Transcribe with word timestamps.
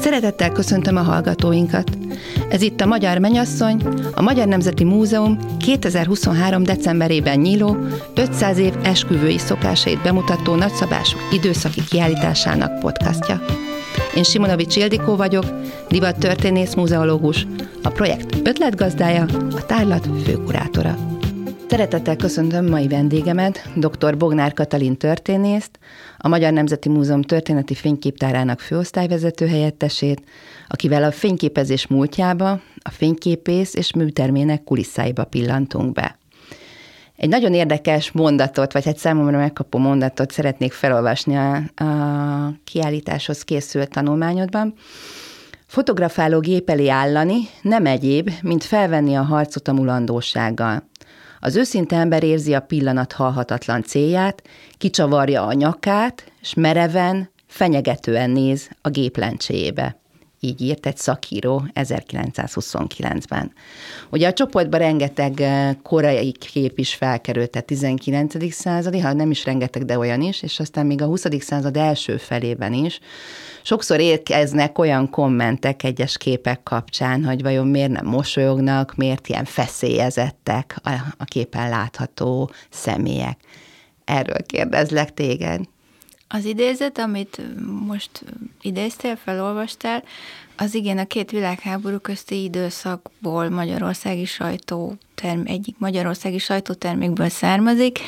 Szeretettel 0.00 0.52
köszöntöm 0.52 0.96
a 0.96 1.02
hallgatóinkat. 1.02 1.90
Ez 2.48 2.62
itt 2.62 2.80
a 2.80 2.86
Magyar 2.86 3.18
Menyasszony, 3.18 3.82
a 4.14 4.22
Magyar 4.22 4.46
Nemzeti 4.46 4.84
Múzeum 4.84 5.38
2023. 5.58 6.62
decemberében 6.62 7.38
nyíló 7.38 7.76
500 8.14 8.58
év 8.58 8.72
esküvői 8.82 9.38
szokásait 9.38 10.02
bemutató 10.02 10.54
nagyszabású 10.54 11.18
időszaki 11.32 11.80
kiállításának 11.90 12.78
podcastja. 12.78 13.44
Én 14.14 14.22
Simonovics 14.22 14.76
Ildikó 14.76 15.16
vagyok, 15.16 15.44
divattörténész 15.88 16.74
muzeológus, 16.74 17.46
a 17.82 17.88
projekt 17.88 18.48
ötletgazdája, 18.48 19.26
a 19.56 19.66
tárlat 19.66 20.08
főkurátora. 20.24 21.19
Szeretettel 21.70 22.16
köszöntöm 22.16 22.66
mai 22.66 22.88
vendégemet, 22.88 23.68
dr. 23.76 24.16
Bognár 24.16 24.52
Katalin 24.52 24.96
történészt, 24.96 25.78
a 26.18 26.28
Magyar 26.28 26.52
Nemzeti 26.52 26.88
Múzeum 26.88 27.22
történeti 27.22 27.74
fényképtárának 27.74 28.60
főosztályvezető 28.60 29.46
helyettesét, 29.46 30.22
akivel 30.68 31.02
a 31.02 31.10
fényképezés 31.10 31.86
múltjába, 31.86 32.50
a 32.82 32.90
fényképész 32.90 33.74
és 33.74 33.94
műtermének 33.94 34.64
kulisszáiba 34.64 35.24
pillantunk 35.24 35.92
be. 35.92 36.18
Egy 37.16 37.28
nagyon 37.28 37.54
érdekes 37.54 38.10
mondatot, 38.10 38.72
vagy 38.72 38.88
egy 38.88 38.96
számomra 38.96 39.38
megkapó 39.38 39.78
mondatot 39.78 40.30
szeretnék 40.30 40.72
felolvasni 40.72 41.36
a, 41.36 41.54
a 41.84 42.52
kiállításhoz 42.64 43.42
készült 43.42 43.90
tanulmányodban. 43.90 44.74
Fotografáló 45.66 46.40
gép 46.40 46.70
elé 46.70 46.88
állani 46.88 47.38
nem 47.62 47.86
egyéb, 47.86 48.30
mint 48.42 48.64
felvenni 48.64 49.14
a 49.14 49.22
harcot 49.22 49.68
a 49.68 49.72
mulandósággal. 49.72 50.88
Az 51.40 51.56
őszinte 51.56 51.96
ember 51.96 52.22
érzi 52.22 52.54
a 52.54 52.60
pillanat 52.60 53.12
halhatatlan 53.12 53.82
célját, 53.82 54.42
kicsavarja 54.78 55.46
a 55.46 55.52
nyakát, 55.52 56.32
és 56.40 56.54
mereven, 56.54 57.30
fenyegetően 57.46 58.30
néz 58.30 58.70
a 58.80 58.88
gép 58.88 59.16
lencséjébe. 59.16 59.99
Így 60.42 60.60
írt 60.60 60.86
egy 60.86 60.96
szakíró 60.96 61.64
1929-ben. 61.74 63.52
Ugye 64.10 64.28
a 64.28 64.32
csoportban 64.32 64.80
rengeteg 64.80 65.40
eh, 65.40 65.74
korai 65.82 66.32
kép 66.32 66.78
is 66.78 66.94
felkerült, 66.94 67.50
tehát 67.50 67.66
19. 67.66 68.52
századi, 68.52 68.98
ha 68.98 69.12
nem 69.12 69.30
is 69.30 69.44
rengeteg, 69.44 69.84
de 69.84 69.98
olyan 69.98 70.20
is, 70.20 70.42
és 70.42 70.60
aztán 70.60 70.86
még 70.86 71.02
a 71.02 71.06
20. 71.06 71.24
század 71.38 71.76
első 71.76 72.16
felében 72.16 72.72
is. 72.72 73.00
Sokszor 73.62 74.00
érkeznek 74.00 74.78
olyan 74.78 75.10
kommentek 75.10 75.82
egyes 75.82 76.16
képek 76.16 76.62
kapcsán, 76.62 77.24
hogy 77.24 77.42
vajon 77.42 77.66
miért 77.66 77.90
nem 77.90 78.06
mosolyognak, 78.06 78.94
miért 78.96 79.28
ilyen 79.28 79.44
feszélyezettek 79.44 80.76
a, 81.18 81.24
képen 81.24 81.68
látható 81.68 82.50
személyek. 82.70 83.38
Erről 84.04 84.42
kérdezlek 84.46 85.14
téged. 85.14 85.60
Az 86.32 86.44
idézet, 86.44 86.98
amit 86.98 87.40
most 87.86 88.24
idéztél, 88.62 89.16
felolvastál, 89.16 90.04
az 90.56 90.74
igen 90.74 90.98
a 90.98 91.04
két 91.04 91.30
világháború 91.30 91.98
közti 91.98 92.42
időszakból 92.42 93.48
magyarországi 93.48 94.24
sajtó 94.24 94.94
term, 95.14 95.40
egyik 95.44 95.74
magyarországi 95.78 96.38
sajtótermékből 96.38 97.28
származik, 97.28 97.98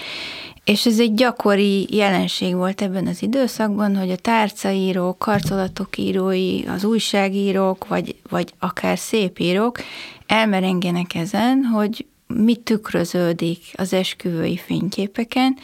és 0.64 0.86
ez 0.86 1.00
egy 1.00 1.14
gyakori 1.14 1.96
jelenség 1.96 2.54
volt 2.54 2.82
ebben 2.82 3.06
az 3.06 3.22
időszakban, 3.22 3.96
hogy 3.96 4.10
a 4.10 4.16
tárcaírók, 4.16 5.18
karcolatok 5.18 5.98
írói, 5.98 6.64
az 6.64 6.84
újságírók, 6.84 7.88
vagy, 7.88 8.16
vagy 8.28 8.54
akár 8.58 8.98
szépírók 8.98 9.78
elmerengenek 10.26 11.14
ezen, 11.14 11.64
hogy 11.64 12.06
mit 12.26 12.60
tükröződik 12.60 13.58
az 13.72 13.92
esküvői 13.92 14.56
fényképeken, 14.56 15.56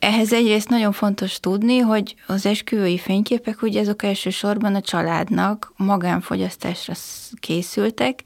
ehhez 0.00 0.32
egyrészt 0.32 0.68
nagyon 0.68 0.92
fontos 0.92 1.40
tudni, 1.40 1.78
hogy 1.78 2.14
az 2.26 2.46
esküvői 2.46 2.98
fényképek, 2.98 3.62
ugye 3.62 3.80
azok 3.80 4.02
elsősorban 4.02 4.74
a 4.74 4.80
családnak 4.80 5.72
magánfogyasztásra 5.76 6.94
készültek, 7.40 8.22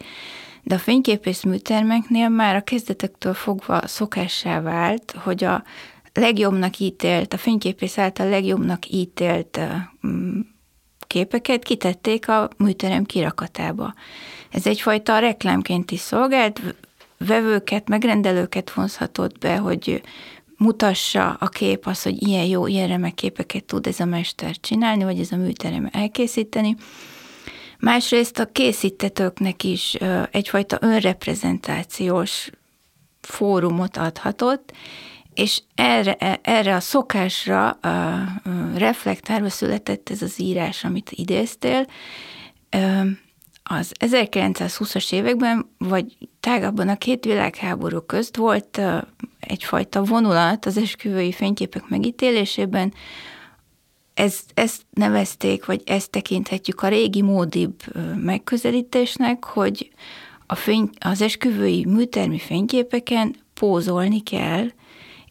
de 0.62 0.74
a 0.74 0.78
fényképész 0.78 1.42
műtermeknél 1.42 2.28
már 2.28 2.56
a 2.56 2.60
kezdetektől 2.60 3.34
fogva 3.34 3.86
szokássá 3.86 4.60
vált, 4.60 5.14
hogy 5.22 5.44
a 5.44 5.64
legjobbnak 6.12 6.78
ítélt, 6.78 7.32
a 7.32 7.38
fényképész 7.38 7.98
által 7.98 8.28
legjobbnak 8.28 8.90
ítélt 8.90 9.60
mm, 10.06 10.40
képeket 11.06 11.62
kitették 11.62 12.28
a 12.28 12.48
műterem 12.56 13.04
kirakatába. 13.04 13.94
Ez 14.50 14.66
egyfajta 14.66 15.18
reklámként 15.18 15.90
is 15.90 16.00
szolgált, 16.00 16.60
vevőket, 17.18 17.88
megrendelőket 17.88 18.70
vonzhatott 18.70 19.38
be, 19.38 19.56
hogy 19.56 20.02
mutassa 20.56 21.36
a 21.40 21.48
kép 21.48 21.86
az, 21.86 22.02
hogy 22.02 22.26
ilyen 22.26 22.44
jó, 22.44 22.66
ilyen 22.66 22.88
remek 22.88 23.14
képeket 23.14 23.64
tud 23.64 23.86
ez 23.86 24.00
a 24.00 24.04
mester 24.04 24.60
csinálni, 24.60 25.04
vagy 25.04 25.20
ez 25.20 25.32
a 25.32 25.36
műterem 25.36 25.88
elkészíteni. 25.92 26.76
Másrészt 27.78 28.38
a 28.38 28.46
készítetőknek 28.46 29.64
is 29.64 29.94
egyfajta 30.30 30.78
önreprezentációs 30.80 32.50
fórumot 33.20 33.96
adhatott, 33.96 34.72
és 35.34 35.62
erre, 35.74 36.14
erre 36.42 36.74
a 36.74 36.80
szokásra 36.80 37.78
reflektálva 38.74 39.48
született 39.48 40.10
ez 40.10 40.22
az 40.22 40.40
írás, 40.40 40.84
amit 40.84 41.10
idéztél. 41.10 41.86
Az 43.62 43.92
1920-as 44.00 45.12
években, 45.12 45.74
vagy 45.78 46.16
tágabban 46.44 46.88
a 46.88 46.96
két 46.96 47.24
világháború 47.24 48.00
közt 48.00 48.36
volt 48.36 48.80
egyfajta 49.40 50.02
vonulat 50.02 50.66
az 50.66 50.76
esküvői 50.76 51.32
fényképek 51.32 51.88
megítélésében, 51.88 52.94
ezt, 54.14 54.50
ezt 54.54 54.82
nevezték, 54.90 55.64
vagy 55.64 55.82
ezt 55.84 56.10
tekinthetjük 56.10 56.82
a 56.82 56.88
régi 56.88 57.22
módibb 57.22 57.82
megközelítésnek, 58.16 59.44
hogy 59.44 59.90
a 60.46 60.54
fény, 60.54 60.90
az 60.98 61.22
esküvői 61.22 61.84
műtermi 61.84 62.38
fényképeken 62.38 63.34
pózolni 63.54 64.22
kell, 64.22 64.66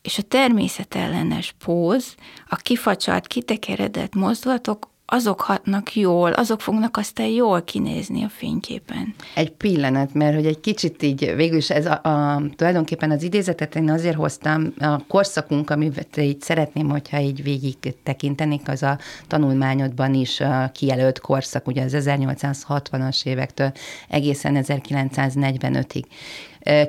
és 0.02 0.18
a 0.18 0.22
természetellenes 0.22 1.56
póz, 1.66 2.16
a 2.48 2.56
kifacsart, 2.56 3.28
kitekeredett 3.28 4.16
mozdulatok 4.16 4.93
azok 5.14 5.42
hatnak 5.42 5.96
jól, 5.96 6.32
azok 6.32 6.62
fognak 6.62 6.98
aztán 6.98 7.28
jól 7.28 7.62
kinézni 7.62 8.24
a 8.24 8.30
fényképen. 8.30 9.16
Egy 9.36 9.52
pillanat, 9.52 10.14
mert 10.14 10.36
hogy 10.36 10.46
egy 10.46 10.60
kicsit 10.60 11.04
így, 11.04 11.36
végül 11.36 11.58
is 11.58 11.70
ez 11.70 11.86
a, 11.86 12.02
a, 12.04 12.42
tulajdonképpen 12.56 13.12
az 13.12 13.24
idézetet 13.24 13.76
én 13.76 13.90
azért 13.90 14.16
hoztam, 14.16 14.74
a 14.80 15.06
korszakunk, 15.08 15.70
amit 15.70 16.18
így 16.18 16.42
szeretném, 16.42 16.90
hogyha 16.90 17.20
így 17.20 17.44
végig 17.44 17.76
tekintenék, 18.04 18.70
az 18.70 18.84
a 18.84 18.98
tanulmányodban 19.28 20.14
is 20.14 20.40
a 20.40 20.70
kijelölt 20.74 21.20
korszak, 21.20 21.68
ugye 21.68 21.84
az 21.84 21.96
1860-as 21.96 23.26
évektől 23.26 23.72
egészen 24.10 24.64
1945-ig. 24.68 26.04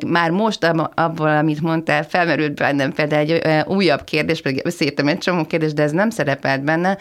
Már 0.06 0.30
most 0.30 0.64
abból, 0.94 1.28
amit 1.28 1.60
mondtál, 1.60 2.02
felmerült 2.02 2.54
bennem 2.54 2.92
például 2.92 3.38
egy 3.38 3.66
újabb 3.66 4.04
kérdés, 4.04 4.40
pedig 4.40 4.60
összeírtam 4.64 5.08
egy 5.08 5.18
csomó 5.18 5.44
kérdés, 5.44 5.72
de 5.72 5.82
ez 5.82 5.92
nem 5.92 6.10
szerepelt 6.10 6.64
benne, 6.64 6.98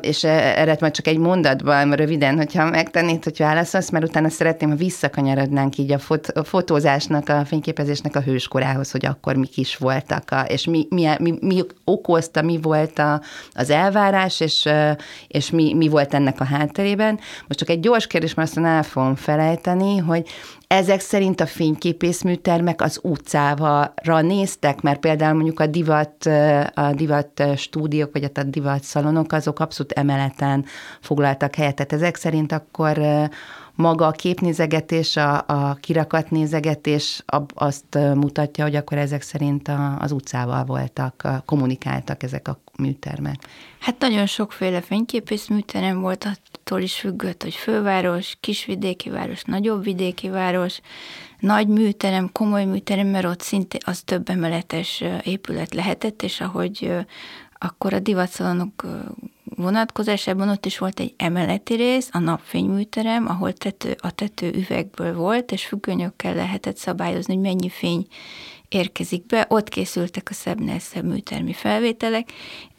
és 0.00 0.24
erre 0.24 0.76
majd 0.80 0.92
csak 0.92 1.06
egy 1.06 1.18
mondatban, 1.18 1.92
röviden, 1.92 2.36
hogyha 2.36 2.70
megtennéd, 2.70 3.24
hogy 3.24 3.38
válaszolsz, 3.38 3.90
mert 3.90 4.04
utána 4.04 4.28
szeretném, 4.28 4.70
ha 4.70 4.76
visszakanyarodnánk 4.76 5.78
így 5.78 5.92
a, 5.92 5.98
fot- 5.98 6.28
a 6.28 6.44
fotózásnak, 6.44 7.28
a 7.28 7.44
fényképezésnek 7.44 8.16
a 8.16 8.20
hőskorához, 8.20 8.90
hogy 8.90 9.06
akkor 9.06 9.36
mik 9.36 9.56
is 9.56 9.76
voltak, 9.76 10.30
a, 10.30 10.40
és 10.40 10.64
mi, 10.64 10.86
mi, 10.90 11.08
mi, 11.18 11.34
mi 11.40 11.62
okozta, 11.84 12.42
mi 12.42 12.58
volt 12.62 12.98
a, 12.98 13.20
az 13.52 13.70
elvárás, 13.70 14.40
és, 14.40 14.68
és 15.28 15.50
mi, 15.50 15.74
mi 15.74 15.88
volt 15.88 16.14
ennek 16.14 16.40
a 16.40 16.44
hátterében. 16.44 17.18
Most 17.46 17.58
csak 17.58 17.68
egy 17.68 17.80
gyors 17.80 18.06
kérdés, 18.06 18.34
mert 18.34 18.48
aztán 18.48 18.66
el 18.66 18.82
fogom 18.82 19.14
felejteni, 19.14 19.96
hogy 19.96 20.28
ezek 20.66 21.00
szerint 21.00 21.40
a 21.40 21.46
fényképészműtermek 21.46 22.82
az 22.82 22.98
utcára 23.02 24.20
néztek, 24.20 24.80
mert 24.80 25.00
például 25.00 25.34
mondjuk 25.34 25.60
a 25.60 25.66
divat, 25.66 26.26
a 26.74 26.92
divat 26.94 27.42
stúdiók, 27.56 28.12
vagy 28.12 28.30
a 28.34 28.42
divat 28.42 28.82
szalonok, 28.82 29.32
azok 29.44 29.60
abszolút 29.60 29.92
emeleten 29.92 30.64
foglaltak 31.00 31.54
helyet. 31.54 31.74
Tehát 31.74 31.92
ezek 31.92 32.16
szerint 32.16 32.52
akkor 32.52 33.00
maga 33.74 34.06
a 34.06 34.10
képnézegetés, 34.10 35.16
a, 35.16 35.44
a 35.46 35.74
kirakat 35.74 36.30
nézegetés 36.30 37.22
azt 37.54 37.98
mutatja, 38.14 38.64
hogy 38.64 38.76
akkor 38.76 38.98
ezek 38.98 39.22
szerint 39.22 39.68
a, 39.68 39.98
az 39.98 40.12
utcával 40.12 40.64
voltak, 40.64 41.28
kommunikáltak 41.44 42.22
ezek 42.22 42.48
a 42.48 42.60
műtermek. 42.78 43.36
Hát 43.78 43.98
nagyon 43.98 44.26
sokféle 44.26 44.80
fényképész 44.80 45.46
műterem 45.46 46.00
volt, 46.00 46.24
attól 46.24 46.80
is 46.80 46.94
függött, 46.94 47.42
hogy 47.42 47.54
főváros, 47.54 48.36
kisvidéki 48.40 49.10
város, 49.10 49.42
nagyobb 49.42 49.84
vidéki 49.84 50.28
város, 50.28 50.80
nagy 51.38 51.68
műterem, 51.68 52.32
komoly 52.32 52.64
műterem, 52.64 53.06
mert 53.06 53.24
ott 53.24 53.40
szinte 53.40 53.78
az 53.84 54.02
több 54.02 54.28
emeletes 54.28 55.02
épület 55.22 55.74
lehetett, 55.74 56.22
és 56.22 56.40
ahogy 56.40 56.92
akkor 57.58 57.92
a 57.92 57.98
divatszalonok 57.98 58.84
vonatkozásában 59.44 60.48
ott 60.48 60.66
is 60.66 60.78
volt 60.78 61.00
egy 61.00 61.14
emeleti 61.16 61.74
rész, 61.74 62.08
a 62.12 62.18
napfényműterem, 62.18 63.28
ahol 63.28 63.52
tető, 63.52 63.96
a 64.00 64.10
tető 64.10 64.52
üvegből 64.54 65.14
volt, 65.14 65.52
és 65.52 65.66
függönyökkel 65.66 66.34
lehetett 66.34 66.76
szabályozni, 66.76 67.34
hogy 67.34 67.42
mennyi 67.42 67.68
fény 67.68 68.06
érkezik 68.68 69.26
be, 69.26 69.46
ott 69.48 69.68
készültek 69.68 70.28
a 70.30 70.34
szebbnél 70.34 70.78
szebb 70.78 71.04
műtermi 71.04 71.52
felvételek, 71.52 72.28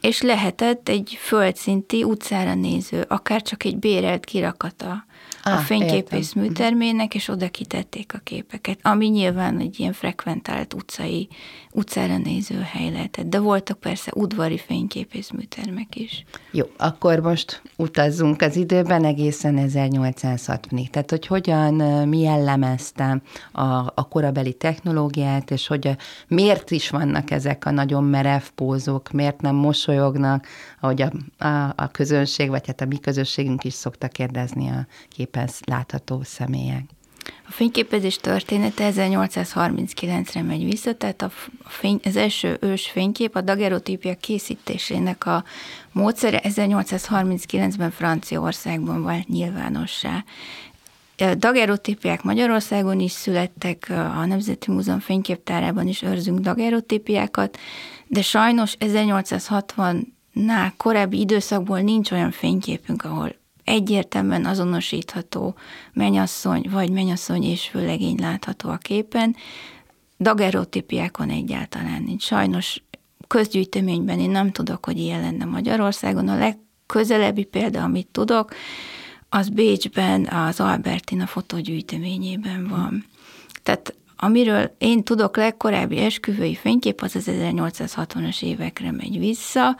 és 0.01 0.21
lehetett 0.21 0.89
egy 0.89 1.17
földszinti 1.19 2.03
utcára 2.03 2.53
néző, 2.53 3.05
akár 3.07 3.41
csak 3.41 3.63
egy 3.63 3.77
bérelt 3.77 4.25
kirakata 4.25 5.05
ah, 5.45 5.53
a 5.53 5.57
fényképész 5.57 6.27
értem. 6.27 6.43
műtermének, 6.43 7.15
és 7.15 7.27
oda 7.27 7.49
kitették 7.49 8.13
a 8.13 8.19
képeket, 8.23 8.79
ami 8.81 9.07
nyilván 9.07 9.59
egy 9.59 9.79
ilyen 9.79 9.93
frekventált 9.93 10.73
utcai, 10.73 11.27
utcára 11.71 12.17
néző 12.17 12.59
hely 12.61 12.91
lehetett. 12.91 13.25
De 13.25 13.39
voltak 13.39 13.79
persze 13.79 14.11
udvari 14.15 14.57
fényképész 14.57 15.29
műtermek 15.29 15.95
is. 15.95 16.25
Jó, 16.51 16.65
akkor 16.77 17.19
most 17.19 17.61
utazzunk 17.77 18.41
az 18.41 18.55
időben 18.55 19.05
egészen 19.05 19.69
1860-ig. 19.69 20.89
Tehát, 20.89 21.09
hogy 21.09 21.27
hogyan, 21.27 21.73
mi 22.07 22.19
jellemezte 22.19 23.21
a, 23.51 23.63
a 23.77 24.07
korabeli 24.09 24.53
technológiát, 24.53 25.51
és 25.51 25.67
hogy 25.67 25.95
miért 26.27 26.71
is 26.71 26.89
vannak 26.89 27.31
ezek 27.31 27.65
a 27.65 27.71
nagyon 27.71 28.03
merev 28.03 28.43
pózok, 28.55 29.11
miért 29.11 29.41
nem 29.41 29.55
mosolyognak, 29.55 30.47
ahogy 30.79 31.01
a, 31.01 31.11
a, 31.45 31.73
a 31.75 31.87
közönség, 31.91 32.49
vagy 32.49 32.67
hát 32.67 32.81
a 32.81 32.85
mi 32.85 32.97
közösségünk 32.97 33.63
is 33.63 33.73
szokta 33.73 34.07
kérdezni 34.07 34.69
a 34.69 34.87
képen 35.35 35.49
látható 35.65 36.21
személyek. 36.23 36.83
A 37.47 37.51
fényképezés 37.51 38.17
története 38.17 38.91
1839-re 38.95 40.41
megy 40.41 40.63
vissza, 40.63 40.93
tehát 40.93 41.21
a 41.21 41.31
fény, 41.65 41.99
az 42.03 42.15
első 42.15 42.57
ős 42.61 42.89
fénykép 42.89 43.35
a 43.35 43.41
dagerotípia 43.41 44.15
készítésének 44.15 45.25
a 45.25 45.43
módszere 45.91 46.41
1839-ben 46.43 47.91
Franciaországban 47.91 49.03
vált 49.03 49.27
nyilvánossá. 49.27 50.23
Dagerotípiák 51.37 52.23
Magyarországon 52.23 52.99
is 52.99 53.11
születtek, 53.11 53.85
a 53.89 54.25
Nemzeti 54.25 54.71
Múzeum 54.71 54.99
fényképtárában 54.99 55.87
is 55.87 56.01
őrzünk 56.01 56.39
dagerotípiákat, 56.39 57.57
de 58.07 58.21
sajnos 58.21 58.75
1860-nál 58.79 60.71
korábbi 60.77 61.19
időszakból 61.19 61.79
nincs 61.79 62.11
olyan 62.11 62.31
fényképünk, 62.31 63.03
ahol 63.03 63.35
egyértelműen 63.65 64.45
azonosítható 64.45 65.55
menyasszony 65.93 66.67
vagy 66.71 66.89
menyasszony 66.89 67.43
és 67.43 67.67
főlegény 67.67 68.19
látható 68.19 68.69
a 68.69 68.77
képen, 68.77 69.35
dagerotípiákon 70.19 71.29
egyáltalán 71.29 72.03
nincs. 72.03 72.23
Sajnos 72.23 72.83
közgyűjteményben 73.27 74.19
én 74.19 74.29
nem 74.29 74.51
tudok, 74.51 74.85
hogy 74.85 74.97
ilyen 74.97 75.21
lenne 75.21 75.45
Magyarországon. 75.45 76.27
A 76.27 76.37
legközelebbi 76.37 77.43
példa, 77.43 77.83
amit 77.83 78.07
tudok, 78.07 78.53
az 79.29 79.49
Bécsben, 79.49 80.25
az 80.25 80.59
Albertina 80.59 81.25
fotógyűjteményében 81.25 82.67
van. 82.67 83.05
Tehát 83.63 83.95
amiről 84.15 84.75
én 84.77 85.03
tudok 85.03 85.37
legkorábbi 85.37 85.97
esküvői 85.97 86.55
fénykép, 86.55 87.01
az 87.01 87.15
az 87.15 87.29
1860-as 87.29 88.43
évekre 88.43 88.91
megy 88.91 89.19
vissza, 89.19 89.77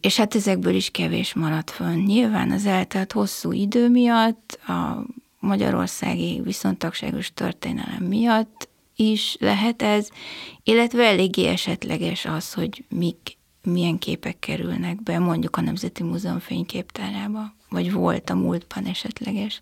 és 0.00 0.16
hát 0.16 0.34
ezekből 0.34 0.74
is 0.74 0.90
kevés 0.90 1.34
maradt 1.34 1.70
fönn. 1.70 2.04
Nyilván 2.04 2.50
az 2.50 2.66
eltelt 2.66 3.12
hosszú 3.12 3.52
idő 3.52 3.88
miatt, 3.88 4.58
a 4.66 5.04
magyarországi 5.38 6.40
viszontagságos 6.44 7.32
történelem 7.34 8.02
miatt 8.02 8.68
is 8.96 9.36
lehet 9.40 9.82
ez, 9.82 10.08
illetve 10.62 11.04
eléggé 11.04 11.46
esetleges 11.46 12.24
az, 12.24 12.52
hogy 12.52 12.84
mik, 12.88 13.36
milyen 13.64 13.98
képek 13.98 14.38
kerülnek 14.38 15.02
be 15.02 15.18
mondjuk 15.18 15.56
a 15.56 15.60
Nemzeti 15.60 16.02
Múzeum 16.02 16.38
fényképtárába, 16.38 17.54
vagy 17.68 17.92
volt 17.92 18.30
a 18.30 18.34
múltban 18.34 18.84
esetleges. 18.84 19.60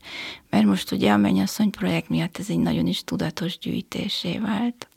Mert 0.50 0.64
most 0.64 0.92
ugye 0.92 1.12
a 1.12 1.16
Mennyasszony 1.16 1.70
projekt 1.70 2.08
miatt 2.08 2.38
ez 2.38 2.50
egy 2.50 2.58
nagyon 2.58 2.86
is 2.86 3.04
tudatos 3.04 3.58
gyűjtésé 3.58 4.38
vált. 4.38 4.88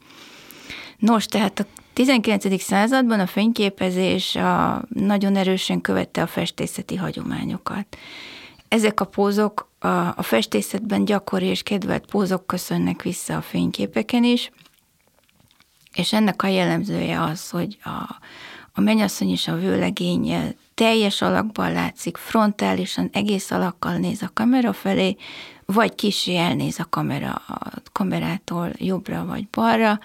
Nos, 0.97 1.25
tehát 1.25 1.59
a 1.59 1.65
19. 1.93 2.61
században 2.61 3.19
a 3.19 3.27
fényképezés 3.27 4.35
a, 4.35 4.83
nagyon 4.89 5.35
erősen 5.35 5.81
követte 5.81 6.21
a 6.21 6.27
festészeti 6.27 6.95
hagyományokat. 6.95 7.97
Ezek 8.67 8.99
a 8.99 9.05
pózok 9.05 9.69
a, 9.79 9.87
a 9.87 10.21
festészetben 10.21 11.05
gyakori 11.05 11.45
és 11.45 11.63
kedvelt 11.63 12.05
pózok 12.05 12.47
köszönnek 12.47 13.01
vissza 13.01 13.37
a 13.37 13.41
fényképeken 13.41 14.23
is, 14.23 14.51
és 15.93 16.13
ennek 16.13 16.43
a 16.43 16.47
jellemzője 16.47 17.21
az, 17.21 17.49
hogy 17.49 17.77
a, 17.83 18.19
a 18.75 18.81
mennyasszony 18.81 19.29
és 19.29 19.47
a 19.47 19.55
vőlegény 19.55 20.55
teljes 20.73 21.21
alakban 21.21 21.71
látszik, 21.71 22.17
frontálisan, 22.17 23.09
egész 23.13 23.51
alakkal 23.51 23.97
néz 23.97 24.21
a 24.21 24.31
kamera 24.33 24.73
felé, 24.73 25.15
vagy 25.65 25.95
kicsi 25.95 26.35
elnéz 26.37 26.79
a 26.79 26.85
kamera 26.89 27.31
a 27.47 27.71
kamerától 27.91 28.71
jobbra 28.77 29.25
vagy 29.25 29.47
balra, 29.47 29.99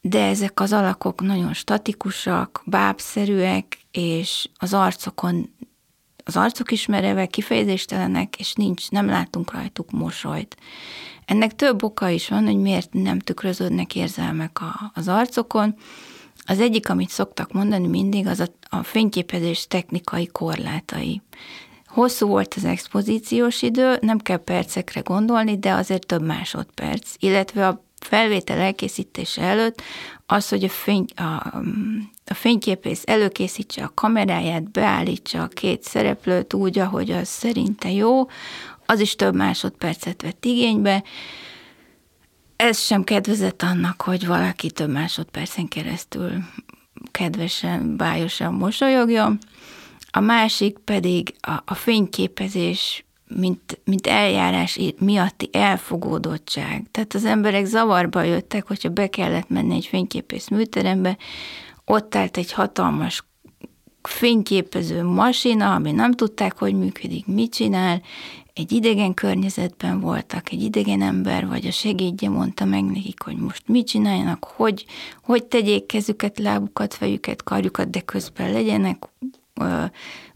de 0.00 0.26
ezek 0.26 0.60
az 0.60 0.72
alakok 0.72 1.20
nagyon 1.20 1.52
statikusak, 1.52 2.62
bábszerűek, 2.66 3.78
és 3.90 4.48
az 4.58 4.74
arcokon 4.74 5.56
az 6.28 6.36
arcok 6.36 6.70
is 6.70 6.86
merevek, 6.86 7.30
kifejezéstelenek, 7.30 8.36
és 8.38 8.54
nincs, 8.54 8.90
nem 8.90 9.06
látunk 9.06 9.52
rajtuk 9.52 9.90
mosolyt. 9.90 10.56
Ennek 11.24 11.54
több 11.54 11.82
oka 11.82 12.08
is 12.08 12.28
van, 12.28 12.44
hogy 12.44 12.56
miért 12.56 12.92
nem 12.92 13.18
tükröződnek 13.18 13.94
érzelmek 13.94 14.60
a, 14.60 14.90
az 14.94 15.08
arcokon. 15.08 15.74
Az 16.50 16.60
egyik, 16.60 16.88
amit 16.88 17.10
szoktak 17.10 17.52
mondani 17.52 17.86
mindig, 17.86 18.26
az 18.26 18.40
a, 18.40 18.46
a 18.68 18.82
fényképezés 18.82 19.66
technikai 19.66 20.26
korlátai. 20.26 21.22
Hosszú 21.86 22.26
volt 22.26 22.54
az 22.54 22.64
expozíciós 22.64 23.62
idő, 23.62 23.98
nem 24.00 24.18
kell 24.18 24.36
percekre 24.36 25.00
gondolni, 25.00 25.58
de 25.58 25.72
azért 25.72 26.06
több 26.06 26.22
másodperc, 26.22 27.14
illetve 27.18 27.66
a 27.66 27.84
felvétel 28.00 28.58
elkészítése 28.58 29.42
előtt 29.42 29.82
az, 30.26 30.48
hogy 30.48 30.64
a, 30.64 30.68
fény, 30.68 31.04
a, 31.16 31.22
a 32.26 32.34
fényképész 32.34 33.02
előkészítse 33.06 33.84
a 33.84 33.92
kameráját, 33.94 34.70
beállítsa 34.70 35.42
a 35.42 35.48
két 35.48 35.82
szereplőt 35.82 36.54
úgy, 36.54 36.78
ahogy 36.78 37.10
az 37.10 37.28
szerinte 37.28 37.90
jó, 37.90 38.26
az 38.86 39.00
is 39.00 39.16
több 39.16 39.34
másodpercet 39.34 40.22
vett 40.22 40.44
igénybe. 40.44 41.02
Ez 42.58 42.78
sem 42.78 43.04
kedvezett 43.04 43.62
annak, 43.62 44.02
hogy 44.02 44.26
valaki 44.26 44.70
több 44.70 44.90
másodpercen 44.90 45.68
keresztül 45.68 46.32
kedvesen, 47.10 47.96
bájosan 47.96 48.54
mosolyogjon. 48.54 49.38
A 50.10 50.20
másik 50.20 50.78
pedig 50.78 51.34
a, 51.40 51.62
a 51.64 51.74
fényképezés 51.74 53.04
mint, 53.28 53.80
mint 53.84 54.06
eljárás 54.06 54.78
miatti 54.98 55.48
elfogódottság. 55.52 56.86
Tehát 56.90 57.14
az 57.14 57.24
emberek 57.24 57.64
zavarba 57.64 58.22
jöttek, 58.22 58.66
hogyha 58.66 58.88
be 58.88 59.06
kellett 59.08 59.48
menni 59.48 59.74
egy 59.74 59.86
fényképész 59.86 60.48
műterembe, 60.48 61.16
ott 61.84 62.14
állt 62.14 62.36
egy 62.36 62.52
hatalmas 62.52 63.24
fényképező 64.02 65.02
masina, 65.02 65.74
ami 65.74 65.92
nem 65.92 66.12
tudták, 66.12 66.58
hogy 66.58 66.74
működik, 66.74 67.26
mit 67.26 67.54
csinál, 67.54 68.02
egy 68.58 68.72
idegen 68.72 69.14
környezetben 69.14 70.00
voltak, 70.00 70.52
egy 70.52 70.62
idegen 70.62 71.02
ember, 71.02 71.46
vagy 71.46 71.66
a 71.66 71.70
segédje 71.70 72.28
mondta 72.28 72.64
meg 72.64 72.84
nekik, 72.84 73.22
hogy 73.22 73.36
most 73.36 73.62
mit 73.68 73.86
csináljanak, 73.86 74.44
hogy, 74.44 74.84
hogy 75.22 75.44
tegyék 75.44 75.86
kezüket, 75.86 76.38
lábukat, 76.38 76.94
fejüket, 76.94 77.42
karjukat, 77.42 77.90
de 77.90 78.00
közben 78.00 78.52
legyenek 78.52 79.08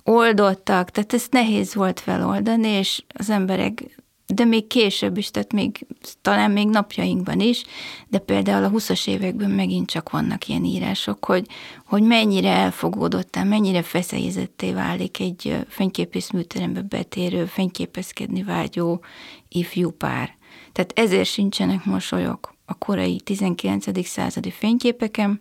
oldottak, 0.04 0.90
tehát 0.90 1.12
ezt 1.12 1.32
nehéz 1.32 1.74
volt 1.74 2.00
feloldani, 2.00 2.68
és 2.68 3.02
az 3.14 3.30
emberek, 3.30 4.01
de 4.34 4.44
még 4.44 4.66
később 4.66 5.16
is, 5.16 5.30
tehát 5.30 5.52
még 5.52 5.86
talán 6.22 6.50
még 6.50 6.68
napjainkban 6.68 7.40
is, 7.40 7.64
de 8.08 8.18
például 8.18 8.64
a 8.64 8.70
20-as 8.70 9.08
években 9.08 9.50
megint 9.50 9.90
csak 9.90 10.10
vannak 10.10 10.48
ilyen 10.48 10.64
írások, 10.64 11.24
hogy, 11.24 11.46
hogy 11.86 12.02
mennyire 12.02 12.50
elfogódottál, 12.50 13.44
mennyire 13.44 13.82
feszélyezetté 13.82 14.72
válik 14.72 15.20
egy 15.20 15.56
fényképész 15.68 16.30
műterembe 16.30 16.82
betérő, 16.82 17.44
fényképezkedni 17.44 18.42
vágyó 18.42 19.04
ifjú 19.48 19.90
pár. 19.90 20.34
Tehát 20.72 20.92
ezért 20.94 21.28
sincsenek 21.28 21.84
mosolyok 21.84 22.54
a 22.64 22.74
korai 22.74 23.20
19. 23.20 24.06
századi 24.06 24.50
fényképeken, 24.50 25.40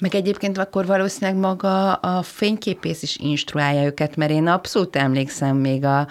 meg 0.00 0.14
egyébként 0.14 0.58
akkor 0.58 0.86
valószínűleg 0.86 1.40
maga 1.40 1.92
a 1.92 2.22
fényképész 2.22 3.02
is 3.02 3.16
instruálja 3.16 3.84
őket, 3.84 4.16
mert 4.16 4.30
én 4.30 4.46
abszolút 4.46 4.96
emlékszem 4.96 5.56
még 5.56 5.84
a, 5.84 6.08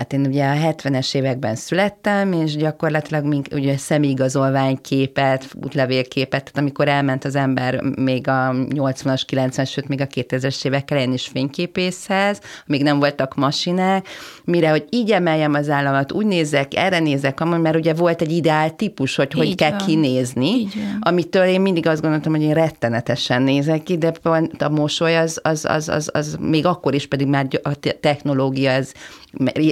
Hát 0.00 0.12
én 0.12 0.26
ugye 0.26 0.44
a 0.44 0.54
70-es 0.54 1.14
években 1.14 1.54
születtem, 1.54 2.32
és 2.32 2.56
gyakorlatilag 2.56 3.24
mink, 3.24 3.46
ugye 3.52 3.76
személyigazolványképet, 3.76 5.46
útlevélképet, 5.64 6.44
tehát 6.44 6.58
amikor 6.58 6.88
elment 6.88 7.24
az 7.24 7.34
ember 7.34 7.80
még 7.82 8.28
a 8.28 8.52
80-as, 8.52 9.22
90-es, 9.32 9.70
sőt 9.70 9.88
még 9.88 10.00
a 10.00 10.06
2000-es 10.06 10.64
évek 10.64 10.90
elején 10.90 11.12
is 11.12 11.26
fényképészhez, 11.26 12.40
még 12.66 12.82
nem 12.82 12.98
voltak 12.98 13.34
masinák, 13.34 14.08
mire, 14.44 14.70
hogy 14.70 14.84
így 14.90 15.10
emeljem 15.10 15.54
az 15.54 15.70
államat, 15.70 16.12
úgy 16.12 16.26
nézek, 16.26 16.74
erre 16.74 16.98
nézek, 16.98 17.40
amúgy, 17.40 17.60
mert 17.60 17.76
ugye 17.76 17.94
volt 17.94 18.22
egy 18.22 18.32
ideál 18.32 18.76
típus, 18.76 19.16
hogy 19.16 19.32
hogy 19.32 19.46
így 19.46 19.54
kell 19.54 19.70
van. 19.70 19.86
kinézni, 19.86 20.66
amitől 21.00 21.44
én 21.44 21.60
mindig 21.60 21.86
azt 21.86 22.00
gondoltam, 22.00 22.32
hogy 22.32 22.42
én 22.42 22.54
rettenetesen 22.54 23.42
nézek 23.42 23.82
ki, 23.82 23.98
de 23.98 24.12
a 24.58 24.68
mosoly 24.68 25.16
az, 25.16 25.40
az, 25.42 25.64
az, 25.64 25.88
az, 25.88 26.10
az 26.12 26.36
még 26.40 26.66
akkor 26.66 26.94
is 26.94 27.06
pedig 27.06 27.26
már 27.26 27.46
a 27.62 27.74
technológia 28.00 28.70
ez 28.70 28.92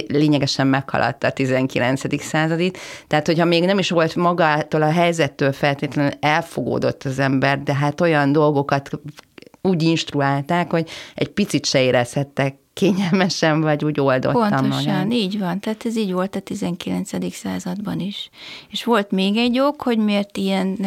lényegesen 0.07 0.67
meghaladta 0.67 1.27
a 1.27 1.31
19. 1.31 2.23
századit. 2.23 2.77
Tehát, 3.07 3.25
hogyha 3.25 3.45
még 3.45 3.63
nem 3.63 3.79
is 3.79 3.89
volt 3.89 4.15
magától 4.15 4.81
a 4.81 4.91
helyzettől 4.91 5.51
feltétlenül 5.51 6.11
elfogódott 6.19 7.03
az 7.03 7.19
ember, 7.19 7.63
de 7.63 7.73
hát 7.73 8.01
olyan 8.01 8.31
dolgokat 8.31 8.89
úgy 9.61 9.83
instruálták, 9.83 10.71
hogy 10.71 10.89
egy 11.15 11.29
picit 11.29 11.65
se 11.65 11.81
érezhettek 11.81 12.55
kényelmesen, 12.79 13.61
vagy 13.61 13.83
úgy 13.83 13.99
oldottam 13.99 14.49
Pontosan, 14.49 14.93
magán. 14.93 15.11
így 15.11 15.39
van. 15.39 15.59
Tehát 15.59 15.85
ez 15.85 15.97
így 15.97 16.11
volt 16.11 16.35
a 16.35 16.39
19. 16.39 17.33
században 17.33 17.99
is. 17.99 18.29
És 18.69 18.83
volt 18.83 19.11
még 19.11 19.37
egy 19.37 19.59
ok, 19.59 19.81
hogy 19.81 19.97
miért 19.97 20.37
ilyen 20.37 20.77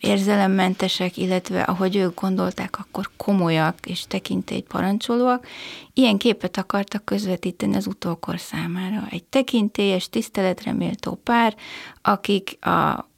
érzelemmentesek, 0.00 1.16
illetve 1.16 1.62
ahogy 1.62 1.96
ők 1.96 2.20
gondolták, 2.20 2.78
akkor 2.78 3.10
komolyak 3.16 3.74
és 3.86 4.04
tekintélyt 4.08 4.66
parancsolóak, 4.66 5.46
ilyen 5.94 6.16
képet 6.16 6.56
akartak 6.56 7.04
közvetíteni 7.04 7.76
az 7.76 7.86
utókor 7.86 8.38
számára. 8.38 9.06
Egy 9.10 9.24
tekintélyes, 9.24 10.08
tiszteletreméltó 10.08 11.14
pár, 11.24 11.54
akik 12.02 12.66
a 12.66 13.09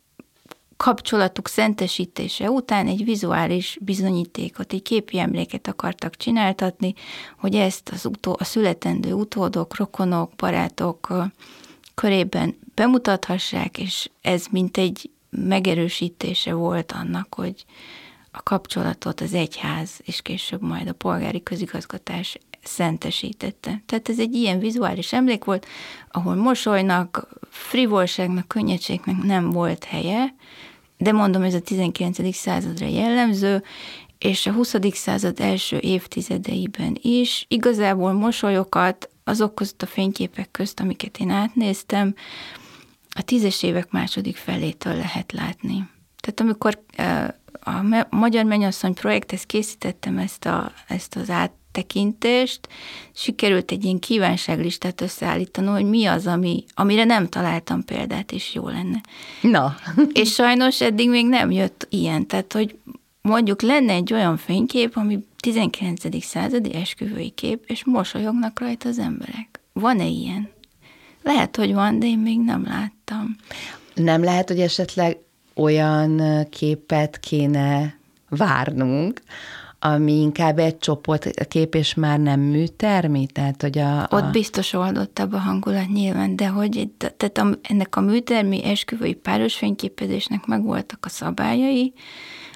kapcsolatuk 0.82 1.48
szentesítése 1.48 2.50
után 2.50 2.86
egy 2.86 3.04
vizuális 3.04 3.78
bizonyítékot, 3.80 4.72
egy 4.72 4.82
képi 4.82 5.18
emléket 5.18 5.68
akartak 5.68 6.16
csináltatni, 6.16 6.94
hogy 7.38 7.54
ezt 7.54 7.88
az 7.88 8.06
utó, 8.06 8.36
a 8.38 8.44
születendő 8.44 9.12
utódok, 9.12 9.76
rokonok, 9.76 10.32
barátok 10.36 11.12
körében 11.94 12.58
bemutathassák, 12.74 13.78
és 13.78 14.10
ez 14.20 14.46
mint 14.50 14.76
egy 14.76 15.10
megerősítése 15.30 16.52
volt 16.52 16.92
annak, 16.92 17.34
hogy 17.34 17.64
a 18.30 18.42
kapcsolatot 18.42 19.20
az 19.20 19.34
egyház, 19.34 20.00
és 20.04 20.22
később 20.22 20.62
majd 20.62 20.88
a 20.88 20.92
polgári 20.92 21.42
közigazgatás 21.42 22.38
szentesítette. 22.62 23.82
Tehát 23.86 24.08
ez 24.08 24.18
egy 24.18 24.34
ilyen 24.34 24.58
vizuális 24.58 25.12
emlék 25.12 25.44
volt, 25.44 25.66
ahol 26.10 26.34
mosolynak, 26.34 27.28
frivolságnak, 27.50 28.48
könnyedségnek 28.48 29.16
nem 29.22 29.50
volt 29.50 29.84
helye, 29.84 30.34
de 31.02 31.12
mondom, 31.12 31.42
ez 31.42 31.54
a 31.54 31.60
19. 31.60 32.34
századra 32.34 32.86
jellemző, 32.86 33.62
és 34.18 34.46
a 34.46 34.52
20. 34.52 34.74
század 34.92 35.40
első 35.40 35.78
évtizedeiben 35.78 36.98
is 37.00 37.44
igazából 37.48 38.12
mosolyokat 38.12 39.10
azok 39.24 39.54
között 39.54 39.82
a 39.82 39.86
fényképek 39.86 40.50
közt, 40.50 40.80
amiket 40.80 41.18
én 41.18 41.30
átnéztem, 41.30 42.14
a 43.14 43.22
tízes 43.22 43.62
évek 43.62 43.90
második 43.90 44.36
felétől 44.36 44.94
lehet 44.94 45.32
látni. 45.32 45.88
Tehát 46.20 46.40
amikor 46.40 46.82
a 47.60 48.06
Magyar 48.10 48.44
Mennyasszony 48.44 48.94
projekthez 48.94 49.42
készítettem 49.42 50.18
ezt, 50.18 50.44
a, 50.44 50.72
ezt 50.88 51.16
az 51.16 51.30
át, 51.30 51.52
tekintést, 51.72 52.68
sikerült 53.12 53.70
egy 53.70 53.84
ilyen 53.84 53.98
kívánságlistát 53.98 55.00
összeállítanom, 55.00 55.74
hogy 55.74 55.84
mi 55.84 56.06
az, 56.06 56.26
ami, 56.26 56.64
amire 56.74 57.04
nem 57.04 57.28
találtam 57.28 57.84
példát, 57.84 58.32
és 58.32 58.54
jó 58.54 58.68
lenne. 58.68 59.00
Na. 59.42 59.74
és 60.22 60.32
sajnos 60.32 60.80
eddig 60.80 61.08
még 61.08 61.26
nem 61.26 61.50
jött 61.50 61.86
ilyen, 61.90 62.26
tehát 62.26 62.52
hogy 62.52 62.76
mondjuk 63.22 63.62
lenne 63.62 63.92
egy 63.92 64.12
olyan 64.12 64.36
fénykép, 64.36 64.96
ami 64.96 65.18
19. 65.40 66.24
századi 66.24 66.74
esküvői 66.74 67.30
kép, 67.30 67.64
és 67.66 67.84
mosolyognak 67.84 68.60
rajta 68.60 68.88
az 68.88 68.98
emberek. 68.98 69.60
Van-e 69.72 70.06
ilyen? 70.06 70.50
Lehet, 71.22 71.56
hogy 71.56 71.72
van, 71.72 71.98
de 71.98 72.06
én 72.06 72.18
még 72.18 72.40
nem 72.40 72.64
láttam. 72.64 73.36
Nem 73.94 74.22
lehet, 74.24 74.48
hogy 74.48 74.60
esetleg 74.60 75.18
olyan 75.54 76.22
képet 76.50 77.20
kéne 77.20 77.96
várnunk, 78.28 79.22
ami 79.84 80.12
inkább 80.20 80.58
egy 80.58 80.78
csoportkép, 80.78 81.74
és 81.74 81.94
már 81.94 82.18
nem 82.20 82.40
műtermi? 82.40 83.26
Tehát, 83.26 83.62
hogy 83.62 83.78
a, 83.78 84.02
a... 84.02 84.08
Ott 84.10 84.30
biztos 84.30 84.72
oldottabb 84.72 85.32
a 85.32 85.38
hangulat 85.38 85.88
nyilván, 85.88 86.36
de 86.36 86.48
hogy 86.48 86.88
tehát 86.96 87.38
a, 87.38 87.58
ennek 87.62 87.96
a 87.96 88.00
műtermi 88.00 88.64
esküvői 88.64 89.14
páros 89.14 89.54
fényképezésnek 89.54 90.46
megvoltak 90.46 90.98
a 91.04 91.08
szabályai, 91.08 91.92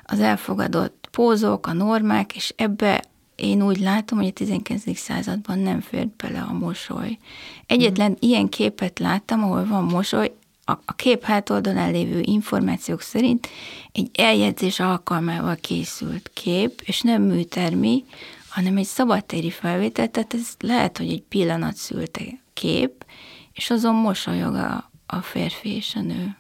az 0.03 0.21
elfogadott 0.21 1.09
pózok, 1.11 1.67
a 1.67 1.73
normák, 1.73 2.37
és 2.37 2.53
ebbe 2.57 3.03
én 3.37 3.63
úgy 3.63 3.79
látom, 3.81 4.19
hogy 4.19 4.29
a 4.29 4.33
19. 4.33 4.97
században 4.97 5.59
nem 5.59 5.81
fért 5.81 6.17
bele 6.17 6.41
a 6.41 6.53
mosoly. 6.53 7.19
Egyetlen 7.67 8.11
mm. 8.11 8.15
ilyen 8.19 8.49
képet 8.49 8.99
láttam, 8.99 9.43
ahol 9.43 9.67
van 9.67 9.85
mosoly, 9.85 10.33
a, 10.69 10.73
a 10.85 10.93
kép 10.93 11.23
hátoldalán 11.23 11.91
lévő 11.91 12.21
információk 12.23 13.01
szerint 13.01 13.49
egy 13.93 14.11
eljegyzés 14.15 14.81
alkalmával 14.81 15.57
készült 15.57 16.31
kép, 16.35 16.83
és 16.85 17.01
nem 17.01 17.23
műtermi, 17.23 18.05
hanem 18.49 18.77
egy 18.77 18.85
szabadtéri 18.85 19.51
felvétel, 19.51 20.11
tehát 20.11 20.35
ez 20.35 20.55
lehet, 20.59 20.99
hogy 20.99 21.11
egy 21.13 21.23
pillanat 21.23 21.77
szülte 21.77 22.23
kép, 22.55 23.05
és 23.53 23.71
azon 23.71 23.95
mosolyog 23.95 24.55
a, 24.55 24.91
a 25.07 25.17
férfi 25.17 25.69
és 25.69 25.95
a 25.95 26.01
nő. 26.01 26.37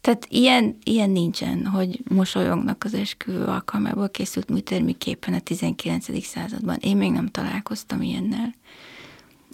Tehát 0.00 0.26
ilyen, 0.28 0.78
ilyen 0.84 1.10
nincsen, 1.10 1.66
hogy 1.66 2.00
mosolyognak 2.08 2.84
az 2.84 2.94
esküvő 2.94 3.44
alkalmából 3.44 4.08
készült 4.08 4.48
műtermi 4.48 4.92
képen 4.92 5.34
a 5.34 5.40
19. 5.40 6.24
században. 6.24 6.76
Én 6.80 6.96
még 6.96 7.10
nem 7.10 7.26
találkoztam 7.26 8.02
ilyennel. 8.02 8.54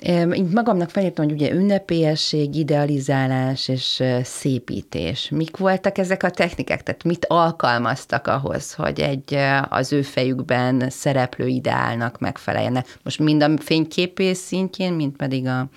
Én 0.01 0.49
magamnak 0.55 0.91
felírtam, 0.91 1.25
hogy 1.25 1.35
ugye 1.35 1.53
ünnepélyesség, 1.53 2.55
idealizálás 2.55 3.69
és 3.69 4.03
szépítés. 4.23 5.29
Mik 5.31 5.57
voltak 5.57 5.99
ezek 5.99 6.23
a 6.23 6.31
technikák? 6.31 6.83
Tehát 6.83 7.05
mit 7.05 7.27
alkalmaztak 7.27 8.27
ahhoz, 8.27 8.75
hogy 8.75 9.01
egy 9.01 9.37
az 9.69 9.93
ő 9.93 10.03
fejükben 10.03 10.91
szereplő 10.91 11.47
ideálnak 11.47 12.19
megfeleljenek? 12.19 12.99
Most 13.03 13.19
mind 13.19 13.43
a 13.43 13.51
fényképész 13.59 14.39
szintjén, 14.39 14.93
mind 14.93 15.17
pedig 15.17 15.47
a, 15.47 15.69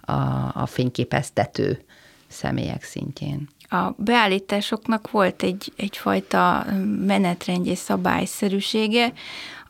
a, 0.00 0.12
a 0.54 0.66
fényképeztető 0.66 1.82
személyek 2.28 2.82
szintjén. 2.82 3.48
A 3.68 3.90
beállításoknak 3.96 5.10
volt 5.10 5.42
egy, 5.42 5.72
egyfajta 5.76 6.66
menetrendje, 7.06 7.74
szabályszerűsége. 7.74 9.12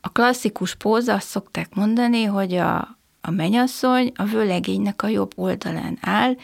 A 0.01 0.09
klasszikus 0.09 0.75
póza 0.75 1.13
azt 1.13 1.27
szokták 1.27 1.75
mondani, 1.75 2.23
hogy 2.23 2.55
a, 2.55 2.98
a 3.21 3.31
menyasszony 3.31 4.11
a 4.15 4.23
vőlegénynek 4.23 5.03
a 5.03 5.07
jobb 5.07 5.31
oldalán 5.35 5.97
áll, 6.01 6.35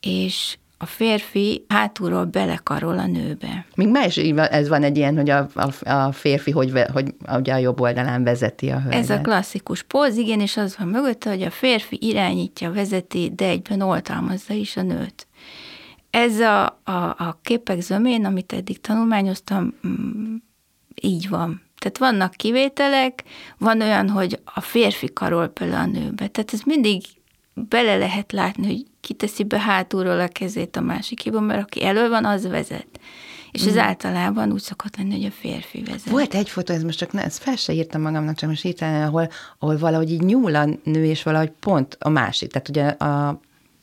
és 0.00 0.56
a 0.80 0.86
férfi 0.86 1.64
hátulról 1.68 2.24
belekarol 2.24 2.98
a 2.98 3.06
nőbe. 3.06 3.66
Még 3.74 3.88
más 3.88 4.16
ez 4.16 4.68
van 4.68 4.82
egy 4.82 4.96
ilyen, 4.96 5.16
hogy 5.16 5.30
a, 5.30 5.48
a, 5.54 5.90
a 5.90 6.12
férfi 6.12 6.50
hogy, 6.50 6.72
hogy 6.92 7.14
ugye 7.36 7.52
a 7.52 7.56
jobb 7.56 7.80
oldalán 7.80 8.24
vezeti 8.24 8.68
a 8.68 8.80
hölgyet. 8.80 9.00
Ez 9.00 9.10
a 9.10 9.20
klasszikus 9.20 9.82
póz, 9.82 10.16
igen, 10.16 10.40
és 10.40 10.56
az 10.56 10.76
van 10.78 10.88
mögötte, 10.88 11.30
hogy 11.30 11.42
a 11.42 11.50
férfi 11.50 11.98
irányítja, 12.00 12.72
vezeti, 12.72 13.32
de 13.34 13.44
egyben 13.44 13.80
oltalmazza 13.80 14.54
is 14.54 14.76
a 14.76 14.82
nőt. 14.82 15.26
Ez 16.10 16.40
a, 16.40 16.80
a, 16.84 16.92
a 17.18 17.38
képek 17.42 17.80
zömén, 17.80 18.24
amit 18.24 18.52
eddig 18.52 18.80
tanulmányoztam, 18.80 19.74
mm, 19.86 20.34
így 21.00 21.28
van. 21.28 21.62
Tehát 21.78 21.98
vannak 21.98 22.32
kivételek, 22.32 23.22
van 23.58 23.80
olyan, 23.80 24.08
hogy 24.08 24.40
a 24.44 24.60
férfi 24.60 25.12
karol 25.12 25.48
például 25.48 25.82
a 25.82 25.98
nőbe. 25.98 26.26
Tehát 26.26 26.52
ez 26.52 26.60
mindig 26.64 27.02
bele 27.54 27.96
lehet 27.96 28.32
látni, 28.32 28.66
hogy 28.66 28.86
kiteszi 29.00 29.44
be 29.44 29.60
hátulról 29.60 30.20
a 30.20 30.28
kezét 30.28 30.76
a 30.76 30.80
másikéba, 30.80 31.40
mert 31.40 31.62
aki 31.62 31.84
elő 31.84 32.08
van, 32.08 32.24
az 32.24 32.48
vezet. 32.48 32.86
És 33.50 33.66
ez 33.66 33.74
mm. 33.74 33.78
általában 33.78 34.52
úgy 34.52 34.60
szokott 34.60 34.96
lenni, 34.96 35.12
hogy 35.12 35.24
a 35.24 35.30
férfi 35.30 35.82
vezet. 35.82 36.10
Volt 36.10 36.34
egy 36.34 36.48
fotó, 36.48 36.74
ez 36.74 36.82
most 36.82 36.98
csak 36.98 37.12
ne, 37.12 37.24
ezt 37.24 37.42
fel 37.42 37.56
se 37.56 37.72
írtam 37.72 38.00
magamnak, 38.00 38.36
csak 38.36 38.48
most 38.48 38.64
írtam, 38.64 38.94
ahol, 38.94 39.30
ahol 39.58 39.78
valahogy 39.78 40.10
így 40.10 40.20
nyúl 40.20 40.54
a 40.54 40.64
nő, 40.84 41.04
és 41.04 41.22
valahogy 41.22 41.52
pont 41.60 41.96
a 42.00 42.08
másik. 42.08 42.50
Tehát 42.50 42.68
ugye 42.68 42.86
a 42.86 43.40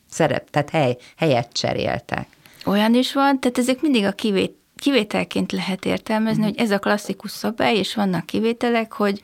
szerep, 0.09 0.49
tehát 0.49 0.69
hely, 0.69 0.97
helyet 1.17 1.53
cseréltek. 1.53 2.27
Olyan 2.65 2.93
is 2.93 3.13
van, 3.13 3.39
tehát 3.39 3.57
ezek 3.57 3.81
mindig 3.81 4.03
a 4.03 4.11
kivét, 4.11 4.55
kivételként 4.85 5.51
lehet 5.51 5.85
értelmezni, 5.85 6.41
mm. 6.41 6.45
hogy 6.45 6.57
ez 6.57 6.71
a 6.71 6.79
klasszikus 6.79 7.31
szabály, 7.31 7.77
és 7.77 7.95
vannak 7.95 8.25
kivételek, 8.25 8.93
hogy 8.93 9.21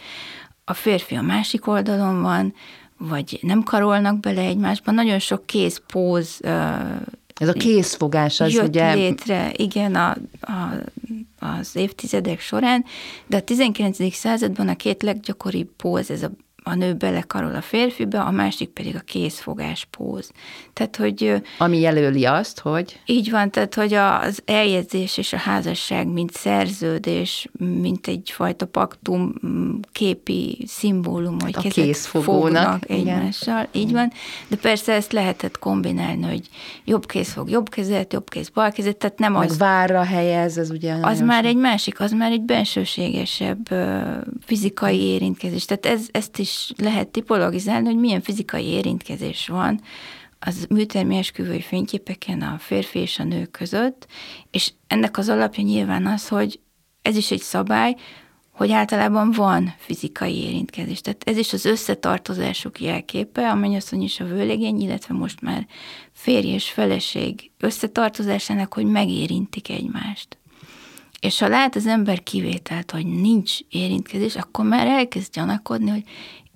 a 0.65 0.74
férfi 0.74 1.15
a 1.15 1.22
másik 1.22 1.68
oldalon 1.68 2.22
van, 2.22 2.53
vagy 2.98 3.39
nem 3.41 3.63
karolnak 3.63 4.20
bele 4.20 4.41
egymásban. 4.41 4.94
Nagyon 4.94 5.20
sok 5.20 5.46
kézpóz 5.46 6.39
ez 7.36 7.48
a 7.48 7.53
készfogás 7.53 8.39
az 8.39 8.53
jött 8.53 8.68
ugye... 8.68 8.94
létre, 8.94 9.51
igen, 9.56 9.96
a, 9.96 10.10
a, 10.41 10.74
az 11.39 11.75
évtizedek 11.75 12.39
során, 12.39 12.86
de 13.27 13.38
a 13.38 13.41
19. 13.41 14.13
században 14.13 14.68
a 14.68 14.75
két 14.75 15.03
leggyakoribb 15.03 15.70
póz, 15.77 16.12
ez 16.12 16.24
a 16.24 16.32
a 16.63 16.75
nő 16.75 16.94
belekarol 16.94 17.56
a 17.56 17.62
férfibe, 17.62 18.20
a 18.20 18.32
másik 18.32 18.70
pedig 18.70 18.96
a 18.96 19.00
kézfogás 19.00 19.88
póz. 19.98 20.32
Tehát, 20.74 20.96
hogy... 20.96 21.41
Ami 21.58 21.80
jelöli 21.80 22.25
azt, 22.25 22.60
hogy... 22.60 23.00
Így 23.06 23.32
van, 23.32 23.51
tehát, 23.51 23.75
hogy 23.75 23.94
az 23.94 24.41
eljegyzés 24.46 25.18
és 25.18 25.34
a 25.34 25.38
házasság, 25.38 26.08
mint 26.08 26.32
szerződés, 26.32 27.50
mint 27.58 28.08
egyfajta 28.08 28.65
paktum 28.65 29.34
képi 29.91 30.63
szimbólum, 30.68 31.39
hogy 31.39 31.53
a 31.56 31.62
kezek 31.62 31.96
fognak 31.96 32.89
egymással, 32.89 33.68
igen. 33.72 33.88
így 33.88 33.91
van. 33.94 34.12
De 34.48 34.56
persze 34.56 34.94
ezt 34.94 35.12
lehetett 35.12 35.60
kombinálni, 35.60 36.24
hogy 36.24 36.50
jobb 36.86 37.06
kéz 37.06 37.32
fog 37.32 37.50
jobb 37.50 37.70
kezet, 37.70 38.13
jobb 38.13 38.30
kéz 38.30 38.50
bal 38.50 38.72
kezet, 38.72 38.98
tehát 38.98 39.20
nem 39.20 39.32
Meg 39.32 39.50
az... 39.50 39.58
várra 39.58 40.03
helyez, 40.03 40.58
ez 40.58 40.70
ugye... 40.70 40.96
Az 41.01 41.20
már 41.20 41.46
egy 41.46 41.58
másik, 41.58 42.00
az 42.00 42.12
már 42.12 42.32
egy 42.32 42.41
bensőségesebb 42.41 43.70
fizikai 44.46 45.00
érintkezés. 45.00 45.65
Tehát 45.65 45.86
ez, 45.86 46.08
ezt 46.12 46.38
is 46.38 46.50
is 46.51 46.72
lehet 46.77 47.08
tipologizálni, 47.08 47.88
hogy 47.88 48.00
milyen 48.00 48.22
fizikai 48.22 48.65
érintkezés 48.65 49.48
van 49.48 49.81
az 50.39 50.65
műtermi 50.70 51.17
esküvői 51.17 51.62
fényképeken 51.62 52.41
a 52.41 52.58
férfi 52.60 53.00
és 53.00 53.20
a 53.20 53.24
nő 53.24 53.46
között, 53.46 54.08
és 54.51 54.74
ennek 54.88 55.17
az 55.17 55.29
alapja 55.29 55.63
nyilván 55.63 56.05
az, 56.05 56.27
hogy 56.27 56.60
ez 57.01 57.15
is 57.15 57.31
egy 57.31 57.41
szabály, 57.41 57.96
hogy 58.51 58.72
általában 58.72 59.31
van 59.31 59.74
fizikai 59.77 60.36
érintkezés. 60.36 61.01
Tehát 61.01 61.24
ez 61.25 61.38
is 61.38 61.53
az 61.53 61.65
összetartozásuk 61.65 62.81
jelképe, 62.81 63.50
a 63.50 63.55
mennyasszony 63.55 64.01
és 64.01 64.20
a 64.20 64.25
vőlegény, 64.25 64.81
illetve 64.81 65.13
most 65.13 65.41
már 65.41 65.67
férj 66.12 66.48
és 66.48 66.70
feleség 66.70 67.51
összetartozásának, 67.58 68.74
hogy 68.74 68.86
megérintik 68.86 69.70
egymást. 69.70 70.38
És 71.20 71.39
ha 71.39 71.48
lát 71.48 71.75
az 71.75 71.88
ember 71.88 72.24
kivételt, 72.24 72.91
hogy 72.91 73.05
nincs 73.05 73.60
érintkezés, 73.70 74.36
akkor 74.36 74.65
már 74.65 74.88
elkezd 74.88 75.34
gyanakodni, 75.34 75.89
hogy 75.89 76.03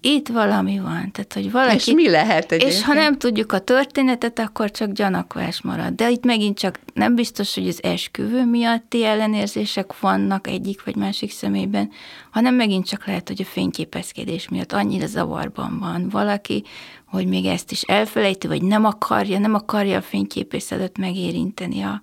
itt 0.05 0.27
valami 0.27 0.79
van. 0.79 1.11
Tehát, 1.11 1.33
hogy 1.33 1.51
valaki, 1.51 1.75
és 1.75 1.85
mi 1.85 2.09
lehet 2.09 2.51
egyébként? 2.51 2.71
És 2.71 2.83
ha 2.83 2.93
nem 2.93 3.17
tudjuk 3.17 3.51
a 3.51 3.59
történetet, 3.59 4.39
akkor 4.39 4.71
csak 4.71 4.91
gyanakvás 4.91 5.61
marad. 5.61 5.93
De 5.93 6.09
itt 6.09 6.25
megint 6.25 6.57
csak 6.57 6.79
nem 6.93 7.15
biztos, 7.15 7.53
hogy 7.53 7.67
az 7.67 7.83
esküvő 7.83 8.45
miatti 8.45 9.05
ellenérzések 9.05 9.99
vannak 9.99 10.47
egyik 10.47 10.83
vagy 10.83 10.95
másik 10.95 11.31
személyben, 11.31 11.89
hanem 12.31 12.55
megint 12.55 12.87
csak 12.87 13.05
lehet, 13.05 13.27
hogy 13.27 13.41
a 13.41 13.45
fényképezkedés 13.45 14.49
miatt 14.49 14.71
annyira 14.71 15.05
zavarban 15.05 15.79
van 15.79 16.09
valaki, 16.09 16.63
hogy 17.05 17.27
még 17.27 17.45
ezt 17.45 17.71
is 17.71 17.81
elfelejti, 17.81 18.47
vagy 18.47 18.61
nem 18.61 18.85
akarja, 18.85 19.39
nem 19.39 19.53
akarja 19.53 19.97
a 19.97 20.01
fényképész 20.01 20.71
előtt 20.71 20.97
megérinteni 20.97 21.81
a, 21.81 22.01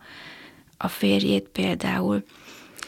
a 0.76 0.88
férjét 0.88 1.48
például. 1.52 2.24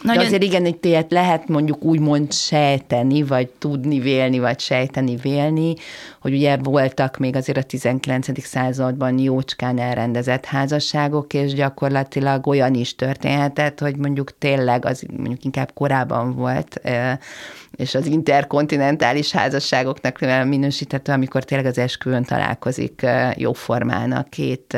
Nagyon... 0.05 0.21
De 0.21 0.27
azért 0.27 0.43
igen, 0.43 0.61
hogy 0.61 0.77
téhet 0.77 1.11
lehet 1.11 1.47
mondjuk 1.47 1.83
úgymond 1.83 2.33
sejteni, 2.33 3.23
vagy 3.23 3.47
tudni 3.47 3.99
vélni, 3.99 4.39
vagy 4.39 4.59
sejteni 4.59 5.15
vélni, 5.15 5.73
hogy 6.21 6.33
ugye 6.33 6.57
voltak 6.57 7.17
még 7.17 7.35
azért 7.35 7.57
a 7.57 7.63
19. 7.63 8.45
században 8.45 9.19
jócskán 9.19 9.79
elrendezett 9.79 10.45
házasságok, 10.45 11.33
és 11.33 11.53
gyakorlatilag 11.53 12.47
olyan 12.47 12.73
is 12.73 12.95
történhetett, 12.95 13.79
hogy 13.79 13.97
mondjuk 13.97 14.37
tényleg 14.37 14.85
az 14.85 15.03
mondjuk 15.17 15.43
inkább 15.43 15.71
korábban 15.73 16.35
volt, 16.35 16.81
és 17.75 17.95
az 17.95 18.05
interkontinentális 18.05 19.31
házasságoknak 19.31 20.19
minősíthető, 20.45 21.11
amikor 21.11 21.43
tényleg 21.43 21.67
az 21.67 21.77
esküvőn 21.77 22.23
találkozik 22.23 23.05
jóformán 23.35 24.11
a 24.11 24.25
két 24.29 24.77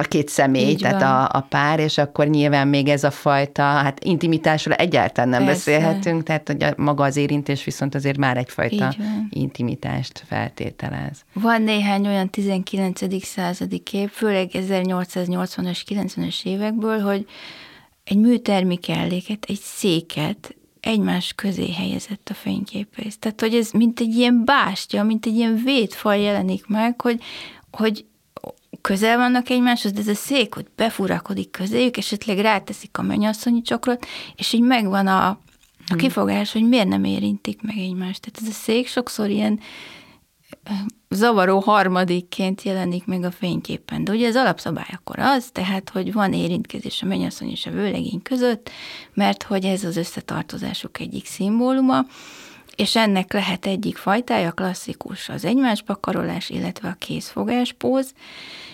a 0.00 0.08
két 0.08 0.28
személy, 0.28 0.68
Így 0.68 0.78
tehát 0.78 1.02
a, 1.02 1.38
a 1.38 1.40
pár, 1.40 1.78
és 1.78 1.98
akkor 1.98 2.26
nyilván 2.26 2.68
még 2.68 2.88
ez 2.88 3.04
a 3.04 3.10
fajta, 3.10 3.62
hát 3.62 4.04
intimitásról 4.04 4.74
egyáltalán 4.74 5.30
nem 5.30 5.44
Persze. 5.44 5.70
beszélhetünk, 5.70 6.22
tehát 6.22 6.46
hogy 6.46 6.62
a, 6.62 6.72
maga 6.76 7.04
az 7.04 7.16
érintés 7.16 7.64
viszont 7.64 7.94
azért 7.94 8.16
már 8.16 8.36
egyfajta 8.36 8.94
intimitást 9.30 10.24
feltételez. 10.26 11.24
Van 11.32 11.62
néhány 11.62 12.06
olyan 12.06 12.30
19. 12.30 13.24
századi 13.24 13.78
kép, 13.78 14.08
főleg 14.08 14.50
1880-as, 14.52 15.80
90-es 15.88 16.44
évekből, 16.44 17.00
hogy 17.00 17.26
egy 18.04 18.18
műtermi 18.18 18.76
kelléket, 18.76 19.44
egy 19.48 19.60
széket 19.62 20.54
egymás 20.80 21.32
közé 21.32 21.72
helyezett 21.72 22.28
a 22.30 22.34
fényképész. 22.34 23.18
Tehát, 23.18 23.40
hogy 23.40 23.54
ez 23.54 23.70
mint 23.70 24.00
egy 24.00 24.14
ilyen 24.14 24.44
bástya, 24.44 25.02
mint 25.02 25.26
egy 25.26 25.36
ilyen 25.36 25.60
védfal 25.64 26.16
jelenik 26.16 26.66
meg, 26.66 27.00
hogy, 27.00 27.22
hogy 27.70 28.04
közel 28.80 29.16
vannak 29.16 29.48
egymáshoz, 29.48 29.92
de 29.92 30.00
ez 30.00 30.08
a 30.08 30.14
szék, 30.14 30.54
hogy 30.54 30.66
befurakodik 30.76 31.50
közéjük, 31.50 31.96
esetleg 31.96 32.38
ráteszik 32.38 32.98
a 32.98 33.02
mennyasszonyi 33.02 33.62
csokrot, 33.62 34.06
és 34.36 34.52
így 34.52 34.62
megvan 34.62 35.06
a, 35.06 35.28
a 35.28 35.38
hmm. 35.86 35.98
kifogás, 35.98 36.52
hogy 36.52 36.68
miért 36.68 36.88
nem 36.88 37.04
érintik 37.04 37.62
meg 37.62 37.78
egymást. 37.78 38.20
Tehát 38.20 38.40
ez 38.42 38.56
a 38.56 38.62
szék 38.62 38.86
sokszor 38.86 39.30
ilyen 39.30 39.60
zavaró 41.08 41.58
harmadikként 41.58 42.62
jelenik 42.62 43.06
meg 43.06 43.24
a 43.24 43.30
fényképen. 43.30 44.04
De 44.04 44.12
ugye 44.12 44.28
az 44.28 44.36
alapszabály 44.36 44.90
akkor 44.92 45.18
az, 45.18 45.48
tehát, 45.52 45.90
hogy 45.90 46.12
van 46.12 46.32
érintkezés 46.32 47.02
a 47.02 47.06
mennyasszony 47.06 47.50
és 47.50 47.66
a 47.66 47.70
vőlegény 47.70 48.22
között, 48.22 48.70
mert 49.14 49.42
hogy 49.42 49.64
ez 49.64 49.84
az 49.84 49.96
összetartozásuk 49.96 51.00
egyik 51.00 51.26
szimbóluma, 51.26 52.04
és 52.80 52.96
ennek 52.96 53.32
lehet 53.32 53.66
egyik 53.66 53.96
fajtája 53.96 54.52
klasszikus 54.52 55.28
az 55.28 55.44
egymásba 55.44 55.96
karolás, 55.96 56.50
illetve 56.50 56.88
a 56.88 56.96
kézfogás 56.98 57.72
póz, 57.72 58.12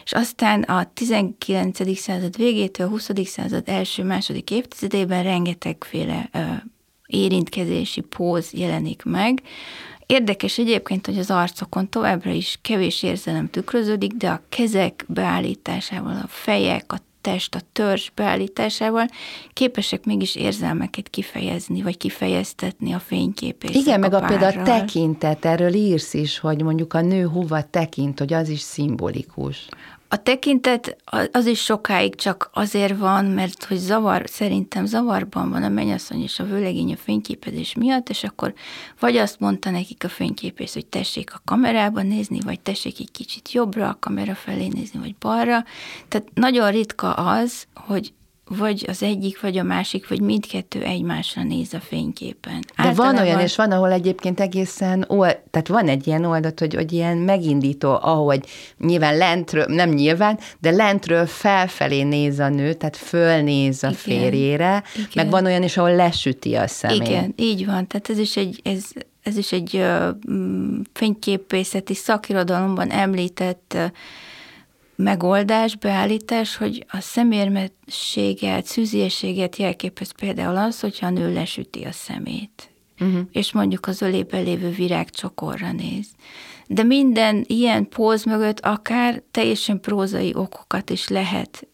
és 0.05 0.13
aztán 0.13 0.63
a 0.63 0.91
19. 0.95 1.99
század 1.99 2.37
végétől 2.37 2.87
a 2.87 2.91
20. 2.91 3.11
század 3.25 3.69
első-második 3.69 4.51
évtizedében 4.51 5.23
rengetegféle 5.23 6.29
ö, 6.33 6.39
érintkezési 7.07 8.01
póz 8.01 8.53
jelenik 8.53 9.03
meg. 9.05 9.43
Érdekes 10.07 10.59
egyébként, 10.59 11.07
hogy 11.07 11.19
az 11.19 11.31
arcokon 11.31 11.89
továbbra 11.89 12.31
is 12.31 12.59
kevés 12.63 13.03
érzelem 13.03 13.51
tükröződik, 13.51 14.13
de 14.13 14.29
a 14.29 14.43
kezek 14.49 15.05
beállításával, 15.09 16.17
a 16.23 16.29
fejek, 16.29 16.93
a 16.93 16.99
test, 17.27 17.55
a 17.55 17.61
törzs 17.73 18.09
beállításával 18.15 19.09
képesek 19.53 20.05
mégis 20.05 20.35
érzelmeket 20.35 21.09
kifejezni, 21.09 21.83
vagy 21.83 21.97
kifejeztetni 21.97 22.93
a 22.93 22.99
fényképészek 22.99 23.77
Igen, 23.77 24.01
meg 24.01 24.13
a, 24.13 24.17
a 24.17 24.27
például 24.27 24.61
a 24.61 24.63
tekintet, 24.63 25.45
erről 25.45 25.75
írsz 25.75 26.15
is, 26.15 26.39
hogy 26.39 26.63
mondjuk 26.63 26.95
a 26.95 27.01
nő 27.01 27.23
hova 27.23 27.63
tekint, 27.71 28.19
hogy 28.19 28.33
az 28.33 28.49
is 28.49 28.61
szimbolikus. 28.61 29.69
A 30.09 30.23
tekintet 30.23 30.97
az 31.33 31.47
is 31.47 31.63
sokáig 31.63 32.15
csak 32.15 32.51
azért 32.53 32.99
van, 32.99 33.25
mert 33.25 33.65
hogy 33.65 33.77
zavar, 33.77 34.23
szerintem 34.27 34.87
zavarban 34.87 35.51
van 35.51 35.63
a 35.63 35.69
mennyasszony 35.69 36.23
és 36.23 36.39
a 36.39 36.45
vőlegény 36.45 36.93
a 36.93 36.97
fényképezés 36.97 37.75
miatt, 37.75 38.09
és 38.09 38.25
akkor 38.25 38.55
vagy 39.01 39.17
azt 39.17 39.41
mondta 39.41 39.71
nekik 39.71 40.05
a 40.05 40.09
fényképész, 40.09 40.73
hogy 40.73 40.87
tessék 40.87 41.35
a 41.35 41.43
kamerába 41.45 42.03
nézni, 42.03 42.41
vagy 42.41 42.61
tessék 42.61 42.99
egy 42.99 43.11
kicsit 43.11 43.53
jobbra 43.53 43.89
a 43.89 43.97
kamera 44.01 44.35
felé 44.35 44.67
nézni, 44.67 44.99
vagy 44.99 45.15
balra. 45.17 45.65
Tehát 46.09 46.29
nagyon 46.35 46.71
ritka 46.71 47.13
az, 47.13 47.67
hogy 47.75 48.13
vagy 48.49 48.85
az 48.89 49.03
egyik, 49.03 49.41
vagy 49.41 49.59
a 49.59 49.63
másik, 49.63 50.09
vagy 50.09 50.21
mindkettő 50.21 50.83
egymásra 50.83 51.43
néz 51.43 51.75
a 51.75 51.81
fényképen. 51.81 52.61
De 52.61 52.83
Általában... 52.83 53.15
van 53.15 53.25
olyan, 53.25 53.41
és 53.41 53.57
van, 53.57 53.73
ahol 53.73 53.93
egyébként 53.93 54.41
egészen, 54.41 55.05
old, 55.09 55.39
tehát 55.51 55.69
van 55.69 55.89
egy 55.89 56.07
ilyen 56.07 56.25
oldalt, 56.25 56.59
hogy, 56.59 56.75
hogy 56.75 56.93
ilyen 56.93 57.17
megindító, 57.17 57.99
ahogy 58.03 58.47
nyilván 58.79 59.17
lentről, 59.17 59.65
nem 59.69 59.91
nyilván, 59.91 60.39
de 60.59 60.71
lentről 60.71 61.27
felfelé 61.27 62.03
néz 62.03 62.39
a 62.39 62.49
nő, 62.49 62.73
tehát 62.73 62.97
fölnéz 62.97 63.83
a 63.83 63.87
Igen. 63.87 63.99
férjére, 63.99 64.83
Igen. 64.95 65.09
meg 65.15 65.31
van 65.31 65.45
olyan 65.45 65.63
is, 65.63 65.77
ahol 65.77 65.95
lesüti 65.95 66.55
a 66.55 66.67
szemét. 66.67 67.09
Igen, 67.09 67.33
így 67.37 67.67
van, 67.67 67.87
tehát 67.87 68.09
ez 68.09 68.19
is 68.19 68.37
egy, 68.37 68.61
ez, 68.65 68.85
ez 69.23 69.37
is 69.37 69.53
egy 69.53 69.75
uh, 69.75 70.09
fényképészeti 70.93 71.95
szakirodalomban 71.95 72.91
említett 72.91 73.73
uh, 73.75 73.85
megoldás, 74.97 75.77
beállítás, 75.77 76.57
hogy 76.57 76.85
a 76.89 77.01
szemérmességet, 77.01 78.67
szűziességet 78.67 79.57
jelképez 79.57 80.11
például 80.11 80.57
az, 80.57 80.81
hogyha 80.81 81.07
a 81.07 81.11
nő 81.11 81.33
lesüti 81.33 81.83
a 81.83 81.93
szemét, 81.93 82.71
uh-huh. 83.01 83.21
és 83.33 83.53
mondjuk 83.53 83.87
az 83.87 84.03
ölébe 84.03 84.39
lévő 84.39 84.71
virág 84.71 85.11
csokorra 85.11 85.73
néz. 85.73 86.07
De 86.67 86.83
minden 86.83 87.45
ilyen 87.47 87.89
póz 87.89 88.25
mögött 88.25 88.61
akár 88.61 89.23
teljesen 89.31 89.81
prózai 89.81 90.35
okokat 90.35 90.91
is 90.91 91.09
lehet 91.09 91.67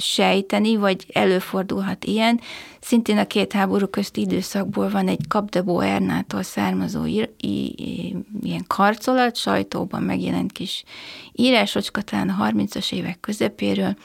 sejteni, 0.00 0.76
vagy 0.76 1.06
előfordulhat 1.12 2.04
ilyen. 2.04 2.40
Szintén 2.80 3.18
a 3.18 3.26
két 3.26 3.52
háború 3.52 3.86
közti 3.86 4.20
időszakból 4.20 4.90
van 4.90 5.08
egy 5.08 5.20
Capdebo 5.28 5.80
Ernától 5.80 6.42
származó 6.42 7.06
ír, 7.06 7.30
í, 7.40 7.74
í, 7.76 8.14
ilyen 8.42 8.64
karcolat, 8.66 9.36
sajtóban 9.36 10.02
megjelent 10.02 10.52
kis 10.52 10.84
írásocska, 11.32 12.02
talán 12.02 12.28
a 12.28 12.50
30-as 12.50 12.92
évek 12.92 13.20
közepéről, 13.20 13.96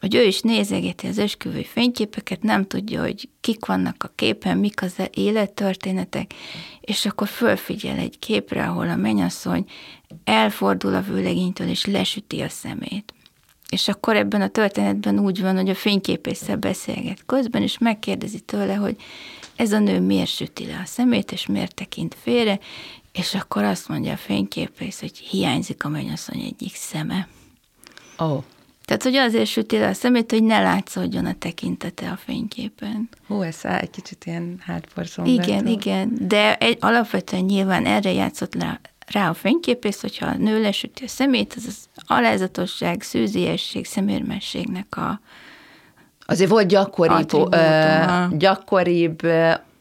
hogy 0.00 0.14
ő 0.14 0.22
is 0.22 0.40
nézegeti 0.40 1.06
az 1.06 1.18
esküvői 1.18 1.64
fényképeket, 1.64 2.42
nem 2.42 2.66
tudja, 2.66 3.00
hogy 3.00 3.28
kik 3.40 3.66
vannak 3.66 4.02
a 4.04 4.12
képen, 4.14 4.58
mik 4.58 4.82
az 4.82 4.96
élettörténetek, 5.12 6.34
és 6.80 7.06
akkor 7.06 7.28
fölfigyel 7.28 7.98
egy 7.98 8.18
képre, 8.18 8.66
ahol 8.66 8.88
a 8.88 8.96
mennyasszony 8.96 9.64
elfordul 10.24 10.94
a 10.94 11.00
vőlegénytől, 11.00 11.68
és 11.68 11.86
lesüti 11.86 12.40
a 12.40 12.48
szemét. 12.48 13.13
És 13.74 13.88
akkor 13.88 14.16
ebben 14.16 14.40
a 14.40 14.48
történetben 14.48 15.18
úgy 15.18 15.40
van, 15.40 15.56
hogy 15.56 15.68
a 15.68 15.74
fényképésszel 15.74 16.56
beszélget 16.56 17.22
közben, 17.26 17.62
és 17.62 17.78
megkérdezi 17.78 18.40
tőle, 18.40 18.74
hogy 18.74 18.96
ez 19.56 19.72
a 19.72 19.78
nő 19.78 20.00
miért 20.00 20.30
süti 20.30 20.66
le 20.66 20.80
a 20.82 20.86
szemét, 20.86 21.32
és 21.32 21.46
miért 21.46 21.74
tekint 21.74 22.16
félre, 22.22 22.58
és 23.12 23.34
akkor 23.34 23.62
azt 23.62 23.88
mondja 23.88 24.12
a 24.12 24.16
fényképész, 24.16 25.00
hogy 25.00 25.18
hiányzik 25.18 25.84
a 25.84 25.88
mennyasszony 25.88 26.40
egyik 26.40 26.74
szeme. 26.74 27.28
Ó. 28.18 28.24
Oh. 28.24 28.42
Tehát, 28.84 29.02
hogy 29.02 29.14
azért 29.14 29.46
süti 29.46 29.78
le 29.78 29.88
a 29.88 29.92
szemét, 29.92 30.30
hogy 30.30 30.42
ne 30.42 30.62
látszódjon 30.62 31.26
a 31.26 31.34
tekintete 31.38 32.10
a 32.10 32.16
fényképen. 32.16 33.08
Hú, 33.26 33.42
ez 33.42 33.60
egy 33.62 33.90
kicsit 33.90 34.24
ilyen 34.24 34.60
hátborzom. 34.60 35.24
Igen, 35.24 35.66
igen, 35.66 36.12
de 36.20 36.56
egy, 36.56 36.78
alapvetően 36.80 37.44
nyilván 37.44 37.86
erre 37.86 38.12
játszott 38.12 38.54
le 38.54 38.80
rá 39.06 39.28
a 39.28 39.34
fényképész, 39.34 40.00
hogyha 40.00 40.26
a 40.26 40.36
nő 40.36 40.62
lesüti 40.62 41.04
a 41.04 41.08
szemét, 41.08 41.54
az 41.56 41.64
az 41.66 41.76
alázatosság, 42.06 43.02
szűziesség, 43.02 43.86
szemérmességnek 43.86 44.96
a 44.96 45.20
Azért 46.26 46.50
volt 46.50 46.66
gyakoribb, 46.66 47.52
ö, 47.52 48.04
gyakoribb 48.30 49.20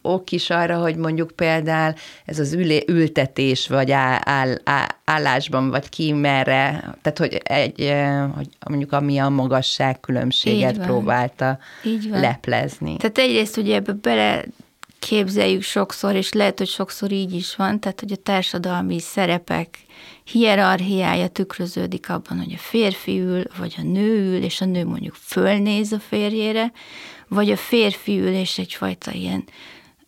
ok 0.03 0.31
is 0.31 0.49
arra, 0.49 0.77
hogy 0.77 0.95
mondjuk 0.95 1.31
például 1.31 1.93
ez 2.25 2.39
az 2.39 2.53
ülé, 2.53 2.83
ültetés, 2.87 3.67
vagy 3.67 3.91
áll, 3.91 4.19
áll, 4.23 4.55
áll, 4.63 4.87
állásban, 5.03 5.69
vagy 5.69 5.89
ki 5.89 6.11
merre, 6.11 6.95
tehát 7.01 7.17
hogy, 7.17 7.41
egy, 7.43 7.93
hogy 8.35 8.47
mondjuk 8.69 8.91
ami 8.91 9.17
a 9.17 9.29
magasság 9.29 9.99
különbséget 9.99 10.77
próbálta 10.77 11.57
Így 11.83 12.09
van. 12.09 12.19
leplezni. 12.19 12.97
Tehát 12.97 13.17
egyrészt 13.17 13.57
ugye 13.57 13.75
ebbe 13.75 13.93
bele 13.93 14.43
képzeljük 15.05 15.61
sokszor, 15.61 16.15
és 16.15 16.31
lehet, 16.31 16.57
hogy 16.57 16.67
sokszor 16.67 17.11
így 17.11 17.33
is 17.33 17.55
van, 17.55 17.79
tehát 17.79 17.99
hogy 17.99 18.11
a 18.11 18.15
társadalmi 18.15 18.99
szerepek 18.99 19.77
hierarchiája 20.23 21.27
tükröződik 21.27 22.09
abban, 22.09 22.37
hogy 22.37 22.53
a 22.53 22.57
férfi 22.57 23.19
ül, 23.19 23.43
vagy 23.57 23.75
a 23.77 23.81
nő 23.81 24.35
ül, 24.35 24.43
és 24.43 24.61
a 24.61 24.65
nő 24.65 24.85
mondjuk 24.85 25.15
fölnéz 25.15 25.91
a 25.91 25.99
férjére, 25.99 26.71
vagy 27.27 27.51
a 27.51 27.57
férfi 27.57 28.19
ül, 28.19 28.33
és 28.33 28.57
egyfajta 28.57 29.11
ilyen 29.11 29.43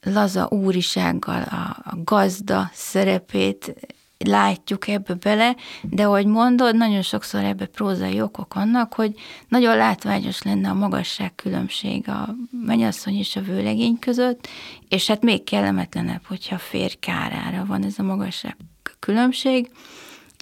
laza 0.03 0.47
úrisággal 0.51 1.41
a, 1.41 1.77
a 1.83 1.97
gazda 2.03 2.69
szerepét 2.73 3.75
látjuk 4.17 4.87
ebbe 4.87 5.13
bele, 5.13 5.55
de 5.81 6.03
ahogy 6.03 6.25
mondod, 6.25 6.75
nagyon 6.75 7.01
sokszor 7.01 7.43
ebbe 7.43 7.65
prózai 7.65 8.21
okok 8.21 8.53
vannak, 8.53 8.93
hogy 8.93 9.13
nagyon 9.47 9.77
látványos 9.77 10.41
lenne 10.41 10.69
a 10.69 10.73
magasság 10.73 11.35
különbség 11.35 12.09
a 12.09 12.35
mennyasszony 12.65 13.17
és 13.17 13.35
a 13.35 13.41
vőlegény 13.41 13.99
között, 13.99 14.47
és 14.89 15.07
hát 15.07 15.23
még 15.23 15.43
kellemetlenebb, 15.43 16.21
hogyha 16.27 16.55
a 16.55 16.59
férj 16.59 16.93
kárára 16.99 17.65
van 17.65 17.83
ez 17.83 17.99
a 17.99 18.03
magasság 18.03 18.57
különbség. 18.99 19.69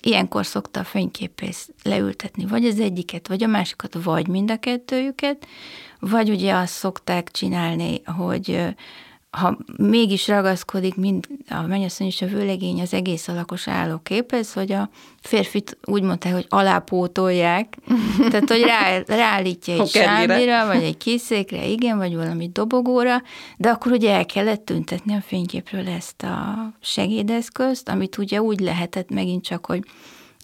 Ilyenkor 0.01 0.45
szokta 0.45 0.79
a 0.79 0.83
fényképész 0.83 1.69
leültetni 1.83 2.45
vagy 2.45 2.65
az 2.65 2.79
egyiket, 2.79 3.27
vagy 3.27 3.43
a 3.43 3.47
másikat, 3.47 4.03
vagy 4.03 4.27
mind 4.27 4.51
a 4.51 4.57
kettőjüket, 4.57 5.47
vagy 5.99 6.29
ugye 6.29 6.53
azt 6.53 6.73
szokták 6.73 7.31
csinálni, 7.31 8.01
hogy 8.05 8.75
ha 9.33 9.57
mégis 9.77 10.27
ragaszkodik 10.27 10.95
mind 10.95 11.27
a 11.49 11.61
mennyasszony 11.61 12.07
és 12.07 12.21
a 12.21 12.25
vőlegény 12.25 12.81
az 12.81 12.93
egész 12.93 13.27
alakos 13.27 13.67
állóképhez, 13.67 14.53
hogy 14.53 14.71
a 14.71 14.89
férfit 15.21 15.77
úgy 15.85 16.01
mondták, 16.01 16.33
hogy 16.33 16.45
alápótolják, 16.49 17.77
tehát 18.31 18.49
hogy 18.49 18.61
rá, 18.61 18.99
ráállítja 19.07 19.73
egy 19.73 19.87
sámbira, 19.87 20.65
vagy 20.65 20.83
egy 20.83 20.97
készékre, 20.97 21.65
igen, 21.65 21.97
vagy 21.97 22.15
valami 22.15 22.49
dobogóra, 22.53 23.21
de 23.57 23.69
akkor 23.69 23.91
ugye 23.91 24.11
el 24.11 24.25
kellett 24.25 24.65
tüntetni 24.65 25.13
a 25.13 25.21
fényképről 25.21 25.87
ezt 25.87 26.23
a 26.23 26.55
segédeszközt, 26.81 27.89
amit 27.89 28.17
ugye 28.17 28.41
úgy 28.41 28.59
lehetett 28.59 29.09
megint 29.09 29.43
csak, 29.43 29.65
hogy 29.65 29.83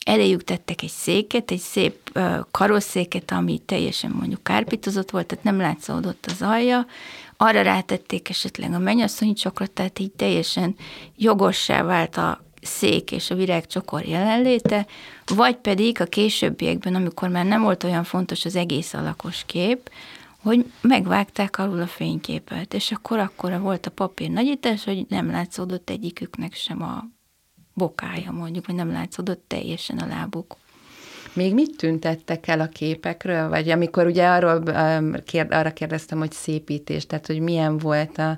eléjük 0.06 0.44
tettek 0.44 0.82
egy 0.82 0.90
széket, 0.90 1.52
egy 1.52 1.60
szép 1.60 2.20
karosszéket, 2.52 3.32
ami 3.32 3.62
teljesen 3.66 4.12
mondjuk 4.12 4.44
kárpitozott 4.44 5.12
volt, 5.12 5.26
tehát 5.26 5.44
nem 5.44 5.58
látszódott 5.58 6.26
az 6.32 6.42
alja, 6.42 6.86
arra 7.42 7.62
rátették 7.62 8.30
esetleg 8.30 8.74
a 8.74 8.80
mennyasszonyi 8.80 9.34
csokrot, 9.34 9.72
tehát 9.72 10.00
így 10.00 10.12
teljesen 10.12 10.76
jogossá 11.16 11.84
vált 11.84 12.18
a 12.18 12.44
szék 12.62 13.12
és 13.12 13.30
a 13.30 13.36
virágcsokor 13.36 14.06
jelenléte, 14.06 14.88
vagy 15.36 15.56
pedig 15.56 16.02
a 16.02 16.06
későbbiekben, 16.06 16.96
amikor 16.96 17.30
már 17.30 17.46
nem 17.46 17.62
volt 17.62 17.84
olyan 17.84 18.04
fontos 18.04 18.46
az 18.46 18.56
egész 18.56 18.94
alakos 18.94 19.44
kép, 19.46 19.92
hogy 20.42 20.72
megvágták 20.82 21.58
alul 21.58 21.82
a 21.82 21.88
fényképet, 21.88 22.74
és 22.74 22.92
akkor 22.92 23.20
akkora 23.20 23.60
volt 23.60 23.86
a 23.86 23.92
papír 23.92 24.30
nagyítás, 24.30 24.84
hogy 24.84 25.06
nem 25.10 25.32
látszódott 25.32 25.90
egyiküknek 25.90 26.54
sem 26.54 26.82
a 26.82 27.04
bokája 27.74 28.32
mondjuk, 28.32 28.66
vagy 28.66 28.76
nem 28.76 28.92
látszódott 28.92 29.44
teljesen 29.48 29.98
a 29.98 30.08
lábuk. 30.08 30.56
Még 31.40 31.54
mit 31.54 31.78
tüntettek 31.78 32.48
el 32.48 32.60
a 32.60 32.68
képekről? 32.68 33.50
Vagy 33.50 33.70
amikor 33.70 34.06
ugye 34.06 34.28
arról, 34.28 34.64
um, 34.68 35.16
kérd, 35.26 35.54
arra 35.54 35.74
kérdeztem, 35.74 36.18
hogy 36.18 36.32
szépítés, 36.32 37.06
tehát 37.06 37.28
hogy 37.28 37.40
milyen 37.40 37.78
volt 37.78 38.18
a 38.18 38.38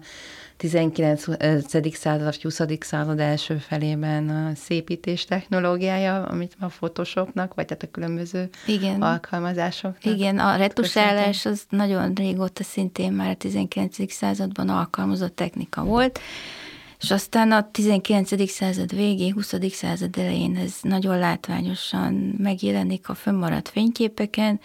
19. 0.58 1.24
század, 1.94 2.24
vagy 2.24 2.42
20. 2.42 2.62
század 2.80 3.20
első 3.20 3.58
felében 3.58 4.30
a 4.30 4.52
szépítés 4.56 5.26
technológiája, 5.26 6.24
amit 6.24 6.56
a 6.60 6.66
Photoshopnak, 6.66 7.54
vagy 7.54 7.66
tehát 7.66 7.84
a 7.84 7.92
különböző 7.92 8.50
Igen. 8.66 9.02
alkalmazásoknak. 9.02 10.16
Igen, 10.16 10.40
a 10.40 10.56
retusálás 10.56 11.46
az 11.46 11.62
nagyon 11.70 12.14
régóta 12.14 12.64
szintén 12.64 13.12
már 13.12 13.30
a 13.30 13.36
19. 13.36 14.12
században 14.14 14.70
alkalmazott 14.70 15.36
technika 15.36 15.84
volt, 15.84 16.20
és 17.02 17.12
aztán 17.12 17.52
a 17.52 17.72
19. 17.72 18.50
század 18.50 18.96
végén, 18.96 19.34
20. 19.34 19.56
század 19.72 20.18
elején 20.18 20.58
ez 20.58 20.74
nagyon 20.82 21.18
látványosan 21.18 22.36
megjelenik 22.38 23.10
a 23.10 23.14
fönnmaradt 23.14 23.70
fényképeken. 23.70 24.60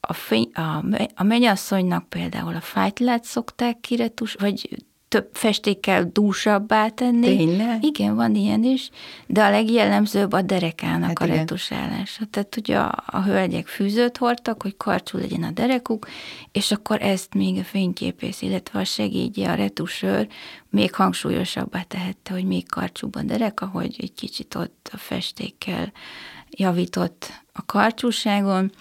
A, 0.00 0.12
fény, 0.12 0.50
a, 0.52 0.84
a 1.14 1.22
mennyasszonynak 1.22 2.08
például 2.08 2.54
a 2.54 2.60
fájtlát 2.60 3.24
szokták 3.24 3.80
kiretus, 3.80 4.34
vagy 4.34 4.84
több 5.08 5.28
festékkel 5.32 6.10
dúsabbá 6.12 6.88
tenni. 6.88 7.36
Tényleg? 7.36 7.84
Igen, 7.84 8.14
van 8.14 8.34
ilyen 8.34 8.64
is, 8.64 8.90
de 9.26 9.44
a 9.44 9.50
legjellemzőbb 9.50 10.32
a 10.32 10.42
derekának 10.42 11.08
hát 11.08 11.20
a 11.20 11.24
igen. 11.24 11.36
retusálása. 11.36 12.24
Tehát 12.30 12.56
ugye 12.56 12.78
a, 12.78 13.04
a 13.06 13.22
hölgyek 13.22 13.66
fűzőt 13.66 14.16
hordtak, 14.16 14.62
hogy 14.62 14.76
karcsú 14.76 15.18
legyen 15.18 15.42
a 15.42 15.50
derekuk, 15.50 16.06
és 16.52 16.70
akkor 16.70 17.02
ezt 17.02 17.34
még 17.34 17.58
a 17.58 17.64
fényképész, 17.64 18.42
illetve 18.42 18.80
a 18.80 18.84
segédje, 18.84 19.50
a 19.50 19.54
retusőr 19.54 20.28
még 20.70 20.94
hangsúlyosabbá 20.94 21.82
tehette, 21.82 22.32
hogy 22.32 22.44
még 22.44 22.68
karcsúbb 22.68 23.14
a 23.14 23.22
derek, 23.22 23.60
ahogy 23.60 23.96
egy 23.98 24.14
kicsit 24.14 24.54
ott 24.54 24.90
a 24.92 24.96
festékkel 24.96 25.92
javított 26.50 27.42
a 27.52 27.64
karcsúságon. 27.66 28.72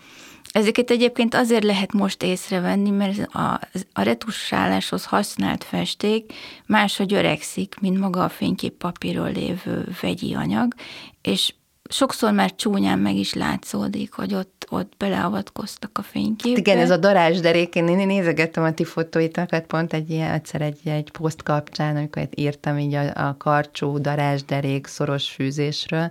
Ezeket 0.51 0.91
egyébként 0.91 1.33
azért 1.33 1.63
lehet 1.63 1.93
most 1.93 2.23
észrevenni, 2.23 2.89
mert 2.89 3.33
a, 3.33 3.59
a 3.93 4.01
retussáláshoz 4.01 5.05
használt 5.05 5.63
festék 5.63 6.33
máshogy 6.65 7.13
öregszik, 7.13 7.75
mint 7.79 7.99
maga 7.99 8.23
a 8.23 8.29
fényképpapírról 8.29 9.31
lévő 9.31 9.95
vegyi 10.01 10.33
anyag, 10.33 10.73
és 11.21 11.53
sokszor 11.89 12.31
már 12.31 12.55
csúnyán 12.55 12.99
meg 12.99 13.15
is 13.15 13.33
látszódik, 13.33 14.13
hogy 14.13 14.33
ott, 14.33 14.65
ott 14.69 14.93
beleavatkoztak 14.97 15.97
a 15.97 16.01
fényképbe. 16.01 16.59
Igen, 16.59 16.77
ez 16.77 16.89
a 16.89 16.97
darázsderék, 16.97 17.75
én 17.75 17.83
nézegettem 17.83 18.63
a 18.63 18.73
ti 18.73 18.83
fotóitokat, 18.83 19.65
pont 19.65 19.93
egy 19.93 20.09
ilyen, 20.09 20.31
egyszer 20.31 20.61
egy, 20.61 20.79
egy 20.83 21.11
poszt 21.11 21.43
kapcsán, 21.43 21.95
amikor 21.95 22.27
írtam 22.35 22.77
így 22.77 22.93
a, 22.93 23.27
a 23.27 23.35
karcsú 23.37 23.97
darázsderék 24.01 24.87
szoros 24.87 25.29
fűzésről, 25.29 26.09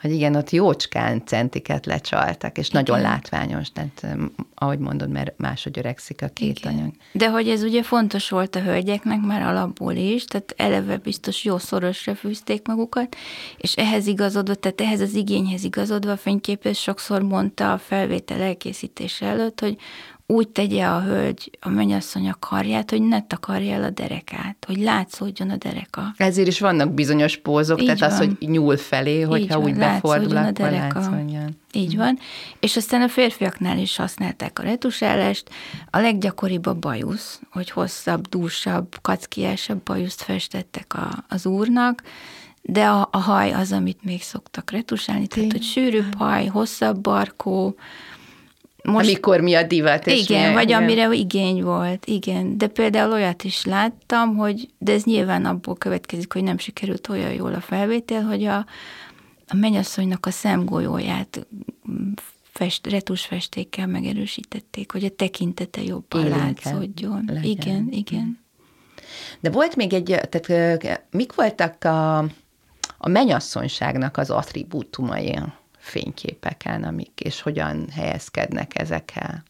hogy 0.00 0.12
igen, 0.12 0.34
ott 0.34 0.50
jócskán 0.50 1.22
centiket 1.26 1.86
lecsaltak, 1.86 2.58
és 2.58 2.68
igen. 2.68 2.82
nagyon 2.82 3.00
látványos, 3.00 3.72
tehát 3.72 4.06
ahogy 4.54 4.78
mondod, 4.78 5.08
mert 5.08 5.38
máshogy 5.38 5.78
öregszik 5.78 6.22
a 6.22 6.28
két 6.28 6.58
igen. 6.58 6.72
anyag. 6.72 6.92
De 7.12 7.30
hogy 7.30 7.48
ez 7.48 7.62
ugye 7.62 7.82
fontos 7.82 8.30
volt 8.30 8.56
a 8.56 8.60
hölgyeknek 8.60 9.20
már 9.20 9.42
alapból 9.42 9.94
is, 9.94 10.24
tehát 10.24 10.54
eleve 10.56 10.96
biztos 10.96 11.44
jó 11.44 11.58
szorosra 11.58 12.14
fűzték 12.14 12.66
magukat, 12.66 13.16
és 13.56 13.74
ehhez 13.74 14.06
igazodva, 14.06 14.54
tehát 14.54 14.80
ehhez 14.80 15.00
az 15.00 15.14
igényhez 15.18 15.64
igazodva 15.64 16.10
a 16.10 16.16
fényképész 16.16 16.78
sokszor 16.78 17.22
mondta 17.22 17.72
a 17.72 17.78
felvétel 17.78 18.40
elkészítése 18.40 19.26
előtt, 19.26 19.60
hogy 19.60 19.76
úgy 20.30 20.48
tegye 20.48 20.86
a 20.86 21.00
hölgy, 21.00 21.50
a 21.60 21.68
mennyasszony 21.68 22.28
a 22.28 22.36
karját, 22.38 22.90
hogy 22.90 23.02
ne 23.02 23.26
takarja 23.26 23.74
el 23.74 23.82
a 23.82 23.90
derekát, 23.90 24.64
hogy 24.66 24.76
látszódjon 24.76 25.50
a 25.50 25.56
dereka. 25.56 26.02
Ezért 26.16 26.48
is 26.48 26.60
vannak 26.60 26.94
bizonyos 26.94 27.36
pózok, 27.36 27.80
Így 27.80 27.84
tehát 27.84 28.00
van. 28.00 28.10
az, 28.10 28.18
hogy 28.18 28.48
nyúl 28.48 28.76
felé, 28.76 29.20
hogyha 29.20 29.58
úgy 29.58 29.74
befordul, 29.74 30.36
a 30.36 30.50
dereka. 30.50 30.98
látszódjon. 30.98 31.56
Így 31.72 31.96
van. 31.96 32.18
És 32.60 32.76
aztán 32.76 33.02
a 33.02 33.08
férfiaknál 33.08 33.78
is 33.78 33.96
használták 33.96 34.58
a 34.58 34.62
retusálást. 34.62 35.50
A 35.90 35.98
leggyakoribb 35.98 36.66
a 36.66 36.74
bajusz, 36.74 37.40
hogy 37.50 37.70
hosszabb, 37.70 38.26
dúsabb, 38.26 38.96
kackiásabb 39.02 39.82
bajuszt 39.82 40.22
festettek 40.22 40.94
a, 40.94 41.24
az 41.28 41.46
úrnak, 41.46 42.02
de 42.70 42.86
a, 42.86 43.08
a 43.12 43.18
haj 43.18 43.52
az, 43.52 43.72
amit 43.72 44.04
még 44.04 44.22
szoktak 44.22 44.70
retusálni, 44.70 45.26
tehát 45.26 45.52
hogy 45.52 45.62
sűrűbb 45.62 46.14
haj, 46.14 46.46
hosszabb 46.46 47.00
barkó, 47.00 47.76
most, 48.82 49.08
Amikor 49.08 49.40
mi 49.40 49.54
a 49.54 49.62
divat. 49.62 50.06
És 50.06 50.20
igen, 50.20 50.38
milyen, 50.38 50.54
vagy 50.54 50.68
igen. 50.68 50.82
amire 50.82 51.12
igény 51.12 51.62
volt, 51.62 52.06
igen. 52.06 52.58
De 52.58 52.66
például 52.66 53.12
olyat 53.12 53.44
is 53.44 53.64
láttam, 53.64 54.36
hogy, 54.36 54.68
de 54.78 54.92
ez 54.92 55.04
nyilván 55.04 55.44
abból 55.44 55.76
következik, 55.76 56.32
hogy 56.32 56.42
nem 56.42 56.58
sikerült 56.58 57.08
olyan 57.08 57.32
jól 57.32 57.54
a 57.54 57.60
felvétel, 57.60 58.22
hogy 58.22 58.44
a, 58.44 58.56
a 59.46 59.54
mennyasszonynak 59.54 60.26
a 60.26 60.30
szemgolyóját 60.30 61.46
fest, 62.42 62.86
retusfestékkel 62.86 63.86
megerősítették, 63.86 64.92
hogy 64.92 65.04
a 65.04 65.10
tekintete 65.16 65.82
jobban 65.82 66.20
Élénken 66.20 66.54
látszódjon. 66.64 67.24
Legyen. 67.26 67.44
Igen, 67.44 67.88
igen. 67.90 68.38
De 69.40 69.50
volt 69.50 69.76
még 69.76 69.92
egy, 69.92 70.20
tehát 70.30 71.06
mik 71.10 71.34
voltak 71.34 71.84
a, 71.84 72.26
a 72.98 73.08
mennyasszonyságnak 73.08 74.16
az 74.16 74.30
attribútumai? 74.30 75.38
fényképeken, 75.88 76.84
amik, 76.84 77.20
és 77.20 77.40
hogyan 77.40 77.88
helyezkednek 77.90 78.78
ezek 78.78 79.10
el? 79.14 79.42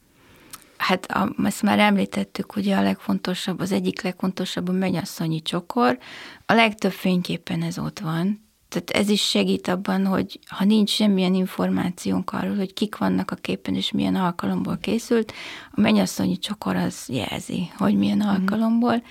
Hát 0.76 1.04
a, 1.04 1.34
ezt 1.44 1.62
már 1.62 1.78
említettük, 1.78 2.56
ugye 2.56 2.76
a 2.76 2.82
legfontosabb, 2.82 3.60
az 3.60 3.72
egyik 3.72 4.02
legfontosabb 4.02 4.68
a 4.68 4.72
mennyasszonyi 4.72 5.42
csokor. 5.42 5.98
A 6.46 6.52
legtöbb 6.52 6.92
fényképen 6.92 7.62
ez 7.62 7.78
ott 7.78 7.98
van, 7.98 8.46
tehát 8.68 8.90
ez 8.90 9.08
is 9.08 9.28
segít 9.28 9.68
abban, 9.68 10.06
hogy 10.06 10.38
ha 10.46 10.64
nincs 10.64 10.90
semmilyen 10.90 11.34
információnk 11.34 12.32
arról, 12.32 12.56
hogy 12.56 12.72
kik 12.72 12.96
vannak 12.96 13.30
a 13.30 13.34
képen, 13.34 13.74
és 13.74 13.92
milyen 13.92 14.14
alkalomból 14.14 14.78
készült, 14.80 15.32
a 15.70 15.80
mennyasszonyi 15.80 16.38
csokor 16.38 16.76
az 16.76 17.08
jelzi, 17.08 17.70
hogy 17.76 17.96
milyen 17.96 18.22
mm. 18.24 18.28
alkalomból. 18.28 19.02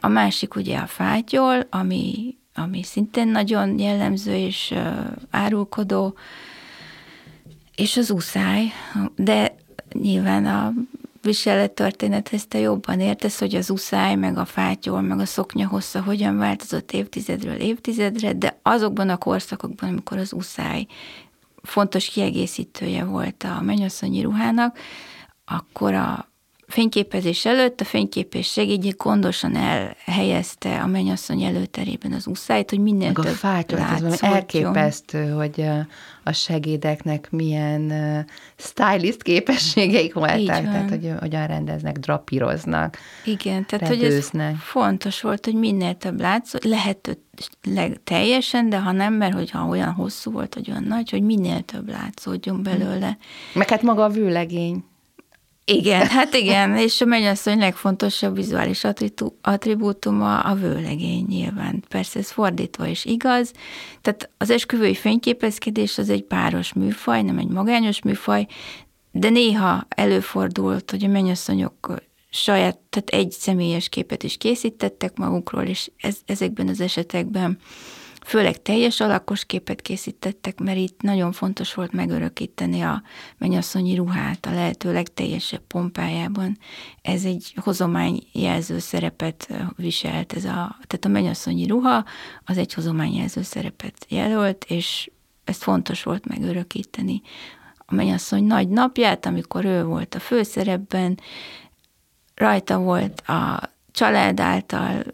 A 0.00 0.08
másik 0.08 0.54
ugye 0.54 0.78
a 0.78 0.86
fátyol, 0.86 1.66
ami, 1.70 2.36
ami 2.54 2.82
szintén 2.82 3.28
nagyon 3.28 3.78
jellemző 3.78 4.34
és 4.34 4.74
árulkodó, 5.30 6.14
és 7.74 7.96
az 7.96 8.10
uszály, 8.10 8.72
de 9.16 9.54
nyilván 9.92 10.46
a 10.46 10.72
viselettörténethez 11.22 12.46
te 12.46 12.58
jobban 12.58 13.00
értesz, 13.00 13.38
hogy 13.38 13.54
az 13.54 13.70
uszály, 13.70 14.14
meg 14.14 14.36
a 14.36 14.44
fátyol, 14.44 15.00
meg 15.00 15.18
a 15.18 15.26
szoknya 15.26 15.68
hossza 15.68 16.02
hogyan 16.02 16.36
változott 16.36 16.92
évtizedről 16.92 17.54
évtizedre, 17.54 18.32
de 18.32 18.58
azokban 18.62 19.08
a 19.08 19.16
korszakokban, 19.16 19.88
amikor 19.88 20.18
az 20.18 20.32
uszály 20.32 20.86
fontos 21.62 22.08
kiegészítője 22.08 23.04
volt 23.04 23.42
a 23.42 23.60
mennyasszonyi 23.60 24.20
ruhának, 24.20 24.78
akkor 25.44 25.94
a 25.94 26.31
fényképezés 26.72 27.44
előtt 27.44 27.80
a 27.80 27.84
fényképés 27.84 28.52
segédje 28.52 28.92
gondosan 28.96 29.56
elhelyezte 29.56 30.80
a 30.80 30.86
mennyasszony 30.86 31.42
előterében 31.42 32.12
az 32.12 32.26
uszályt, 32.26 32.70
hogy 32.70 32.78
minél 32.78 33.06
Meg 33.06 33.14
több 33.14 33.24
a 33.24 33.36
fátyol, 33.36 33.78
elképesztő, 34.20 35.30
hogy 35.30 35.64
a 36.24 36.32
segédeknek 36.32 37.30
milyen 37.30 37.92
stylist 38.56 39.22
képességeik 39.22 40.14
voltak, 40.14 40.44
tehát 40.46 40.88
hogy 40.88 41.12
hogyan 41.20 41.46
rendeznek, 41.46 41.98
drapíroznak, 41.98 42.96
Igen, 43.24 43.66
tehát 43.66 43.88
redőznek. 43.88 44.46
hogy 44.46 44.54
ez 44.54 44.60
fontos 44.60 45.20
volt, 45.20 45.44
hogy 45.44 45.54
minél 45.54 45.94
több 45.94 46.20
látszó, 46.20 46.58
lehet 46.62 47.18
teljesen, 48.04 48.68
de 48.68 48.78
ha 48.78 48.92
nem, 48.92 49.14
mert 49.14 49.34
hogyha 49.34 49.66
olyan 49.66 49.92
hosszú 49.92 50.30
volt, 50.30 50.54
hogy 50.54 50.70
olyan 50.70 50.84
nagy, 50.84 51.10
hogy 51.10 51.22
minél 51.22 51.60
több 51.60 51.88
látszódjon 51.88 52.62
belőle. 52.62 53.16
Meg 53.54 53.68
hát 53.68 53.82
maga 53.82 54.04
a 54.04 54.08
vőlegény. 54.08 54.84
Igen, 55.72 56.06
hát 56.06 56.34
igen, 56.34 56.76
és 56.76 57.00
a 57.00 57.04
mennyasszony 57.04 57.58
legfontosabb 57.58 58.34
vizuális 58.34 58.84
attribútuma 59.42 60.40
a 60.40 60.54
vőlegény 60.54 61.24
nyilván. 61.28 61.84
Persze 61.88 62.18
ez 62.18 62.30
fordítva 62.30 62.86
is 62.86 63.04
igaz. 63.04 63.52
Tehát 64.00 64.30
az 64.38 64.50
esküvői 64.50 64.94
fényképezkedés 64.94 65.98
az 65.98 66.10
egy 66.10 66.22
páros 66.22 66.72
műfaj, 66.72 67.22
nem 67.22 67.38
egy 67.38 67.48
magányos 67.48 68.02
műfaj, 68.02 68.46
de 69.10 69.28
néha 69.28 69.86
előfordult, 69.88 70.90
hogy 70.90 71.04
a 71.04 71.08
mennyasszonyok 71.08 71.94
saját, 72.30 72.78
tehát 72.90 73.08
egy 73.08 73.30
személyes 73.30 73.88
képet 73.88 74.22
is 74.22 74.36
készítettek 74.36 75.16
magukról, 75.16 75.62
és 75.62 75.90
ez, 75.96 76.16
ezekben 76.26 76.68
az 76.68 76.80
esetekben 76.80 77.58
főleg 78.24 78.62
teljes 78.62 79.00
alakos 79.00 79.44
képet 79.44 79.82
készítettek, 79.82 80.60
mert 80.60 80.78
itt 80.78 81.02
nagyon 81.02 81.32
fontos 81.32 81.74
volt 81.74 81.92
megörökíteni 81.92 82.80
a 82.80 83.02
mennyasszonyi 83.38 83.94
ruhát 83.94 84.46
a 84.46 84.52
lehető 84.52 84.92
legteljesebb 84.92 85.62
pompájában. 85.66 86.58
Ez 87.02 87.24
egy 87.24 87.54
hozományjelző 87.56 88.78
szerepet 88.78 89.48
viselt, 89.76 90.32
ez 90.32 90.44
a, 90.44 90.76
tehát 90.86 91.04
a 91.04 91.08
mennyasszonyi 91.08 91.66
ruha 91.66 92.04
az 92.44 92.58
egy 92.58 92.74
hozományjelző 92.74 93.42
szerepet 93.42 94.06
jelölt, 94.08 94.64
és 94.68 95.10
ezt 95.44 95.62
fontos 95.62 96.02
volt 96.02 96.26
megörökíteni. 96.28 97.22
A 97.78 97.94
mennyasszony 97.94 98.44
nagy 98.44 98.68
napját, 98.68 99.26
amikor 99.26 99.64
ő 99.64 99.84
volt 99.84 100.14
a 100.14 100.20
főszerepben, 100.20 101.18
rajta 102.34 102.78
volt 102.78 103.20
a 103.20 103.70
család 103.90 104.40
által 104.40 105.04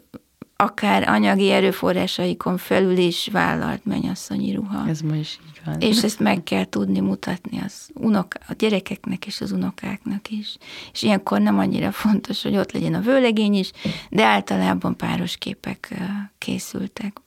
akár 0.61 1.07
anyagi 1.07 1.51
erőforrásaikon 1.51 2.57
felül 2.57 2.97
is 2.97 3.29
vállalt 3.31 3.85
mennyasszonyi 3.85 4.53
ruha. 4.53 4.87
Ez 4.87 5.01
ma 5.01 5.15
is 5.15 5.39
így 5.47 5.61
van. 5.65 5.79
És 5.79 6.03
ezt 6.03 6.19
meg 6.19 6.43
kell 6.43 6.65
tudni 6.65 6.99
mutatni 6.99 7.59
az 7.65 7.89
unok, 7.93 8.27
a 8.47 8.53
gyerekeknek 8.57 9.25
és 9.25 9.41
az 9.41 9.51
unokáknak 9.51 10.29
is. 10.29 10.57
És 10.93 11.01
ilyenkor 11.03 11.41
nem 11.41 11.59
annyira 11.59 11.91
fontos, 11.91 12.41
hogy 12.41 12.57
ott 12.57 12.71
legyen 12.71 12.93
a 12.93 12.99
vőlegény 12.99 13.53
is, 13.53 13.71
de 14.09 14.23
általában 14.23 14.97
páros 14.97 15.37
képek 15.37 15.93
készültek. 16.37 17.17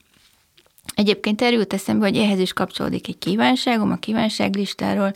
Egyébként 0.95 1.41
erült 1.41 1.73
eszembe, 1.73 2.05
hogy 2.05 2.17
ehhez 2.17 2.39
is 2.39 2.53
kapcsolódik 2.53 3.07
egy 3.07 3.17
kívánságom, 3.17 3.91
a 3.91 3.97
kívánságlistáról. 3.97 5.13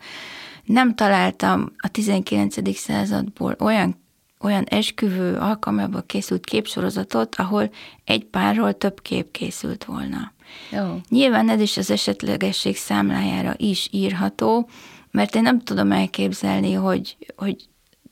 Nem 0.64 0.96
találtam 0.96 1.72
a 1.78 1.88
19. 1.88 2.78
századból 2.78 3.56
olyan 3.60 4.06
olyan 4.40 4.64
esküvő 4.64 5.36
alkalmából 5.36 6.04
készült 6.06 6.46
képsorozatot, 6.46 7.36
ahol 7.36 7.70
egy 8.04 8.26
párról 8.26 8.74
több 8.74 9.02
kép 9.02 9.32
készült 9.32 9.84
volna. 9.86 10.32
Jó. 10.72 11.00
Nyilván 11.10 11.50
ez 11.50 11.62
is 11.62 11.78
az 11.78 11.92
esetlegesség 11.92 12.78
számlájára 12.78 13.54
is 13.58 13.88
írható, 13.92 14.70
mert 15.12 15.36
én 15.36 15.42
nem 15.42 15.60
tudom 15.60 15.92
elképzelni, 15.92 16.74
hogy, 16.74 17.18
hogy 17.36 17.56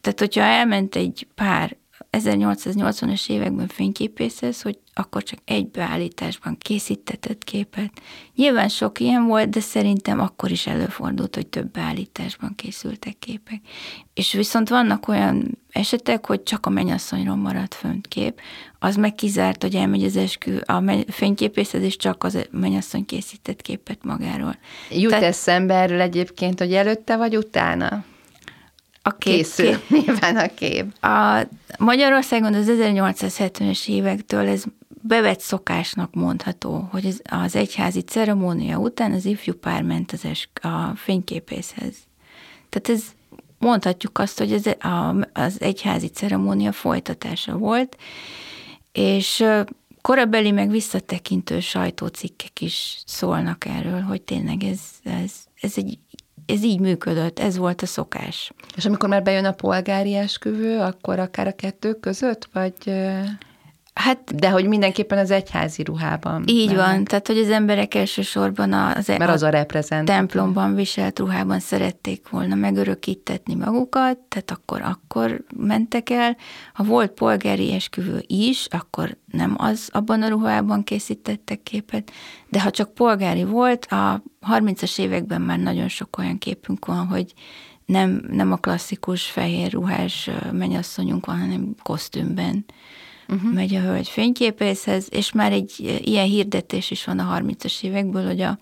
tehát 0.01 0.19
hogyha 0.19 0.41
elment 0.41 0.95
egy 0.95 1.27
pár 1.35 1.77
1880-as 2.19 3.29
években 3.29 3.67
fényképészhez, 3.67 4.61
hogy 4.61 4.77
akkor 4.93 5.23
csak 5.23 5.39
egy 5.45 5.67
beállításban 5.67 6.57
készítetett 6.57 7.43
képet. 7.43 7.91
Nyilván 8.35 8.69
sok 8.69 8.99
ilyen 8.99 9.25
volt, 9.25 9.49
de 9.49 9.59
szerintem 9.59 10.19
akkor 10.19 10.51
is 10.51 10.67
előfordult, 10.67 11.35
hogy 11.35 11.47
több 11.47 11.71
beállításban 11.71 12.55
készültek 12.55 13.19
képek. 13.19 13.61
És 14.13 14.33
viszont 14.33 14.69
vannak 14.69 15.07
olyan 15.07 15.57
esetek, 15.71 16.25
hogy 16.25 16.43
csak 16.43 16.65
a 16.65 16.69
mennyasszonyról 16.69 17.35
maradt 17.35 17.73
fönt 17.73 18.07
kép, 18.07 18.41
az 18.79 18.95
meg 18.95 19.15
kizárt, 19.15 19.61
hogy 19.61 19.75
elmegy 19.75 20.03
az 20.03 20.15
eskü, 20.15 20.57
a 20.65 20.83
fényképészhez, 21.07 21.81
és 21.81 21.97
csak 21.97 22.23
az 22.23 22.47
mennyasszony 22.51 23.05
készített 23.05 23.61
képet 23.61 24.03
magáról. 24.03 24.55
Jut 24.89 25.09
Tehát, 25.09 25.25
eszembe 25.25 25.73
erről 25.73 26.01
egyébként, 26.01 26.59
hogy 26.59 26.73
előtte 26.73 27.17
vagy 27.17 27.37
utána? 27.37 28.03
A 29.07 29.11
kép, 29.11 29.35
készül, 29.35 29.65
kép. 29.65 29.89
nyilván 29.89 30.37
a 30.37 30.47
kép. 30.53 31.03
A 31.03 31.47
Magyarországon 31.77 32.53
az 32.53 32.67
1870-es 32.69 33.87
évektől 33.87 34.47
ez 34.47 34.63
bevett 35.01 35.39
szokásnak 35.39 36.13
mondható, 36.13 36.87
hogy 36.91 37.05
az, 37.05 37.21
az 37.29 37.55
egyházi 37.55 38.01
ceremónia 38.01 38.77
után 38.77 39.11
az 39.11 39.25
ifjú 39.25 39.53
pár 39.53 39.83
ment 39.83 40.11
az 40.11 40.25
es, 40.25 40.49
a 40.61 40.95
fényképészhez. 40.95 41.95
Tehát 42.69 42.99
ez 42.99 43.03
mondhatjuk 43.59 44.19
azt, 44.19 44.37
hogy 44.37 44.53
ez 44.53 44.65
a, 44.65 45.15
az 45.33 45.61
egyházi 45.61 46.07
ceremónia 46.07 46.71
folytatása 46.71 47.57
volt, 47.57 47.97
és 48.91 49.43
korabeli 50.01 50.51
meg 50.51 50.69
visszatekintő 50.69 51.59
sajtócikkek 51.59 52.61
is 52.61 53.01
szólnak 53.05 53.65
erről, 53.65 54.01
hogy 54.01 54.21
tényleg 54.21 54.63
ez, 54.63 54.79
ez, 55.03 55.31
ez 55.61 55.73
egy 55.75 55.97
ez 56.45 56.63
így 56.63 56.79
működött, 56.79 57.39
ez 57.39 57.57
volt 57.57 57.81
a 57.81 57.85
szokás. 57.85 58.51
És 58.75 58.85
amikor 58.85 59.09
már 59.09 59.23
bejön 59.23 59.45
a 59.45 59.51
polgári 59.51 60.15
esküvő, 60.15 60.79
akkor 60.79 61.19
akár 61.19 61.47
a 61.47 61.55
kettő 61.55 61.93
között, 61.93 62.47
vagy... 62.53 62.73
Hát, 63.95 64.35
de 64.35 64.49
hogy 64.49 64.67
mindenképpen 64.67 65.17
az 65.17 65.31
egyházi 65.31 65.83
ruhában. 65.83 66.43
Így 66.47 66.67
mennek. 66.67 66.85
van, 66.85 67.03
tehát 67.03 67.27
hogy 67.27 67.37
az 67.37 67.49
emberek 67.49 67.93
elsősorban 67.93 68.73
az, 68.73 69.07
Mert 69.07 69.29
az 69.29 69.43
a, 69.43 69.47
a 69.47 70.03
templomban 70.03 70.75
viselt 70.75 71.19
ruhában 71.19 71.59
szerették 71.59 72.29
volna 72.29 72.55
megörökítetni 72.55 73.55
magukat, 73.55 74.17
tehát 74.17 74.51
akkor, 74.51 74.81
akkor 74.81 75.43
mentek 75.57 76.09
el. 76.09 76.37
Ha 76.73 76.83
volt 76.83 77.11
polgári 77.11 77.73
esküvő 77.73 78.23
is, 78.27 78.67
akkor 78.69 79.17
nem 79.31 79.55
az 79.57 79.89
abban 79.91 80.21
a 80.21 80.27
ruhában 80.27 80.83
készítettek 80.83 81.63
képet, 81.63 82.11
de 82.49 82.61
ha 82.61 82.69
csak 82.71 82.93
polgári 82.93 83.43
volt, 83.43 83.85
a 83.85 84.23
30-as 84.51 84.99
években 84.99 85.41
már 85.41 85.59
nagyon 85.59 85.87
sok 85.87 86.17
olyan 86.17 86.37
képünk 86.37 86.85
van, 86.85 87.07
hogy 87.07 87.33
nem, 87.85 88.23
nem 88.31 88.51
a 88.51 88.57
klasszikus 88.57 89.25
fehér 89.25 89.71
ruhás 89.71 90.29
mennyasszonyunk 90.51 91.25
van, 91.25 91.39
hanem 91.39 91.75
kosztümben 91.83 92.65
uh-huh. 93.27 93.53
megy 93.53 93.75
a 93.75 93.79
hölgy 93.79 94.07
fényképészhez, 94.07 95.07
és 95.09 95.31
már 95.31 95.51
egy 95.51 95.99
ilyen 96.03 96.25
hirdetés 96.25 96.91
is 96.91 97.05
van 97.05 97.19
a 97.19 97.39
30-as 97.39 97.83
évekből, 97.83 98.25
hogy 98.25 98.41
a, 98.41 98.57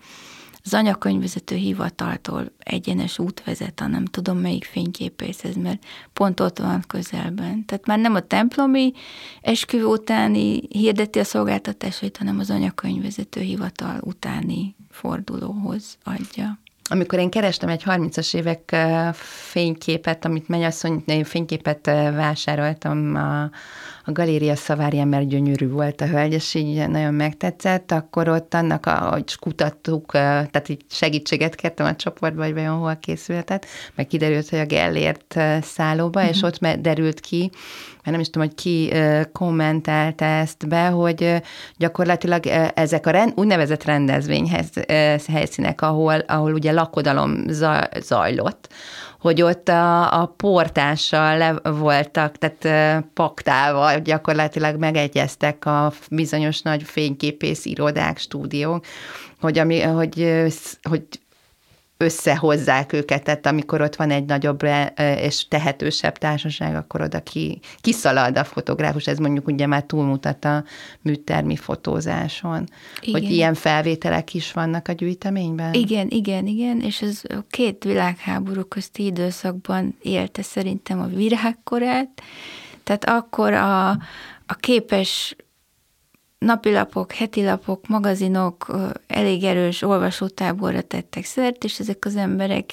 az 0.64 0.74
anyakönyvvezető 0.74 1.54
hivataltól 1.56 2.52
egyenes 2.58 3.18
út 3.18 3.42
vezet 3.44 3.80
a 3.80 3.86
nem 3.86 4.04
tudom 4.04 4.38
melyik 4.38 4.64
fényképészhez, 4.64 5.54
mert 5.54 5.84
pont 6.12 6.40
ott 6.40 6.58
van 6.58 6.84
közelben. 6.86 7.64
Tehát 7.64 7.86
már 7.86 7.98
nem 7.98 8.14
a 8.14 8.20
templomi 8.20 8.92
esküvő 9.40 9.84
utáni 9.84 10.60
hirdeti 10.68 11.18
a 11.18 11.24
szolgáltatásait, 11.24 12.16
hanem 12.16 12.38
az 12.38 12.50
anyakönyvvezető 12.50 13.40
hivatal 13.40 14.00
utáni 14.00 14.74
fordulóhoz 14.90 15.98
adja. 16.04 16.58
Amikor 16.90 17.18
én 17.18 17.30
kerestem 17.30 17.68
egy 17.68 17.82
30-as 17.86 18.34
évek 18.34 18.76
fényképet, 19.50 20.24
amit 20.24 20.48
mennyasszony 20.48 21.04
fényképet 21.24 21.86
vásároltam 22.14 23.14
a, 23.14 23.50
a 24.06 24.12
Galéria 24.12 24.56
Szavárián, 24.56 25.08
mert 25.08 25.28
gyönyörű 25.28 25.68
volt 25.68 26.00
a 26.00 26.06
hölgy, 26.06 26.32
és 26.32 26.54
így 26.54 26.88
nagyon 26.88 27.14
megtetszett, 27.14 27.92
akkor 27.92 28.28
ott 28.28 28.54
annak, 28.54 28.86
ahogy 28.86 29.38
kutattuk, 29.38 30.10
tehát 30.12 30.68
így 30.68 30.84
segítséget 30.88 31.54
kértem 31.54 31.86
a 31.86 31.96
csoportba, 31.96 32.44
hogy 32.44 32.54
vajon 32.54 32.78
hol 32.78 32.96
készülhetett, 32.96 33.66
meg 33.94 34.06
kiderült, 34.06 34.48
hogy 34.48 34.58
a 34.58 34.66
Gellért 34.66 35.40
szállóba, 35.62 36.20
uh-huh. 36.20 36.34
és 36.34 36.42
mhm. 36.42 36.46
ott 36.46 36.80
derült 36.80 37.20
ki, 37.20 37.50
mert 37.94 38.16
nem 38.16 38.20
is 38.20 38.30
tudom, 38.30 38.48
hogy 38.48 38.56
ki 38.56 38.92
kommentelte 39.32 40.26
ezt 40.26 40.68
be, 40.68 40.86
hogy 40.86 41.42
gyakorlatilag 41.76 42.46
ezek 42.74 43.06
a 43.06 43.10
rend, 43.10 43.32
úgynevezett 43.36 43.84
rendezvényhez 43.84 44.70
helyszínek, 45.26 45.80
ahol, 45.80 46.18
ahol 46.18 46.52
ugye 46.52 46.72
lakodalom 46.72 47.44
zajlott, 48.00 48.68
hogy 49.24 49.42
ott 49.42 49.68
a, 49.68 50.20
a 50.20 50.26
portással 50.26 51.38
le 51.38 51.60
voltak, 51.62 52.36
tehát 52.38 53.04
paktával 53.14 53.98
gyakorlatilag 53.98 54.76
megegyeztek 54.76 55.66
a 55.66 55.92
bizonyos 56.10 56.62
nagy 56.62 56.82
fényképész 56.82 57.64
irodák, 57.64 58.18
stúdiók, 58.18 58.84
hogy, 59.40 59.58
ami, 59.58 59.80
hogy, 59.80 60.44
hogy 60.82 61.02
összehozzák 61.96 62.92
őket, 62.92 63.22
tehát 63.22 63.46
amikor 63.46 63.80
ott 63.80 63.96
van 63.96 64.10
egy 64.10 64.24
nagyobb 64.24 64.60
és 64.96 65.48
tehetősebb 65.48 66.18
társaság, 66.18 66.74
akkor 66.74 67.00
oda 67.00 67.20
ki, 67.20 67.60
kiszalad 67.80 68.38
a 68.38 68.44
fotográfus, 68.44 69.06
ez 69.06 69.18
mondjuk 69.18 69.46
ugye 69.46 69.66
már 69.66 69.82
túlmutat 69.82 70.44
a 70.44 70.64
műtermi 71.02 71.56
fotózáson, 71.56 72.68
igen. 73.00 73.20
hogy 73.20 73.30
ilyen 73.30 73.54
felvételek 73.54 74.34
is 74.34 74.52
vannak 74.52 74.88
a 74.88 74.92
gyűjteményben? 74.92 75.74
Igen, 75.74 76.08
igen, 76.10 76.46
igen, 76.46 76.80
és 76.80 77.02
ez 77.02 77.20
a 77.28 77.44
két 77.50 77.84
világháború 77.84 78.64
közti 78.64 79.04
időszakban 79.04 79.96
élte 80.02 80.42
szerintem 80.42 81.00
a 81.00 81.06
virágkorát, 81.06 82.22
tehát 82.82 83.04
akkor 83.04 83.52
a, 83.52 83.88
a 84.46 84.54
képes 84.60 85.36
napilapok, 86.44 87.12
hetilapok, 87.12 87.88
magazinok 87.88 88.76
elég 89.06 89.44
erős 89.44 89.82
olvasótáborra 89.82 90.80
tettek 90.80 91.24
szert, 91.24 91.64
és 91.64 91.78
ezek 91.78 92.04
az 92.04 92.16
emberek 92.16 92.70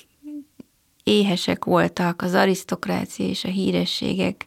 éhesek 1.04 1.66
voltak. 1.66 2.22
Az 2.22 2.34
arisztokrácia 2.34 3.26
és 3.26 3.44
a 3.44 3.48
hírességek 3.48 4.46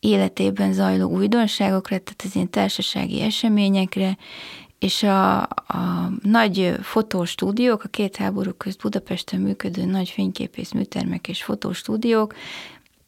életében 0.00 0.72
zajló 0.72 1.10
újdonságokra, 1.10 1.98
tehát 1.98 2.22
az 2.24 2.34
ilyen 2.34 2.50
társasági 2.50 3.20
eseményekre, 3.20 4.16
és 4.78 5.02
a, 5.02 5.40
a 5.42 6.10
nagy 6.22 6.74
fotostúdiók, 6.82 7.84
a 7.84 7.88
két 7.88 8.16
háború 8.16 8.52
közt 8.52 8.80
Budapesten 8.82 9.40
működő 9.40 9.84
nagy 9.84 10.08
fényképész 10.08 10.72
műtermek 10.72 11.28
és 11.28 11.42
fotostúdiók 11.42 12.34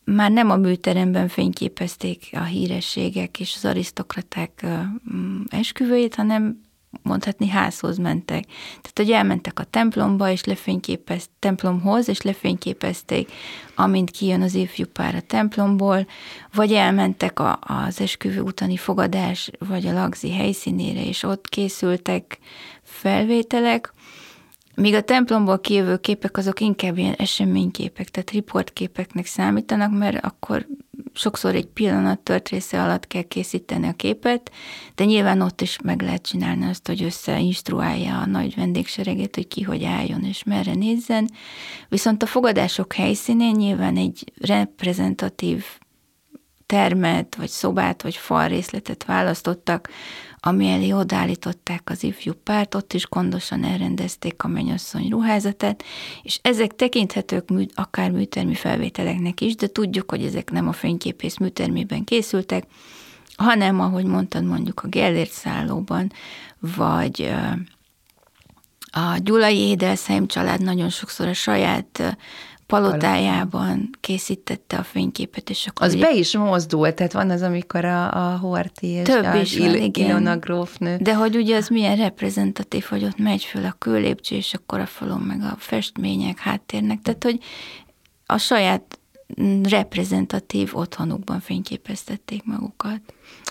már 0.04 0.30
nem 0.30 0.50
a 0.50 0.56
műteremben 0.56 1.28
fényképezték 1.28 2.28
a 2.32 2.42
hírességek 2.42 3.40
és 3.40 3.52
az 3.56 3.64
arisztokraták 3.64 4.66
mm, 5.14 5.40
esküvőjét, 5.48 6.14
hanem 6.14 6.60
mondhatni 7.02 7.48
házhoz 7.48 7.98
mentek. 7.98 8.44
Tehát, 8.66 8.92
hogy 8.94 9.10
elmentek 9.10 9.58
a 9.58 9.64
templomba, 9.64 10.30
és 10.30 10.44
lefényképezt, 10.44 11.30
templomhoz, 11.38 12.08
és 12.08 12.20
lefényképezték, 12.22 13.32
amint 13.74 14.10
kijön 14.10 14.42
az 14.42 14.54
ifjú 14.54 14.86
pár 14.86 15.14
a 15.14 15.20
templomból, 15.20 16.06
vagy 16.52 16.72
elmentek 16.72 17.38
a, 17.38 17.58
az 17.60 18.00
esküvő 18.00 18.40
utáni 18.40 18.76
fogadás, 18.76 19.50
vagy 19.58 19.86
a 19.86 19.92
lagzi 19.92 20.32
helyszínére, 20.32 21.04
és 21.04 21.22
ott 21.22 21.48
készültek 21.48 22.38
felvételek, 22.82 23.92
Míg 24.74 24.94
a 24.94 25.02
templomból 25.02 25.60
kijövő 25.60 25.96
képek 25.96 26.36
azok 26.36 26.60
inkább 26.60 26.98
ilyen 26.98 27.14
eseményképek, 27.14 28.08
tehát 28.08 28.30
riportképeknek 28.30 29.26
számítanak, 29.26 29.98
mert 29.98 30.24
akkor 30.24 30.66
sokszor 31.12 31.54
egy 31.54 31.66
pillanat 31.66 32.18
tört 32.18 32.48
része 32.48 32.82
alatt 32.82 33.06
kell 33.06 33.22
készíteni 33.22 33.88
a 33.88 33.92
képet, 33.92 34.50
de 34.94 35.04
nyilván 35.04 35.40
ott 35.40 35.60
is 35.60 35.78
meg 35.82 36.02
lehet 36.02 36.22
csinálni 36.22 36.64
azt, 36.64 36.86
hogy 36.86 37.02
összeinstruálja 37.02 38.18
a 38.18 38.26
nagy 38.26 38.54
vendégsereget, 38.54 39.34
hogy 39.34 39.48
ki 39.48 39.62
hogy 39.62 39.84
álljon 39.84 40.24
és 40.24 40.42
merre 40.42 40.74
nézzen. 40.74 41.30
Viszont 41.88 42.22
a 42.22 42.26
fogadások 42.26 42.92
helyszínén 42.92 43.54
nyilván 43.54 43.96
egy 43.96 44.32
reprezentatív 44.40 45.64
termet, 46.66 47.34
vagy 47.34 47.48
szobát, 47.48 48.02
vagy 48.02 48.16
fal 48.16 48.48
részletet 48.48 49.04
választottak, 49.04 49.88
ami 50.44 50.68
elé 50.68 50.92
odállították 50.92 51.90
az 51.90 52.02
ifjú 52.02 52.32
párt, 52.32 52.74
ott 52.74 52.92
is 52.92 53.06
gondosan 53.08 53.64
elrendezték 53.64 54.42
a 54.42 54.48
mennyasszony 54.48 55.08
ruházatát, 55.08 55.82
és 56.22 56.38
ezek 56.42 56.74
tekinthetők 56.76 57.48
mű, 57.48 57.66
akár 57.74 58.10
műtermi 58.10 58.54
felvételeknek 58.54 59.40
is, 59.40 59.54
de 59.54 59.66
tudjuk, 59.66 60.10
hogy 60.10 60.24
ezek 60.24 60.50
nem 60.50 60.68
a 60.68 60.72
fényképész 60.72 61.36
műtermében 61.36 62.04
készültek, 62.04 62.64
hanem, 63.36 63.80
ahogy 63.80 64.04
mondtad, 64.04 64.44
mondjuk 64.44 64.80
a 64.80 64.88
Gellért 64.88 65.30
szállóban, 65.30 66.12
vagy 66.76 67.32
a 68.92 69.18
Gyulai 69.18 69.58
Édelszeim 69.58 70.26
család 70.26 70.62
nagyon 70.62 70.88
sokszor 70.88 71.26
a 71.26 71.32
saját 71.32 72.16
palotájában 72.80 73.90
készítette 74.00 74.76
a 74.76 74.82
fényképet, 74.82 75.50
és 75.50 75.66
akkor... 75.66 75.86
Az 75.86 75.94
ugye... 75.94 76.04
be 76.04 76.12
is 76.12 76.36
mozdult, 76.36 76.94
tehát 76.94 77.12
van 77.12 77.30
az, 77.30 77.42
amikor 77.42 77.84
a, 77.84 78.32
a 78.32 78.38
Horti 78.38 78.86
és 78.86 79.06
Több 79.06 79.24
a 79.24 79.34
is 79.34 79.58
van, 79.58 79.74
igen. 79.74 80.08
Ilona 80.08 80.36
grófnő. 80.36 80.96
De 80.96 81.14
hogy 81.14 81.36
ugye 81.36 81.56
az 81.56 81.68
milyen 81.68 81.96
reprezentatív, 81.96 82.84
hogy 82.84 83.04
ott 83.04 83.18
megy 83.18 83.44
föl 83.44 83.64
a 83.64 83.74
kőlépcső, 83.78 84.36
és 84.36 84.54
akkor 84.54 84.80
a 84.80 84.86
falon 84.86 85.20
meg 85.20 85.40
a 85.40 85.54
festmények, 85.58 86.38
háttérnek, 86.38 87.00
tehát 87.02 87.24
hogy 87.24 87.38
a 88.26 88.38
saját 88.38 88.98
reprezentatív 89.62 90.76
otthonukban 90.76 91.40
fényképeztették 91.40 92.44
magukat. 92.44 93.00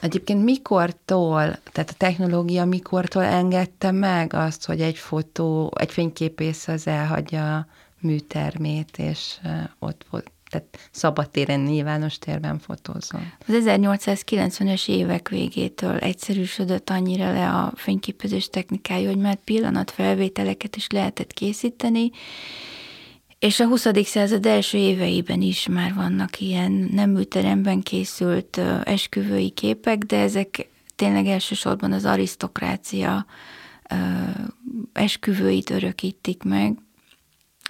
Egyébként 0.01 0.43
mikortól, 0.43 1.59
tehát 1.71 1.89
a 1.89 1.97
technológia 1.97 2.65
mikortól 2.65 3.23
engedte 3.23 3.91
meg 3.91 4.33
azt, 4.33 4.65
hogy 4.65 4.81
egy 4.81 4.97
fotó, 4.97 5.71
egy 5.75 5.91
fényképész 5.91 6.67
az 6.67 6.87
elhagyja 6.87 7.67
műtermét, 8.01 8.97
és 8.97 9.39
ott 9.79 10.05
volt 10.09 10.31
tehát 10.49 10.89
szabadtéren, 10.91 11.59
nyilvános 11.59 12.17
térben 12.17 12.59
fotózom. 12.59 13.33
Az 13.47 13.53
1890-es 13.57 14.87
évek 14.87 15.29
végétől 15.29 15.97
egyszerűsödött 15.97 16.89
annyira 16.89 17.33
le 17.33 17.49
a 17.49 17.71
fényképezés 17.75 18.49
technikája, 18.49 19.09
hogy 19.09 19.17
már 19.17 19.35
pillanatfelvételeket 19.35 20.75
is 20.75 20.87
lehetett 20.89 21.33
készíteni, 21.33 22.11
és 23.39 23.59
a 23.59 23.67
20. 23.67 23.87
század 24.03 24.45
első 24.45 24.77
éveiben 24.77 25.41
is 25.41 25.67
már 25.67 25.93
vannak 25.93 26.39
ilyen 26.39 26.71
nem 26.91 27.09
műteremben 27.09 27.81
készült 27.81 28.57
esküvői 28.83 29.49
képek, 29.49 29.97
de 29.97 30.17
ezek 30.17 30.69
tényleg 30.95 31.27
elsősorban 31.27 31.91
az 31.91 32.05
arisztokrácia 32.05 33.25
esküvőit 34.93 35.69
örökítik 35.69 36.43
meg, 36.43 36.77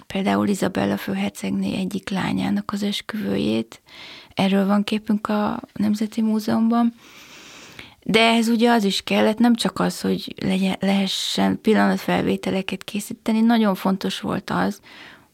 például 0.06 0.48
Izabella 0.48 0.96
főhercegné 0.96 1.76
egyik 1.76 2.10
lányának 2.10 2.72
az 2.72 2.82
esküvőjét. 2.82 3.80
Erről 4.34 4.66
van 4.66 4.84
képünk 4.84 5.28
a 5.28 5.60
Nemzeti 5.72 6.20
Múzeumban. 6.20 6.94
De 8.04 8.20
ehhez 8.20 8.48
ugye 8.48 8.70
az 8.70 8.84
is 8.84 9.02
kellett, 9.02 9.38
nem 9.38 9.54
csak 9.54 9.80
az, 9.80 10.00
hogy 10.00 10.34
legyen, 10.40 10.76
lehessen 10.80 11.60
pillanatfelvételeket 11.60 12.84
készíteni, 12.84 13.40
nagyon 13.40 13.74
fontos 13.74 14.20
volt 14.20 14.50
az, 14.50 14.80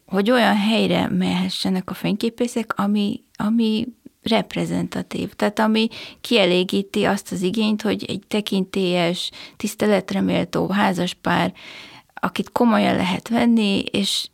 hogy 0.07 0.31
olyan 0.31 0.57
helyre 0.57 1.09
mehessenek 1.09 1.91
a 1.91 1.95
fényképészek, 1.95 2.79
ami, 2.79 3.23
ami 3.37 3.87
reprezentatív, 4.23 5.33
tehát 5.33 5.59
ami 5.59 5.89
kielégíti 6.21 7.05
azt 7.05 7.33
az 7.33 7.43
igényt, 7.43 7.83
hogy 7.83 8.05
egy 8.09 8.23
tekintélyes, 8.29 9.31
tiszteletreméltó 9.57 10.69
házaspár, 10.69 11.53
akit 12.15 12.53
komolyan 12.53 12.97
lehet 12.97 13.29
venni, 13.29 13.85
és 13.91 14.29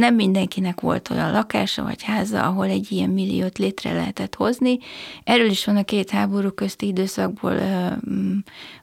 nem 0.00 0.14
mindenkinek 0.14 0.80
volt 0.80 1.10
olyan 1.10 1.32
lakása 1.32 1.82
vagy 1.82 2.02
háza, 2.02 2.42
ahol 2.42 2.66
egy 2.66 2.92
ilyen 2.92 3.10
milliót 3.10 3.58
létre 3.58 3.92
lehetett 3.92 4.34
hozni. 4.34 4.78
Erről 5.24 5.50
is 5.50 5.64
van 5.64 5.76
a 5.76 5.82
két 5.82 6.10
háború 6.10 6.50
közti 6.50 6.86
időszakból 6.86 7.54
mm, 8.10 8.38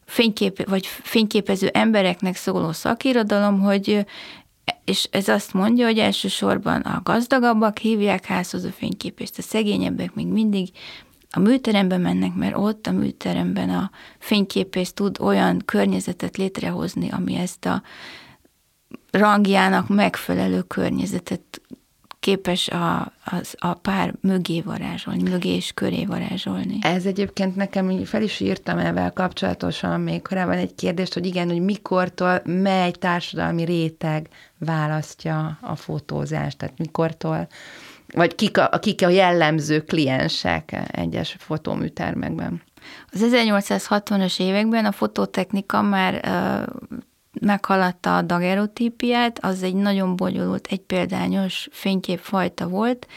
fénykép, 0.06 0.69
vagy 0.69 0.86
fényképező 0.86 1.67
embereknek 1.67 2.36
szóló 2.36 2.71
szakirodalom, 2.71 3.62
hogy 3.62 4.06
és 4.86 5.08
ez 5.12 5.27
azt 5.27 5.53
mondja, 5.53 5.86
hogy 5.86 5.99
elsősorban 5.99 6.82
a 6.82 7.01
gazdagabbak 7.03 7.77
hívják 7.77 8.25
házhoz 8.25 8.63
a 8.63 8.71
fényképést, 8.71 9.38
a 9.38 9.41
szegényebbek 9.41 10.13
még 10.13 10.27
mindig 10.27 10.69
a 11.32 11.39
műterembe 11.39 11.97
mennek, 11.97 12.34
mert 12.34 12.58
ott 12.58 12.88
a 12.88 12.91
műteremben 12.91 13.69
a 13.69 13.91
fényképész 14.19 14.91
tud 14.93 15.17
olyan 15.19 15.62
környezetet 15.65 16.38
létrehozni, 16.38 17.10
ami 17.10 17.36
ezt 17.36 17.65
a 17.65 17.82
rangjának 19.12 19.88
megfelelő 19.88 20.62
környezetet 20.62 21.62
képes 22.19 22.67
a, 22.67 23.00
a, 23.00 23.41
a 23.58 23.73
pár 23.73 24.13
mögé 24.21 24.62
varázsolni, 24.62 25.30
mögé 25.30 25.56
és 25.56 25.71
köré 25.73 26.06
varázsolni. 26.06 26.78
Ez 26.82 27.06
egyébként 27.06 27.56
nekem 27.56 28.04
fel 28.06 28.21
is 28.21 28.39
írtam 28.39 28.78
ezzel 28.78 29.12
kapcsolatosan 29.13 30.02
még 30.02 30.21
korábban 30.21 30.58
egy 30.58 30.76
kérdést, 30.76 31.13
hogy 31.13 31.26
igen, 31.26 31.47
hogy 31.47 31.62
mikortól 31.62 32.41
mely 32.45 32.91
társadalmi 32.91 33.63
réteg 33.63 34.28
választja 34.58 35.58
a 35.62 35.76
fotózást, 35.76 36.58
tehát 36.58 36.78
mikortól 36.78 37.47
vagy 38.13 38.36
kik 38.36 38.57
a, 38.57 38.70
kik 38.80 39.05
a 39.05 39.09
jellemző 39.09 39.82
kliensek 39.82 40.76
egyes 40.91 41.36
fotóműtermekben? 41.39 42.61
Az 43.11 43.30
1860-as 43.34 44.39
években 44.39 44.86
a 44.86 44.91
fototechnika 44.91 45.82
már 45.82 46.22
meghaladta 47.41 48.17
a 48.17 48.21
dagerotípiát, 48.21 49.39
az 49.39 49.63
egy 49.63 49.75
nagyon 49.75 50.15
bonyolult, 50.15 50.67
egypéldányos 50.67 51.67
fényképfajta 51.71 52.67
volt. 52.67 53.07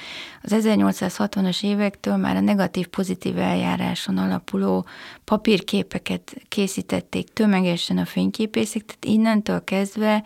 Az 0.42 0.54
1860-as 0.56 1.64
évektől 1.64 2.16
már 2.16 2.36
a 2.36 2.40
negatív-pozitív 2.40 3.38
eljáráson 3.38 4.18
alapuló 4.18 4.86
papírképeket 5.24 6.36
készítették 6.48 7.32
tömegesen 7.32 7.98
a 7.98 8.04
fényképészek, 8.04 8.84
tehát 8.84 9.04
innentől 9.04 9.64
kezdve 9.64 10.24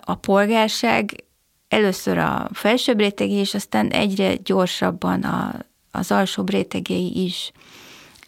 a 0.00 0.14
polgárság 0.14 1.24
először 1.68 2.18
a 2.18 2.48
felsőbb 2.52 2.98
rétegé, 2.98 3.34
és 3.34 3.54
aztán 3.54 3.88
egyre 3.88 4.34
gyorsabban 4.34 5.22
a, 5.22 5.54
az 5.90 6.10
alsóbb 6.10 6.50
rétegéi 6.50 7.24
is 7.24 7.52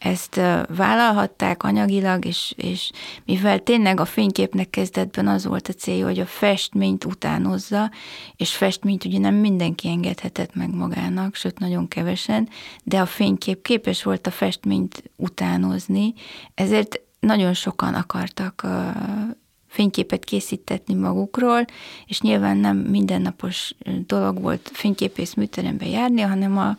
ezt 0.02 0.40
vállalhatták 0.76 1.62
anyagilag, 1.62 2.24
és, 2.24 2.54
és 2.56 2.90
mivel 3.24 3.58
tényleg 3.58 4.00
a 4.00 4.04
fényképnek 4.04 4.70
kezdetben 4.70 5.28
az 5.28 5.46
volt 5.46 5.68
a 5.68 5.72
célja, 5.72 6.06
hogy 6.06 6.18
a 6.18 6.26
festményt 6.26 7.04
utánozza, 7.04 7.90
és 8.36 8.56
festményt 8.56 9.04
ugye 9.04 9.18
nem 9.18 9.34
mindenki 9.34 9.88
engedhetett 9.88 10.54
meg 10.54 10.74
magának, 10.74 11.34
sőt 11.34 11.58
nagyon 11.58 11.88
kevesen, 11.88 12.48
de 12.82 13.00
a 13.00 13.06
fénykép 13.06 13.62
képes 13.62 14.02
volt 14.02 14.26
a 14.26 14.30
festményt 14.30 15.10
utánozni, 15.16 16.14
ezért 16.54 17.00
nagyon 17.20 17.54
sokan 17.54 17.94
akartak 17.94 18.66
fényképet 19.72 20.24
készítetni 20.24 20.94
magukról, 20.94 21.64
és 22.06 22.20
nyilván 22.20 22.56
nem 22.56 22.76
mindennapos 22.76 23.74
dolog 24.06 24.40
volt 24.40 24.70
fényképész 24.72 25.34
műterembe 25.34 25.86
járni, 25.86 26.20
hanem 26.20 26.58
a, 26.58 26.76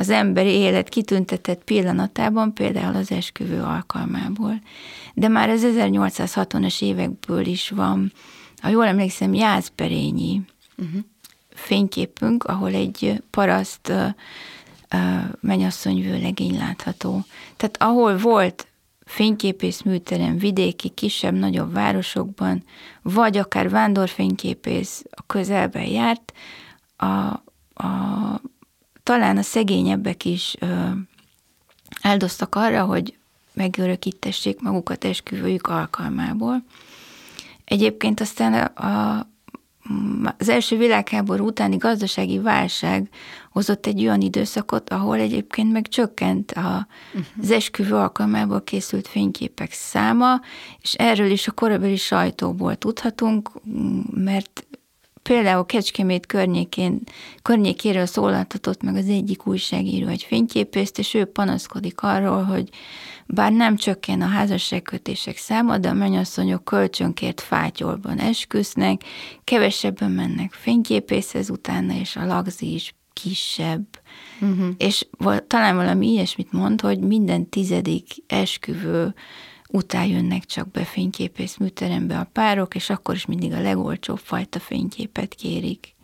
az 0.00 0.10
emberi 0.10 0.50
élet 0.50 0.88
kitüntetett 0.88 1.64
pillanatában, 1.64 2.54
például 2.54 2.96
az 2.96 3.10
esküvő 3.10 3.62
alkalmából. 3.62 4.60
De 5.14 5.28
már 5.28 5.48
az 5.48 5.66
1860-as 5.66 6.82
évekből 6.82 7.46
is 7.46 7.70
van, 7.70 8.12
ha 8.60 8.68
jól 8.68 8.86
emlékszem, 8.86 9.34
Jászberényi 9.34 10.40
uh-huh. 10.78 11.00
fényképünk, 11.48 12.44
ahol 12.44 12.72
egy 12.72 13.22
paraszt 13.30 13.88
uh, 13.88 14.06
uh, 14.94 15.24
mennyasszony 15.40 16.02
vőlegény 16.02 16.58
látható. 16.58 17.24
Tehát 17.56 17.82
ahol 17.82 18.16
volt 18.16 18.66
fényképész 19.04 19.82
műterem 19.82 20.38
vidéki, 20.38 20.88
kisebb, 20.88 21.34
nagyobb 21.34 21.72
városokban, 21.72 22.64
vagy 23.02 23.36
akár 23.36 23.70
vándorfényképész 23.70 25.04
a 25.10 25.22
közelben 25.26 25.86
járt, 25.86 26.32
a, 26.96 27.06
a 27.84 28.40
talán 29.02 29.36
a 29.36 29.42
szegényebbek 29.42 30.24
is 30.24 30.56
ö, 30.58 30.88
áldoztak 32.02 32.54
arra, 32.54 32.84
hogy 32.84 33.18
megörökítessék 33.52 34.60
magukat 34.60 35.04
esküvőjük 35.04 35.66
alkalmából. 35.66 36.64
Egyébként 37.64 38.20
aztán 38.20 38.54
a, 38.54 39.26
az 40.38 40.48
első 40.48 40.76
világháború 40.76 41.46
utáni 41.46 41.76
gazdasági 41.76 42.38
válság 42.38 43.08
hozott 43.50 43.86
egy 43.86 44.00
olyan 44.00 44.20
időszakot, 44.20 44.90
ahol 44.90 45.16
egyébként 45.16 45.72
meg 45.72 45.88
csökkent 45.88 46.52
a, 46.52 46.86
az 47.40 47.50
esküvő 47.50 47.94
alkalmából 47.94 48.62
készült 48.62 49.08
fényképek 49.08 49.72
száma, 49.72 50.40
és 50.80 50.94
erről 50.94 51.30
is 51.30 51.48
a 51.48 51.52
korabeli 51.52 51.96
sajtóból 51.96 52.76
tudhatunk, 52.76 53.50
mert 54.10 54.66
például 55.22 55.66
Kecskemét 55.66 56.26
környékén, 56.26 57.00
környékéről 57.42 58.06
szólaltatott 58.06 58.82
meg 58.82 58.96
az 58.96 59.08
egyik 59.08 59.46
újságíró 59.46 60.06
egy 60.06 60.22
fényképészt, 60.22 60.98
és 60.98 61.14
ő 61.14 61.24
panaszkodik 61.24 62.02
arról, 62.02 62.42
hogy 62.42 62.68
bár 63.26 63.52
nem 63.52 63.76
csökken 63.76 64.20
a 64.22 64.26
házasságkötések 64.26 65.36
száma, 65.36 65.78
de 65.78 65.88
a 65.88 65.92
mennyasszonyok 65.92 66.64
kölcsönkért 66.64 67.40
fátyolban 67.40 68.18
esküsznek, 68.18 69.04
kevesebben 69.44 70.10
mennek 70.10 70.52
fényképészhez 70.52 71.50
utána, 71.50 71.92
és 71.94 72.16
a 72.16 72.26
lagzi 72.26 72.74
is 72.74 72.94
kisebb. 73.12 73.86
Uh-huh. 74.40 74.68
És 74.76 75.06
talán 75.46 75.76
valami 75.76 76.10
ilyesmit 76.10 76.52
mond, 76.52 76.80
hogy 76.80 76.98
minden 76.98 77.48
tizedik 77.48 78.06
esküvő 78.26 79.14
után 79.70 80.06
jönnek 80.06 80.44
csak 80.44 80.70
be 80.70 80.84
fényképész 80.84 81.56
műterembe 81.56 82.18
a 82.18 82.28
párok, 82.32 82.74
és 82.74 82.90
akkor 82.90 83.14
is 83.14 83.26
mindig 83.26 83.52
a 83.52 83.60
legolcsóbb 83.60 84.18
fajta 84.18 84.58
fényképet 84.58 85.34
kérik. 85.34 85.94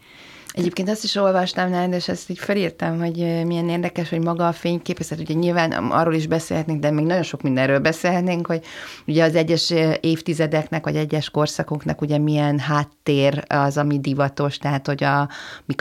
Egyébként 0.56 0.88
azt 0.88 1.04
is 1.04 1.14
olvastam 1.14 1.70
nálad, 1.70 1.92
és 1.92 2.08
ezt 2.08 2.30
így 2.30 2.38
felírtam, 2.38 2.98
hogy 2.98 3.44
milyen 3.46 3.68
érdekes, 3.68 4.08
hogy 4.08 4.22
maga 4.22 4.48
a 4.48 4.52
fényképészet, 4.52 5.20
ugye 5.20 5.34
nyilván 5.34 5.72
arról 5.72 6.14
is 6.14 6.26
beszélhetnénk, 6.26 6.80
de 6.80 6.90
még 6.90 7.04
nagyon 7.04 7.22
sok 7.22 7.42
mindenről 7.42 7.78
beszélhetnénk, 7.78 8.46
hogy 8.46 8.64
ugye 9.06 9.24
az 9.24 9.34
egyes 9.34 9.72
évtizedeknek, 10.00 10.84
vagy 10.84 10.96
egyes 10.96 11.30
korszakoknak 11.30 12.00
ugye 12.00 12.18
milyen 12.18 12.58
háttér 12.58 13.44
az, 13.46 13.76
ami 13.76 14.00
divatos, 14.00 14.58
tehát 14.58 14.86
hogy 14.86 15.04
a, 15.04 15.28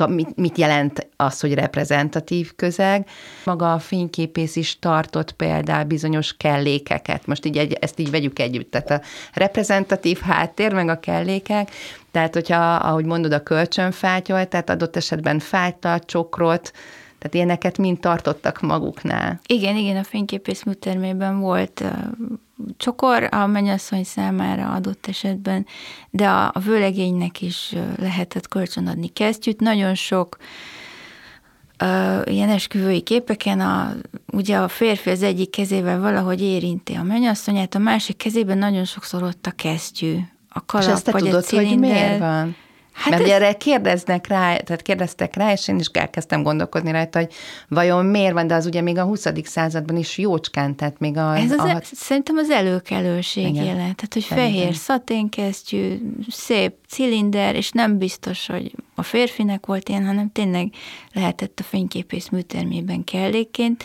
mit, 0.07 0.35
mit 0.35 0.57
jelent 0.57 1.07
az, 1.15 1.39
hogy 1.39 1.53
reprezentatív 1.53 2.55
közeg. 2.55 3.07
Maga 3.43 3.73
a 3.73 3.79
fényképész 3.79 4.55
is 4.55 4.79
tartott 4.79 5.31
például 5.31 5.83
bizonyos 5.83 6.37
kellékeket. 6.37 7.25
Most 7.25 7.45
így 7.45 7.57
egy, 7.57 7.73
ezt 7.73 7.99
így 7.99 8.11
vegyük 8.11 8.39
együtt. 8.39 8.71
Tehát 8.71 8.91
a 8.91 9.01
reprezentatív 9.33 10.19
háttér, 10.19 10.73
meg 10.73 10.89
a 10.89 10.99
kellékek, 10.99 11.71
tehát, 12.15 12.33
hogyha, 12.33 12.75
ahogy 12.75 13.05
mondod, 13.05 13.31
a 13.31 13.43
kölcsönfátyol, 13.43 14.45
tehát 14.45 14.69
adott 14.69 14.95
esetben 14.95 15.39
fájta, 15.39 15.99
csokrot, 15.99 16.71
tehát 17.17 17.33
ilyeneket 17.33 17.77
mind 17.77 17.99
tartottak 17.99 18.61
maguknál. 18.61 19.39
Igen, 19.47 19.75
igen, 19.75 19.97
a 19.97 20.03
fényképész 20.03 20.63
műtermében 20.63 21.39
volt 21.39 21.83
csokor 22.77 23.27
a 23.31 23.45
mennyasszony 23.45 24.03
számára 24.03 24.73
adott 24.73 25.07
esetben, 25.07 25.65
de 26.09 26.27
a, 26.27 26.45
a 26.53 26.59
vőlegénynek 26.59 27.41
is 27.41 27.75
lehetett 27.97 28.47
kölcsönadni 28.47 29.07
kesztyűt. 29.07 29.59
Nagyon 29.59 29.95
sok 29.95 30.37
uh, 31.83 32.21
ilyen 32.33 32.49
esküvői 32.49 33.01
képeken 33.01 33.59
a, 33.59 33.93
ugye 34.33 34.57
a 34.57 34.67
férfi 34.67 35.09
az 35.09 35.23
egyik 35.23 35.49
kezével 35.49 35.99
valahogy 35.99 36.41
érinti 36.41 36.93
a 36.93 37.03
mennyasszonyát, 37.03 37.75
a 37.75 37.79
másik 37.79 38.17
kezében 38.17 38.57
nagyon 38.57 38.85
sokszor 38.85 39.23
ott 39.23 39.45
a 39.45 39.51
kesztyű, 39.51 40.17
a 40.57 40.65
kalap, 40.65 40.87
És 40.87 40.93
ezt 40.93 41.03
te 41.03 41.11
vagy 41.11 41.23
tudod, 41.23 41.43
cilinder. 41.43 41.69
hogy 41.69 41.79
miért 41.79 42.19
van? 42.19 42.55
Hát 42.95 43.09
Mert 43.09 43.23
ez... 43.23 43.29
erre 43.29 43.53
kérdeznek 43.53 44.27
rá, 44.27 44.57
tehát 44.57 44.81
kérdeztek 44.81 45.35
rá, 45.35 45.51
és 45.51 45.67
én 45.67 45.79
is 45.79 45.85
elkezdtem 45.93 46.43
gondolkodni 46.43 46.91
rajta, 46.91 47.19
hogy 47.19 47.33
vajon 47.67 48.05
miért 48.05 48.33
van, 48.33 48.47
de 48.47 48.55
az 48.55 48.65
ugye 48.65 48.81
még 48.81 48.97
a 48.97 49.03
20. 49.03 49.27
században 49.43 49.97
is 49.97 50.17
jócskán, 50.17 50.75
tehát 50.75 50.99
még 50.99 51.17
a... 51.17 51.37
Ez 51.37 51.51
az, 51.51 51.59
a... 51.59 51.69
E- 51.69 51.81
szerintem 51.83 52.37
az 52.37 52.49
előkelőség 52.49 53.47
Igen. 53.47 53.63
jelen, 53.63 53.77
tehát 53.77 54.13
hogy 54.13 54.21
Szerintem. 54.21 54.53
fehér 54.53 54.75
szaténkesztyű, 54.75 55.97
szép 56.29 56.73
cilinder, 56.87 57.55
és 57.55 57.71
nem 57.71 57.97
biztos, 57.97 58.47
hogy 58.47 58.71
a 58.95 59.03
férfinek 59.03 59.65
volt 59.65 59.89
ilyen, 59.89 60.05
hanem 60.05 60.31
tényleg 60.31 60.73
lehetett 61.13 61.59
a 61.59 61.63
fényképész 61.63 62.29
műtermében 62.29 63.03
kellékként, 63.03 63.83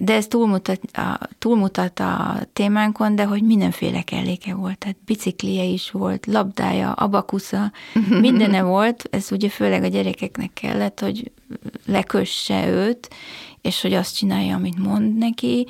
de 0.00 0.14
ez 0.14 0.26
túlmutat 0.26 0.80
a, 0.92 1.18
túlmutat 1.38 2.00
a 2.00 2.36
témánkon, 2.52 3.14
de 3.14 3.24
hogy 3.24 3.42
mindenféle 3.42 4.02
kelléke 4.02 4.54
volt, 4.54 4.78
tehát 4.78 4.96
biciklije 5.04 5.64
is 5.64 5.90
volt, 5.90 6.26
labdája, 6.26 6.92
abakusza, 6.92 7.72
mindene 8.20 8.62
volt, 8.62 9.04
ez 9.10 9.32
ugye 9.32 9.48
főleg 9.48 9.82
a 9.82 9.88
gyerekeknek 9.88 10.50
kellett, 10.52 11.00
hogy 11.00 11.30
lekösse 11.86 12.68
őt, 12.68 13.08
és 13.62 13.80
hogy 13.80 13.92
azt 13.94 14.16
csinálja, 14.16 14.54
amit 14.54 14.78
mond 14.78 15.16
neki. 15.16 15.66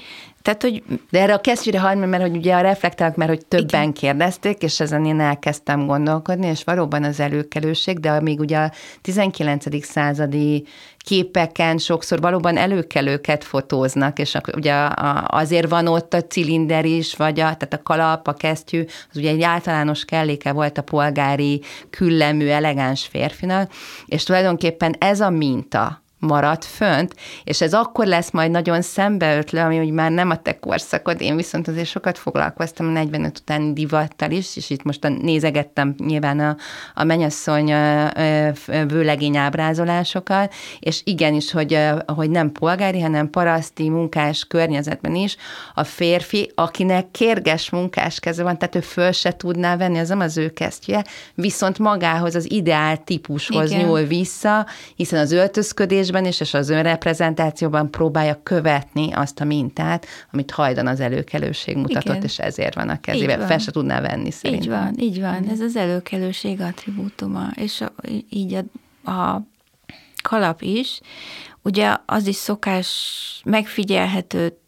Tehát, 0.48 0.62
hogy... 0.62 0.82
De 1.10 1.20
erre 1.20 1.34
a 1.34 1.40
kesztyűre 1.40 1.80
hagyj, 1.80 1.98
mert 1.98 2.22
hogy 2.22 2.36
ugye 2.36 2.54
a 2.54 2.60
reflektálok, 2.60 3.16
mert 3.16 3.30
hogy 3.30 3.46
többen 3.46 3.80
Igen. 3.80 3.92
kérdezték, 3.92 4.62
és 4.62 4.80
ezen 4.80 5.04
én 5.04 5.20
elkezdtem 5.20 5.86
gondolkodni, 5.86 6.46
és 6.46 6.64
valóban 6.64 7.04
az 7.04 7.20
előkelőség, 7.20 7.98
de 7.98 8.20
még 8.20 8.40
ugye 8.40 8.58
a 8.58 8.72
19. 9.02 9.84
századi 9.84 10.66
képeken 10.98 11.78
sokszor 11.78 12.20
valóban 12.20 12.56
előkelőket 12.56 13.44
fotóznak, 13.44 14.18
és 14.18 14.36
ugye 14.56 14.88
azért 15.26 15.68
van 15.68 15.86
ott 15.86 16.14
a 16.14 16.22
cilinder 16.22 16.84
is, 16.84 17.16
vagy 17.16 17.40
a, 17.40 17.42
tehát 17.42 17.72
a 17.72 17.82
kalap, 17.82 18.28
a 18.28 18.32
kesztyű, 18.32 18.84
az 19.10 19.16
ugye 19.16 19.30
egy 19.30 19.42
általános 19.42 20.04
kelléke 20.04 20.52
volt 20.52 20.78
a 20.78 20.82
polgári, 20.82 21.62
küllemű, 21.90 22.46
elegáns 22.46 23.06
férfinak, 23.06 23.72
és 24.06 24.22
tulajdonképpen 24.22 24.94
ez 24.98 25.20
a 25.20 25.30
minta, 25.30 26.02
marad 26.18 26.64
fönt, 26.64 27.14
és 27.44 27.60
ez 27.60 27.72
akkor 27.72 28.06
lesz 28.06 28.30
majd 28.30 28.50
nagyon 28.50 28.82
szembeötlő, 28.82 29.60
ami 29.60 29.78
úgy 29.78 29.90
már 29.90 30.10
nem 30.10 30.30
a 30.30 30.42
te 30.42 30.58
korszakod, 30.58 31.20
én 31.20 31.36
viszont 31.36 31.68
azért 31.68 31.86
sokat 31.86 32.18
foglalkoztam 32.18 32.86
a 32.86 32.90
45 32.90 33.38
utáni 33.38 33.72
divattal 33.72 34.30
is, 34.30 34.56
és 34.56 34.70
itt 34.70 34.82
most 34.82 35.08
nézegettem 35.22 35.94
nyilván 35.98 36.40
a, 36.40 36.56
a 36.94 37.04
menyasszony 37.04 37.74
vőlegény 38.88 39.36
ábrázolásokat, 39.36 40.54
és 40.78 41.00
igenis, 41.04 41.52
hogy, 41.52 41.78
hogy 42.06 42.30
nem 42.30 42.52
polgári, 42.52 43.00
hanem 43.00 43.30
paraszti 43.30 43.88
munkás 43.88 44.44
környezetben 44.44 45.14
is 45.14 45.36
a 45.74 45.84
férfi, 45.84 46.52
akinek 46.54 47.10
kérges 47.10 47.70
munkás 47.70 48.20
keze 48.20 48.42
van, 48.42 48.58
tehát 48.58 48.74
ő 48.74 48.80
föl 48.80 49.12
se 49.12 49.32
tudná 49.32 49.76
venni, 49.76 49.98
az 49.98 50.08
nem 50.08 50.20
az 50.20 50.36
ő 50.36 50.48
kesztje, 50.48 51.04
viszont 51.34 51.78
magához 51.78 52.34
az 52.34 52.50
ideál 52.50 53.04
típushoz 53.04 53.70
Igen. 53.70 53.84
nyúl 53.84 54.02
vissza, 54.02 54.66
hiszen 54.96 55.20
az 55.20 55.32
öltözködés 55.32 56.07
képzésben 56.08 56.32
is, 56.32 56.40
és 56.40 56.54
az 56.54 56.68
önreprezentációban 56.68 57.90
próbálja 57.90 58.40
követni 58.42 59.12
azt 59.12 59.40
a 59.40 59.44
mintát, 59.44 60.06
amit 60.32 60.50
hajdan 60.50 60.86
az 60.86 61.00
előkelőség 61.00 61.76
mutatott, 61.76 62.14
Igen. 62.14 62.22
és 62.22 62.38
ezért 62.38 62.74
van 62.74 62.88
a 62.88 63.00
kezében. 63.00 63.46
Fel 63.46 63.58
se 63.58 63.70
tudná 63.70 64.00
venni 64.00 64.30
szerintem. 64.30 64.62
Így 64.62 64.68
van, 64.68 64.98
így 64.98 65.20
van. 65.20 65.48
Ez 65.48 65.60
az 65.60 65.76
előkelőség 65.76 66.60
attribútuma, 66.60 67.50
és 67.54 67.80
a, 67.80 67.92
így 68.30 68.54
a, 69.04 69.10
a 69.10 69.42
kalap 70.22 70.62
is, 70.62 71.00
ugye 71.62 71.96
az 72.06 72.26
is 72.26 72.36
szokás 72.36 72.90
megfigyelhető 73.44 74.58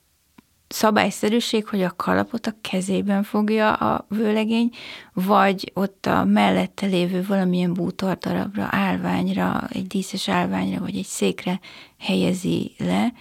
szabályszerűség, 0.73 1.67
hogy 1.67 1.83
a 1.83 1.97
kalapot 1.97 2.47
a 2.47 2.55
kezében 2.61 3.23
fogja 3.23 3.73
a 3.73 4.07
vőlegény, 4.09 4.71
vagy 5.13 5.71
ott 5.75 6.07
a 6.07 6.25
mellette 6.25 6.87
lévő 6.87 7.25
valamilyen 7.29 7.75
bútordarabra, 7.75 8.69
állványra, 8.71 9.69
egy 9.73 9.87
díszes 9.87 10.29
állványra, 10.29 10.81
vagy 10.81 10.97
egy 10.97 11.05
székre 11.05 11.61
helyezi 11.99 12.75
le, 12.79 13.13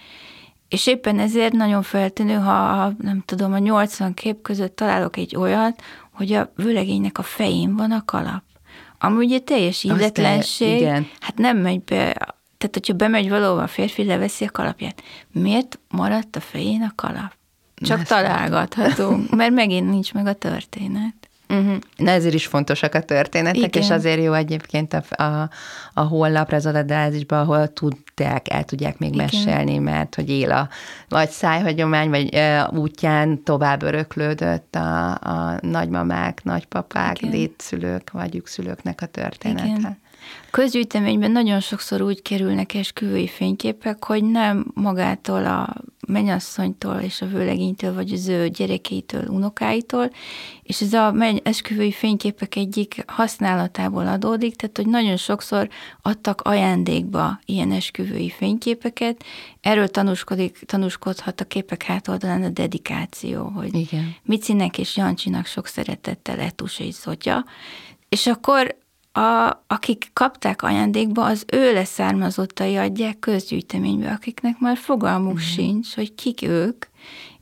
és 0.68 0.86
éppen 0.86 1.18
ezért 1.18 1.52
nagyon 1.52 1.82
feltűnő, 1.82 2.34
ha 2.34 2.92
nem 2.98 3.22
tudom, 3.24 3.52
a 3.52 3.58
80 3.58 4.14
kép 4.14 4.42
között 4.42 4.76
találok 4.76 5.16
egy 5.16 5.36
olyat, 5.36 5.82
hogy 6.10 6.32
a 6.32 6.52
vőlegénynek 6.56 7.18
a 7.18 7.22
fején 7.22 7.76
van 7.76 7.90
a 7.90 8.04
kalap. 8.04 8.42
Ami 8.98 9.24
ugye 9.24 9.38
teljes 9.38 9.84
illetlenség, 9.84 10.86
hát 11.20 11.36
nem 11.36 11.58
megy 11.58 11.82
be, 11.84 12.12
tehát 12.58 12.74
hogyha 12.74 12.94
bemegy 12.94 13.28
valóban 13.28 13.62
a 13.62 13.66
férfi, 13.66 14.04
leveszi 14.04 14.44
a 14.44 14.50
kalapját. 14.50 15.02
Miért 15.32 15.78
maradt 15.88 16.36
a 16.36 16.40
fején 16.40 16.82
a 16.82 16.92
kalap? 16.94 17.38
Csak 17.80 18.02
találgathatunk, 18.02 19.30
mert 19.36 19.52
megint 19.52 19.90
nincs 19.90 20.12
meg 20.12 20.26
a 20.26 20.32
történet. 20.32 21.14
Uh-huh. 21.50 21.76
Na 21.96 22.10
ezért 22.10 22.34
is 22.34 22.46
fontosak 22.46 22.94
a 22.94 23.00
történetek, 23.00 23.56
Igen. 23.56 23.82
és 23.82 23.90
azért 23.90 24.22
jó 24.22 24.32
egyébként 24.32 24.92
a, 24.92 25.22
a, 25.22 25.50
a 25.94 26.00
honlapra, 26.00 26.56
az 26.56 26.66
adatbázisban, 26.66 27.38
ahol 27.40 27.72
tudják, 27.72 28.52
el 28.52 28.64
tudják 28.64 28.98
még 28.98 29.14
Igen. 29.14 29.24
mesélni, 29.24 29.78
mert 29.78 30.14
hogy 30.14 30.30
él 30.30 30.50
a 30.50 30.68
vagy 31.08 31.30
szájhagyomány, 31.30 32.10
vagy 32.10 32.34
e, 32.34 32.68
útján 32.68 33.42
tovább 33.42 33.82
öröklődött 33.82 34.74
a, 34.74 35.10
a 35.10 35.58
nagymamák, 35.60 36.44
nagypapák, 36.44 37.18
Igen. 37.18 37.30
dédszülők, 37.30 38.10
vagy 38.10 38.36
ükszülőknek 38.36 39.00
a 39.02 39.06
története. 39.06 39.64
Igen. 39.64 39.98
Közgyűjteményben 40.50 41.30
nagyon 41.30 41.60
sokszor 41.60 42.02
úgy 42.02 42.22
kerülnek 42.22 42.74
esküvői 42.74 43.28
fényképek, 43.28 44.04
hogy 44.04 44.24
nem 44.24 44.66
magától 44.74 45.46
a 45.46 45.74
menyasszonytól 46.06 46.96
és 46.96 47.20
a 47.20 47.26
vőlegénytől, 47.26 47.94
vagy 47.94 48.12
az 48.12 48.28
ő 48.28 48.48
gyerekeitől, 48.48 49.26
unokáitól, 49.28 50.10
és 50.62 50.80
ez 50.80 50.92
a 50.92 51.14
esküvői 51.42 51.92
fényképek 51.92 52.56
egyik 52.56 53.02
használatából 53.06 54.06
adódik, 54.06 54.56
tehát 54.56 54.76
hogy 54.76 54.86
nagyon 54.86 55.16
sokszor 55.16 55.68
adtak 56.02 56.40
ajándékba 56.40 57.40
ilyen 57.44 57.72
esküvői 57.72 58.30
fényképeket, 58.30 59.24
erről 59.60 59.88
tanúskodik, 59.88 60.58
tanúskodhat 60.66 61.40
a 61.40 61.44
képek 61.44 61.82
hátoldalán 61.82 62.42
a 62.42 62.48
dedikáció, 62.48 63.44
hogy 63.44 63.74
Igen. 63.74 64.14
Micinek 64.22 64.78
és 64.78 64.96
Jancsinak 64.96 65.46
sok 65.46 65.66
szeretettel 65.66 66.38
Etus 66.38 66.78
és 66.78 66.94
Zotya, 66.94 67.44
és 68.08 68.26
akkor 68.26 68.76
a, 69.12 69.62
akik 69.66 70.10
kapták 70.12 70.62
ajándékba, 70.62 71.24
az 71.24 71.44
ő 71.52 71.72
leszármazottai 71.72 72.76
adják 72.76 73.18
közgyűjteménybe, 73.18 74.10
akiknek 74.10 74.58
már 74.58 74.76
fogalmuk 74.76 75.34
mm. 75.34 75.36
sincs, 75.36 75.94
hogy 75.94 76.14
kik 76.14 76.42
ők, 76.42 76.84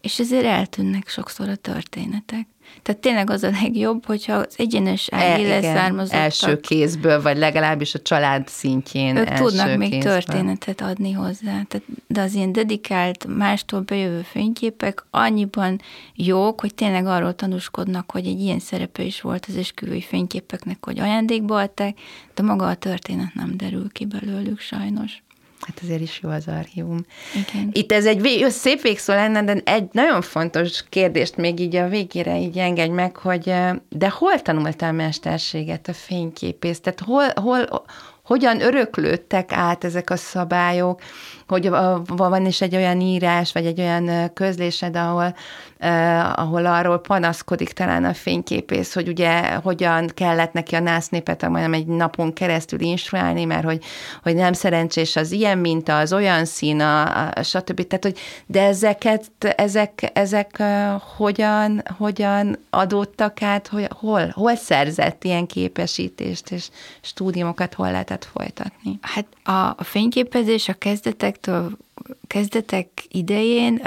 és 0.00 0.18
ezért 0.18 0.44
eltűnnek 0.44 1.08
sokszor 1.08 1.48
a 1.48 1.56
történetek. 1.56 2.46
Tehát 2.82 3.00
tényleg 3.00 3.30
az 3.30 3.42
a 3.42 3.50
legjobb, 3.62 4.04
hogyha 4.06 4.34
az 4.34 4.54
egyenes 4.56 5.08
ági 5.10 5.44
e, 5.44 5.48
leszármazottak... 5.48 6.20
Első 6.20 6.60
kézből, 6.60 7.22
vagy 7.22 7.36
legalábbis 7.36 7.94
a 7.94 8.02
család 8.02 8.48
szintjén 8.48 9.16
Ők 9.16 9.28
tudnak 9.28 9.76
még 9.76 9.90
kézből. 9.90 10.12
történetet 10.12 10.80
adni 10.80 11.12
hozzá. 11.12 11.62
Tehát, 11.68 11.82
de 12.06 12.20
az 12.20 12.34
ilyen 12.34 12.52
dedikált, 12.52 13.26
mástól 13.36 13.80
bejövő 13.80 14.20
fényképek 14.22 15.04
annyiban 15.10 15.80
jók, 16.14 16.60
hogy 16.60 16.74
tényleg 16.74 17.06
arról 17.06 17.34
tanúskodnak, 17.34 18.10
hogy 18.10 18.26
egy 18.26 18.40
ilyen 18.40 18.58
szerepe 18.58 19.02
is 19.02 19.20
volt 19.20 19.46
az 19.48 19.56
esküvői 19.56 20.02
fényképeknek, 20.02 20.84
hogy 20.84 20.98
ajándékba 20.98 21.60
adták, 21.60 21.98
de 22.34 22.42
maga 22.42 22.66
a 22.66 22.74
történet 22.74 23.34
nem 23.34 23.56
derül 23.56 23.88
ki 23.92 24.04
belőlük 24.04 24.60
sajnos. 24.60 25.22
Hát 25.60 25.80
azért 25.82 26.00
is 26.00 26.20
jó 26.22 26.30
az 26.30 26.48
archívum. 26.48 27.04
Igen. 27.34 27.70
Itt 27.72 27.92
ez 27.92 28.06
egy 28.06 28.46
szép 28.48 28.80
végszó 28.80 29.12
lenne, 29.12 29.42
de 29.42 29.60
egy 29.64 29.88
nagyon 29.92 30.22
fontos 30.22 30.84
kérdést 30.88 31.36
még 31.36 31.60
így 31.60 31.76
a 31.76 31.88
végére 31.88 32.38
így 32.38 32.58
engedj 32.58 32.92
meg, 32.92 33.16
hogy 33.16 33.54
de 33.88 34.10
hol 34.10 34.42
tanultál 34.42 34.92
mesterséget 34.92 35.88
a 35.88 35.92
fényképész? 35.92 36.80
Tehát 36.80 37.00
hol, 37.00 37.26
hol, 37.34 37.84
hogyan 38.22 38.60
öröklődtek 38.60 39.52
át 39.52 39.84
ezek 39.84 40.10
a 40.10 40.16
szabályok, 40.16 41.02
hogy 41.48 41.70
van 42.06 42.46
is 42.46 42.60
egy 42.60 42.76
olyan 42.76 43.00
írás, 43.00 43.52
vagy 43.52 43.66
egy 43.66 43.80
olyan 43.80 44.32
közlésed, 44.34 44.96
ahol, 44.96 45.34
ahol 46.34 46.66
arról 46.66 46.98
panaszkodik 46.98 47.72
talán 47.72 48.04
a 48.04 48.14
fényképész, 48.14 48.94
hogy 48.94 49.08
ugye 49.08 49.54
hogyan 49.54 50.10
kellett 50.14 50.52
neki 50.52 50.74
a 50.74 50.80
násznépet 50.80 51.48
majdnem 51.48 51.72
egy 51.72 51.86
napon 51.86 52.32
keresztül 52.32 52.80
instruálni, 52.80 53.44
mert 53.44 53.64
hogy, 53.64 53.84
hogy 54.22 54.34
nem 54.34 54.52
szerencsés 54.52 55.16
az 55.16 55.32
ilyen 55.32 55.58
minta, 55.58 55.98
az 55.98 56.12
olyan 56.12 56.44
szín, 56.44 56.80
a, 56.80 57.28
a, 57.30 57.42
stb. 57.42 57.86
Tehát, 57.86 58.04
hogy, 58.04 58.18
de 58.46 58.62
ezeket, 58.62 59.30
ezek, 59.56 60.10
ezek 60.12 60.62
hogyan, 61.16 61.82
hogyan 61.98 62.58
adódtak 62.70 63.42
át, 63.42 63.66
hogy 63.66 63.88
hol, 63.94 64.28
hol 64.34 64.54
szerzett 64.54 65.24
ilyen 65.24 65.46
képesítést, 65.46 66.50
és 66.50 66.68
stúdiumokat 67.00 67.74
hol 67.74 67.90
lehetett 67.90 68.24
folytatni? 68.24 68.98
Hát 69.00 69.26
a, 69.44 69.74
a 69.76 69.84
fényképezés 69.84 70.68
a 70.68 70.74
kezdetek 70.74 71.37
kezdetektől, 71.40 71.78
kezdetek 72.26 72.88
idején 73.08 73.82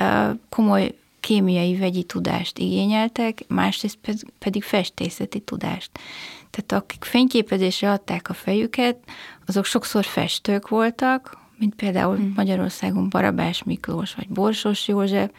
komoly 0.50 0.96
kémiai 1.20 1.76
vegyi 1.76 2.04
tudást 2.04 2.58
igényeltek, 2.58 3.44
másrészt 3.48 3.98
pedig 4.40 4.64
festészeti 4.64 5.40
tudást. 5.40 5.90
Tehát 6.50 6.84
akik 6.84 7.04
fényképezésre 7.04 7.92
adták 7.92 8.30
a 8.30 8.34
fejüket, 8.34 8.98
azok 9.46 9.66
sokszor 9.66 10.04
festők 10.06 10.68
voltak, 10.68 11.38
mint 11.62 11.76
például 11.76 12.16
hmm. 12.16 12.34
Magyarországon 12.36 13.10
Barabás 13.10 13.64
Miklós, 13.64 14.14
vagy 14.14 14.28
Borsos 14.28 14.88
József, 14.88 15.30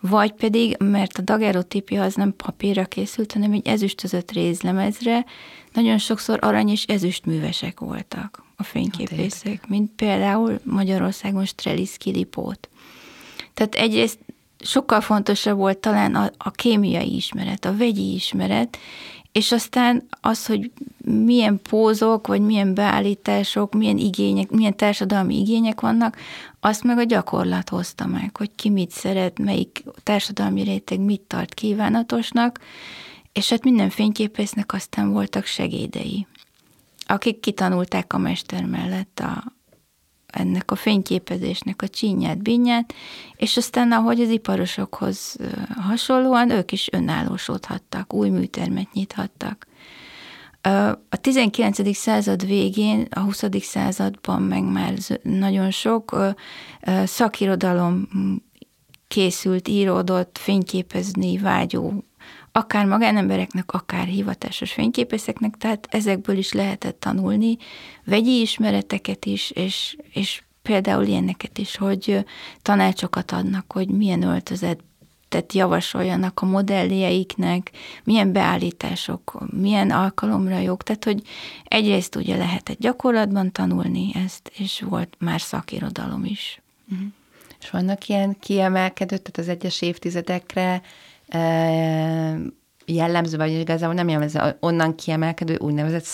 vagy 0.00 0.32
pedig, 0.32 0.76
mert 0.78 1.18
a 1.18 1.22
dagerotípia 1.22 2.02
az 2.02 2.14
nem 2.14 2.36
papírra 2.36 2.84
készült, 2.84 3.32
hanem 3.32 3.52
egy 3.52 3.66
ezüstözött 3.66 4.32
rézlemezre, 4.32 5.24
nagyon 5.72 5.98
sokszor 5.98 6.38
arany 6.42 6.68
és 6.68 6.84
ezüst 6.84 7.26
művesek 7.26 7.80
voltak 7.80 8.44
a 8.56 8.62
fényképészek, 8.62 9.68
mint 9.68 9.90
például 9.96 10.60
Magyarországon 10.62 11.44
Streliszki 11.44 12.10
Lipót. 12.10 12.68
Tehát 13.54 13.74
egyrészt 13.74 14.18
sokkal 14.58 15.00
fontosabb 15.00 15.56
volt 15.56 15.78
talán 15.78 16.14
a, 16.14 16.30
a 16.38 16.50
kémiai 16.50 17.14
ismeret, 17.14 17.64
a 17.64 17.76
vegyi 17.76 18.14
ismeret, 18.14 18.78
és 19.32 19.52
aztán 19.52 20.06
az, 20.20 20.46
hogy 20.46 20.70
milyen 21.04 21.60
pózok, 21.62 22.26
vagy 22.26 22.40
milyen 22.40 22.74
beállítások, 22.74 23.74
milyen 23.74 23.98
igények, 23.98 24.50
milyen 24.50 24.76
társadalmi 24.76 25.40
igények 25.40 25.80
vannak, 25.80 26.16
azt 26.60 26.84
meg 26.84 26.98
a 26.98 27.04
gyakorlat 27.04 27.68
hozta 27.68 28.06
meg, 28.06 28.36
hogy 28.36 28.50
ki 28.54 28.70
mit 28.70 28.90
szeret, 28.90 29.38
melyik 29.38 29.84
társadalmi 30.02 30.62
réteg 30.62 31.00
mit 31.00 31.20
tart 31.20 31.54
kívánatosnak, 31.54 32.60
és 33.32 33.48
hát 33.48 33.64
minden 33.64 33.90
fényképésznek 33.90 34.72
aztán 34.72 35.12
voltak 35.12 35.44
segédei 35.44 36.26
akik 37.10 37.40
kitanulták 37.40 38.12
a 38.12 38.18
mester 38.18 38.64
mellett 38.64 39.20
a, 39.20 39.44
ennek 40.32 40.70
a 40.70 40.74
fényképezésnek 40.74 41.82
a 41.82 41.88
csínyát, 41.88 42.42
binyát, 42.42 42.94
és 43.36 43.56
aztán 43.56 43.92
ahogy 43.92 44.20
az 44.20 44.28
iparosokhoz 44.28 45.36
hasonlóan 45.76 46.50
ők 46.50 46.72
is 46.72 46.88
önállósodhattak, 46.92 48.14
új 48.14 48.28
műtermet 48.28 48.92
nyithattak. 48.92 49.66
A 51.08 51.16
19. 51.20 51.96
század 51.96 52.46
végén, 52.46 53.06
a 53.10 53.20
20. 53.20 53.44
században 53.60 54.42
meg 54.42 54.62
már 54.62 54.94
nagyon 55.22 55.70
sok 55.70 56.16
szakirodalom 57.04 58.08
készült, 59.08 59.68
íródott, 59.68 60.38
fényképezni 60.38 61.38
vágyó 61.38 62.04
akár 62.52 62.86
magánembereknek, 62.86 63.72
akár 63.72 64.06
hivatásos 64.06 64.72
fényképészeknek, 64.72 65.54
tehát 65.58 65.86
ezekből 65.90 66.36
is 66.36 66.52
lehetett 66.52 67.00
tanulni, 67.00 67.56
vegyi 68.04 68.40
ismereteket 68.40 69.24
is, 69.24 69.50
és, 69.50 69.96
és 70.12 70.42
például 70.62 71.04
ilyeneket 71.04 71.58
is, 71.58 71.76
hogy 71.76 72.24
tanácsokat 72.62 73.32
adnak, 73.32 73.72
hogy 73.72 73.88
milyen 73.88 74.22
öltözet 74.22 74.80
tehát 75.30 75.52
javasoljanak 75.52 76.40
a 76.40 76.46
modelljeiknek, 76.46 77.70
milyen 78.04 78.32
beállítások, 78.32 79.46
milyen 79.50 79.90
alkalomra 79.90 80.58
jók, 80.58 80.82
tehát 80.82 81.04
hogy 81.04 81.22
egyrészt 81.64 82.16
ugye 82.16 82.36
lehetett 82.36 82.78
gyakorlatban 82.78 83.52
tanulni 83.52 84.12
ezt, 84.24 84.52
és 84.58 84.84
volt 84.88 85.14
már 85.18 85.40
szakirodalom 85.40 86.24
is. 86.24 86.60
Uh-huh. 86.92 87.06
És 87.60 87.70
vannak 87.70 88.08
ilyen 88.08 88.36
kiemelkedő, 88.40 89.16
tehát 89.16 89.38
az 89.38 89.48
egyes 89.48 89.82
évtizedekre 89.82 90.82
jellemző, 92.84 93.36
vagy 93.36 93.50
igazából 93.50 93.94
nem 93.94 94.08
jellemző, 94.08 94.56
onnan 94.60 94.94
kiemelkedő 94.94 95.56
úgynevezett 95.58 96.06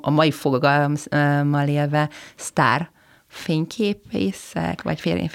a 0.00 0.10
mai 0.10 0.30
fogalommal 0.30 1.68
élve 1.68 2.08
sztár 2.36 2.90
fényképészek, 3.26 4.82
vagy 4.82 5.00
fél, 5.00 5.30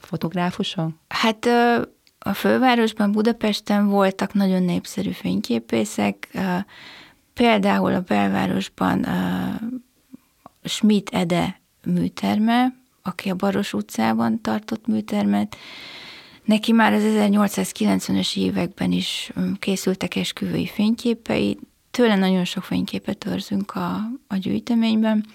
fotográfusok? 0.00 0.90
Hát 1.08 1.46
a 2.18 2.32
fővárosban, 2.32 3.12
Budapesten 3.12 3.88
voltak 3.88 4.32
nagyon 4.32 4.62
népszerű 4.62 5.10
fényképészek, 5.10 6.38
például 7.34 7.94
a 7.94 8.00
belvárosban 8.00 9.06
Schmidt 10.64 11.08
Ede 11.14 11.60
műterme, 11.84 12.74
aki 13.02 13.30
a 13.30 13.34
Baros 13.34 13.72
utcában 13.72 14.40
tartott 14.40 14.86
műtermet, 14.86 15.56
Neki 16.46 16.72
már 16.72 16.92
az 16.92 17.02
1890-es 17.04 18.36
években 18.36 18.92
is 18.92 19.32
készültek 19.58 20.16
esküvői 20.16 20.66
fényképei, 20.66 21.58
tőle 21.90 22.16
nagyon 22.16 22.44
sok 22.44 22.62
fényképet 22.62 23.26
őrzünk 23.26 23.74
a, 23.74 23.94
a 24.26 24.36
gyűjteményben, 24.36 25.26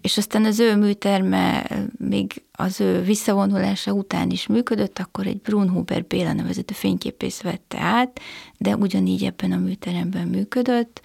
és 0.00 0.16
aztán 0.16 0.44
az 0.44 0.58
ő 0.60 0.76
műterme 0.76 1.66
még 1.98 2.42
az 2.52 2.80
ő 2.80 3.02
visszavonulása 3.02 3.92
után 3.92 4.30
is 4.30 4.46
működött, 4.46 4.98
akkor 4.98 5.26
egy 5.26 5.40
Brunhuber 5.40 6.04
Béla 6.04 6.32
nevezetű 6.32 6.74
fényképész 6.74 7.40
vette 7.40 7.80
át, 7.80 8.20
de 8.58 8.76
ugyanígy 8.76 9.24
ebben 9.24 9.52
a 9.52 9.56
műteremben 9.56 10.28
működött. 10.28 11.00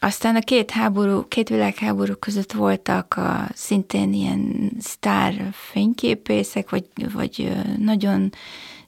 Aztán 0.00 0.36
a 0.36 0.40
két 0.40 0.70
háború, 0.70 1.28
két 1.28 1.48
világháború 1.48 2.14
között 2.14 2.52
voltak 2.52 3.14
a, 3.16 3.48
szintén 3.54 4.12
ilyen 4.12 4.72
sztár 4.80 5.48
fényképészek, 5.52 6.70
vagy, 6.70 7.12
vagy 7.12 7.52
nagyon 7.78 8.32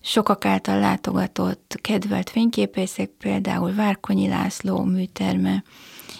sokak 0.01 0.45
által 0.45 0.79
látogatott, 0.79 1.79
kedvelt 1.81 2.31
fényképészek, 2.31 3.11
például 3.19 3.75
Várkonyi 3.75 4.29
László 4.29 4.85
műterme, 4.85 5.63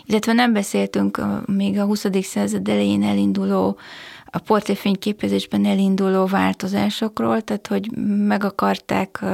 illetve 0.05 0.33
nem 0.33 0.53
beszéltünk 0.53 1.21
még 1.47 1.79
a 1.79 1.85
20. 1.85 2.07
század 2.23 2.69
elején 2.69 3.03
elinduló, 3.03 3.79
a 4.25 4.39
portréfényképezésben 4.39 5.65
elinduló 5.65 6.27
változásokról, 6.27 7.41
tehát 7.41 7.67
hogy 7.67 7.91
meg 8.27 8.45
akarták 8.45 9.25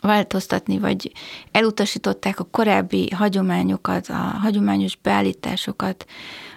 változtatni, 0.00 0.78
vagy 0.78 1.12
elutasították 1.50 2.40
a 2.40 2.48
korábbi 2.50 3.10
hagyományokat, 3.10 4.06
a 4.08 4.12
hagyományos 4.12 4.96
beállításokat, 4.96 6.04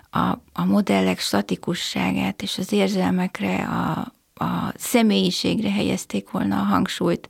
a, 0.10 0.20
a 0.54 0.66
modellek 0.66 1.20
statikusságát 1.20 2.42
és 2.42 2.58
az 2.58 2.72
érzelmekre, 2.72 3.64
a, 3.64 4.14
a 4.44 4.74
személyiségre 4.76 5.72
helyezték 5.72 6.30
volna 6.30 6.60
a 6.60 6.64
hangsúlyt 6.64 7.28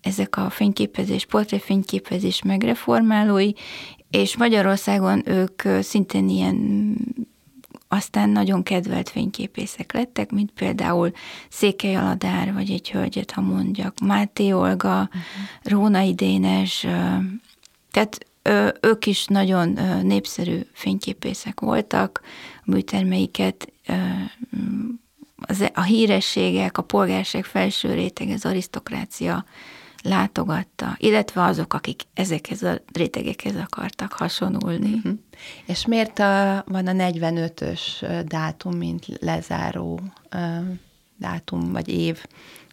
ezek 0.00 0.36
a 0.36 0.50
fényképezés, 0.50 1.26
portréfényképezés 1.26 2.42
megreformálói, 2.42 3.52
és 4.10 4.36
Magyarországon 4.36 5.22
ők 5.28 5.62
szintén 5.80 6.28
ilyen 6.28 6.96
aztán 7.92 8.30
nagyon 8.30 8.62
kedvelt 8.62 9.08
fényképészek 9.08 9.92
lettek, 9.92 10.30
mint 10.30 10.50
például 10.50 11.12
Székely 11.48 11.96
Aladár, 11.96 12.52
vagy 12.52 12.70
egy 12.70 12.90
hölgyet, 12.90 13.30
ha 13.30 13.40
mondjak, 13.40 13.98
Máté 14.00 14.52
Olga, 14.52 15.00
uh-huh. 15.00 15.22
Rónai 15.62 16.14
Dénes, 16.14 16.86
tehát 17.90 18.26
ők 18.80 19.06
is 19.06 19.24
nagyon 19.26 19.78
népszerű 20.02 20.58
fényképészek 20.72 21.60
voltak, 21.60 22.20
a 22.56 22.62
műtermeiket 22.64 23.72
a 25.74 25.82
hírességek, 25.82 26.78
a 26.78 26.82
polgárság 26.82 27.44
felső 27.44 27.94
réteg, 27.94 28.28
az 28.28 28.44
arisztokrácia 28.44 29.44
látogatta, 30.02 30.94
illetve 30.98 31.42
azok, 31.42 31.74
akik 31.74 32.02
ezekhez 32.14 32.62
a 32.62 32.80
rétegekhez 32.92 33.56
akartak 33.56 34.12
hasonulni. 34.12 34.92
Uh-huh. 34.92 35.12
És 35.66 35.86
miért 35.86 36.18
a, 36.18 36.64
van 36.66 36.86
a 36.86 36.92
45-ös 36.92 37.80
dátum, 38.26 38.76
mint 38.76 39.06
lezáró 39.20 40.00
uh, 40.34 40.66
dátum 41.16 41.72
vagy 41.72 41.88
év 41.88 42.24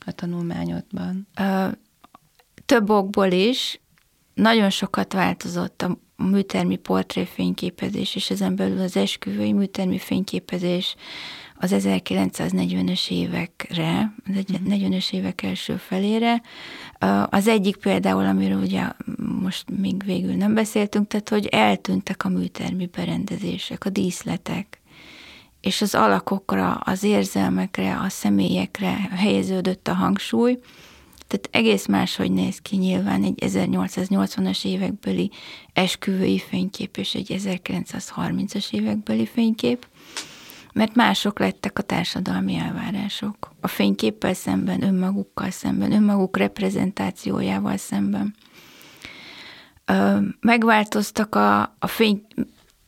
a 0.05 0.11
tanulmányodban? 0.11 1.27
Uh, 1.39 1.71
több 2.65 2.89
okból 2.89 3.31
is. 3.31 3.81
Nagyon 4.33 4.69
sokat 4.69 5.13
változott 5.13 5.81
a 5.81 5.97
műtermi 6.15 6.75
portréfényképezés, 6.75 8.15
és 8.15 8.29
ezen 8.29 8.55
belül 8.55 8.81
az 8.81 8.97
esküvői 8.97 9.53
műtermi 9.53 9.97
fényképezés 9.97 10.95
az 11.61 11.75
1940-es 11.77 13.09
évekre, 13.09 14.13
az 14.27 14.43
40-es 14.69 15.13
évek 15.13 15.41
első 15.41 15.75
felére. 15.75 16.41
Az 17.29 17.47
egyik 17.47 17.75
például, 17.75 18.25
amiről 18.25 18.61
ugye 18.61 18.83
most 19.41 19.65
még 19.79 20.03
végül 20.05 20.33
nem 20.33 20.53
beszéltünk, 20.53 21.07
tehát 21.07 21.29
hogy 21.29 21.45
eltűntek 21.45 22.25
a 22.25 22.29
műtermi 22.29 22.85
berendezések, 22.85 23.85
a 23.85 23.89
díszletek, 23.89 24.81
és 25.61 25.81
az 25.81 25.95
alakokra, 25.95 26.73
az 26.73 27.03
érzelmekre, 27.03 27.99
a 27.99 28.09
személyekre 28.09 29.09
helyeződött 29.15 29.87
a 29.87 29.93
hangsúly, 29.93 30.59
tehát 31.27 31.49
egész 31.51 31.85
máshogy 31.85 32.31
néz 32.31 32.57
ki 32.57 32.75
nyilván 32.75 33.23
egy 33.23 33.43
1880-as 33.45 34.65
évekbeli 34.65 35.31
esküvői 35.73 36.39
fénykép 36.39 36.97
és 36.97 37.15
egy 37.15 37.35
1930-as 37.37 38.71
évekbeli 38.71 39.25
fénykép 39.25 39.87
mert 40.73 40.95
mások 40.95 41.39
lettek 41.39 41.79
a 41.79 41.81
társadalmi 41.81 42.55
elvárások. 42.55 43.51
A 43.61 43.67
fényképpel 43.67 44.33
szemben, 44.33 44.83
önmagukkal 44.83 45.49
szemben, 45.49 45.91
önmaguk 45.91 46.37
reprezentációjával 46.37 47.77
szemben. 47.77 48.35
Megváltoztak 50.39 51.35
a, 51.35 51.61
a 51.79 51.87
fény, 51.87 52.25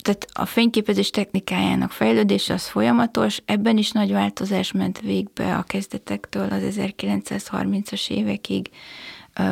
tehát 0.04 0.28
a 0.34 0.46
fényképezés 0.46 1.10
technikájának 1.10 1.92
fejlődése 1.92 2.54
az 2.54 2.68
folyamatos, 2.68 3.42
ebben 3.46 3.78
is 3.78 3.92
nagy 3.92 4.12
változás 4.12 4.72
ment 4.72 5.00
végbe 5.00 5.56
a 5.56 5.64
kezdetektől 5.64 6.48
az 6.50 6.62
1930-as 6.78 8.10
évekig. 8.10 8.70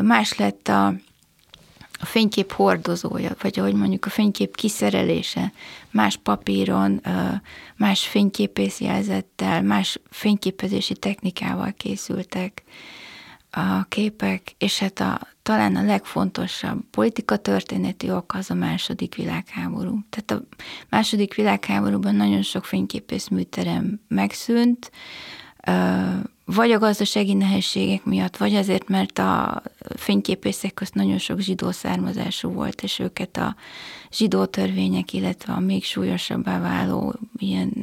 Más 0.02 0.38
lett 0.38 0.68
a, 0.68 0.94
a 2.00 2.06
fénykép 2.06 2.52
hordozója, 2.52 3.36
vagy 3.42 3.60
ahogy 3.60 3.74
mondjuk 3.74 4.06
a 4.06 4.10
fénykép 4.10 4.56
kiszerelése, 4.56 5.52
más 5.92 6.18
papíron, 6.18 7.02
más 7.78 8.08
fényképészjelzettel, 8.08 9.62
más 9.62 10.00
fényképezési 10.10 10.94
technikával 10.94 11.74
készültek 11.78 12.64
a 13.52 13.84
képek, 13.84 14.56
és 14.58 14.80
hát 14.80 15.00
a, 15.00 15.20
talán 15.44 15.76
a 15.76 15.84
legfontosabb 15.84 16.80
politikatörténeti 16.92 18.12
ok 18.12 18.34
az 18.34 18.50
a 18.50 18.54
második 18.54 19.16
világháború. 19.16 20.00
Tehát 20.10 20.44
a 20.44 20.56
második 20.90 21.34
világháborúban 21.34 22.16
nagyon 22.16 22.42
sok 22.42 22.66
fényképész 22.66 23.28
műterem 23.28 24.00
megszűnt, 24.08 24.92
vagy 26.46 26.72
a 26.72 26.80
gazdasági 26.80 27.34
nehézségek 27.34 28.04
miatt, 28.04 28.38
vagy 28.38 28.56
azért, 28.56 28.88
mert 28.88 29.20
a 29.20 29.62
fényképészek 29.96 30.74
közt 30.74 30.94
nagyon 30.94 31.18
sok 31.18 31.40
zsidó 31.40 31.72
származású 31.72 32.50
volt, 32.50 32.84
és 32.84 33.00
őket 33.00 33.38
a 33.38 33.56
zsidó 34.12 34.46
törvények, 34.46 35.14
illetve 35.14 35.54
a 35.54 35.60
még 35.60 35.84
súlyosabbá 35.84 36.60
váló 36.60 37.16
ilyen 37.38 37.74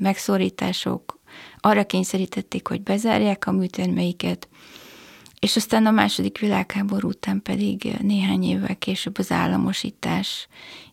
megszorítások 0.00 1.18
arra 1.60 1.84
kényszerítették, 1.84 2.68
hogy 2.68 2.82
bezárják 2.82 3.46
a 3.46 3.52
műtermeiket, 3.52 4.48
és 5.38 5.56
aztán 5.56 5.86
a 5.86 5.90
második 5.90 6.38
világháború 6.38 7.08
után 7.08 7.42
pedig 7.42 7.96
néhány 8.02 8.44
évvel 8.44 8.76
később 8.76 9.18
az 9.18 9.32
államosítás, 9.32 10.48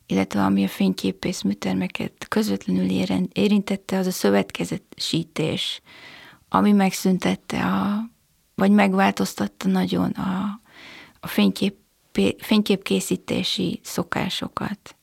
illetve 0.07 0.43
ami 0.43 0.63
a 0.63 0.67
fényképész 0.67 1.41
műtermeket 1.41 2.25
közvetlenül 2.29 2.89
érintette, 3.33 3.97
az 3.97 4.07
a 4.07 4.11
szövetkezetesítés, 4.11 5.81
ami 6.55 6.71
megszüntette 6.71 7.65
a, 7.65 8.09
vagy 8.55 8.71
megváltoztatta 8.71 9.67
nagyon 9.67 10.09
a, 10.11 10.59
a 11.19 11.27
fénykép, 11.27 11.75
fényképkészítési 12.37 13.79
szokásokat. 13.83 14.95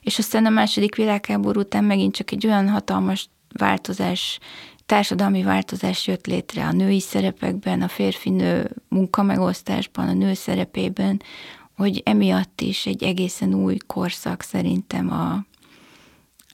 És 0.00 0.18
aztán 0.18 0.46
a 0.46 0.50
második 0.50 0.94
világháború 0.94 1.60
után 1.60 1.84
megint 1.84 2.14
csak 2.14 2.30
egy 2.30 2.46
olyan 2.46 2.68
hatalmas 2.68 3.28
változás, 3.52 4.38
társadalmi 4.86 5.42
változás 5.42 6.06
jött 6.06 6.26
létre 6.26 6.66
a 6.66 6.72
női 6.72 7.00
szerepekben, 7.00 7.82
a 7.82 7.88
férfi-nő 7.88 8.70
munkamegosztásban, 8.88 10.08
a 10.08 10.12
nő 10.12 10.34
szerepében, 10.34 11.22
hogy 11.76 12.02
emiatt 12.04 12.60
is 12.60 12.86
egy 12.86 13.02
egészen 13.02 13.54
új 13.54 13.76
korszak 13.86 14.42
szerintem 14.42 15.12
a, 15.12 15.44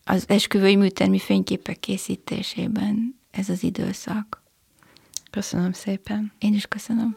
az 0.04 0.24
esküvői 0.28 0.76
műtermi 0.76 1.18
fényképek 1.18 1.80
készítésében 1.80 3.20
ez 3.30 3.48
az 3.48 3.62
időszak. 3.62 4.44
Köszönöm 5.36 5.72
szépen. 5.72 6.32
Én 6.38 6.54
is 6.54 6.66
köszönöm. 6.66 7.16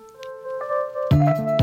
thank 1.10 1.38
you 1.38 1.59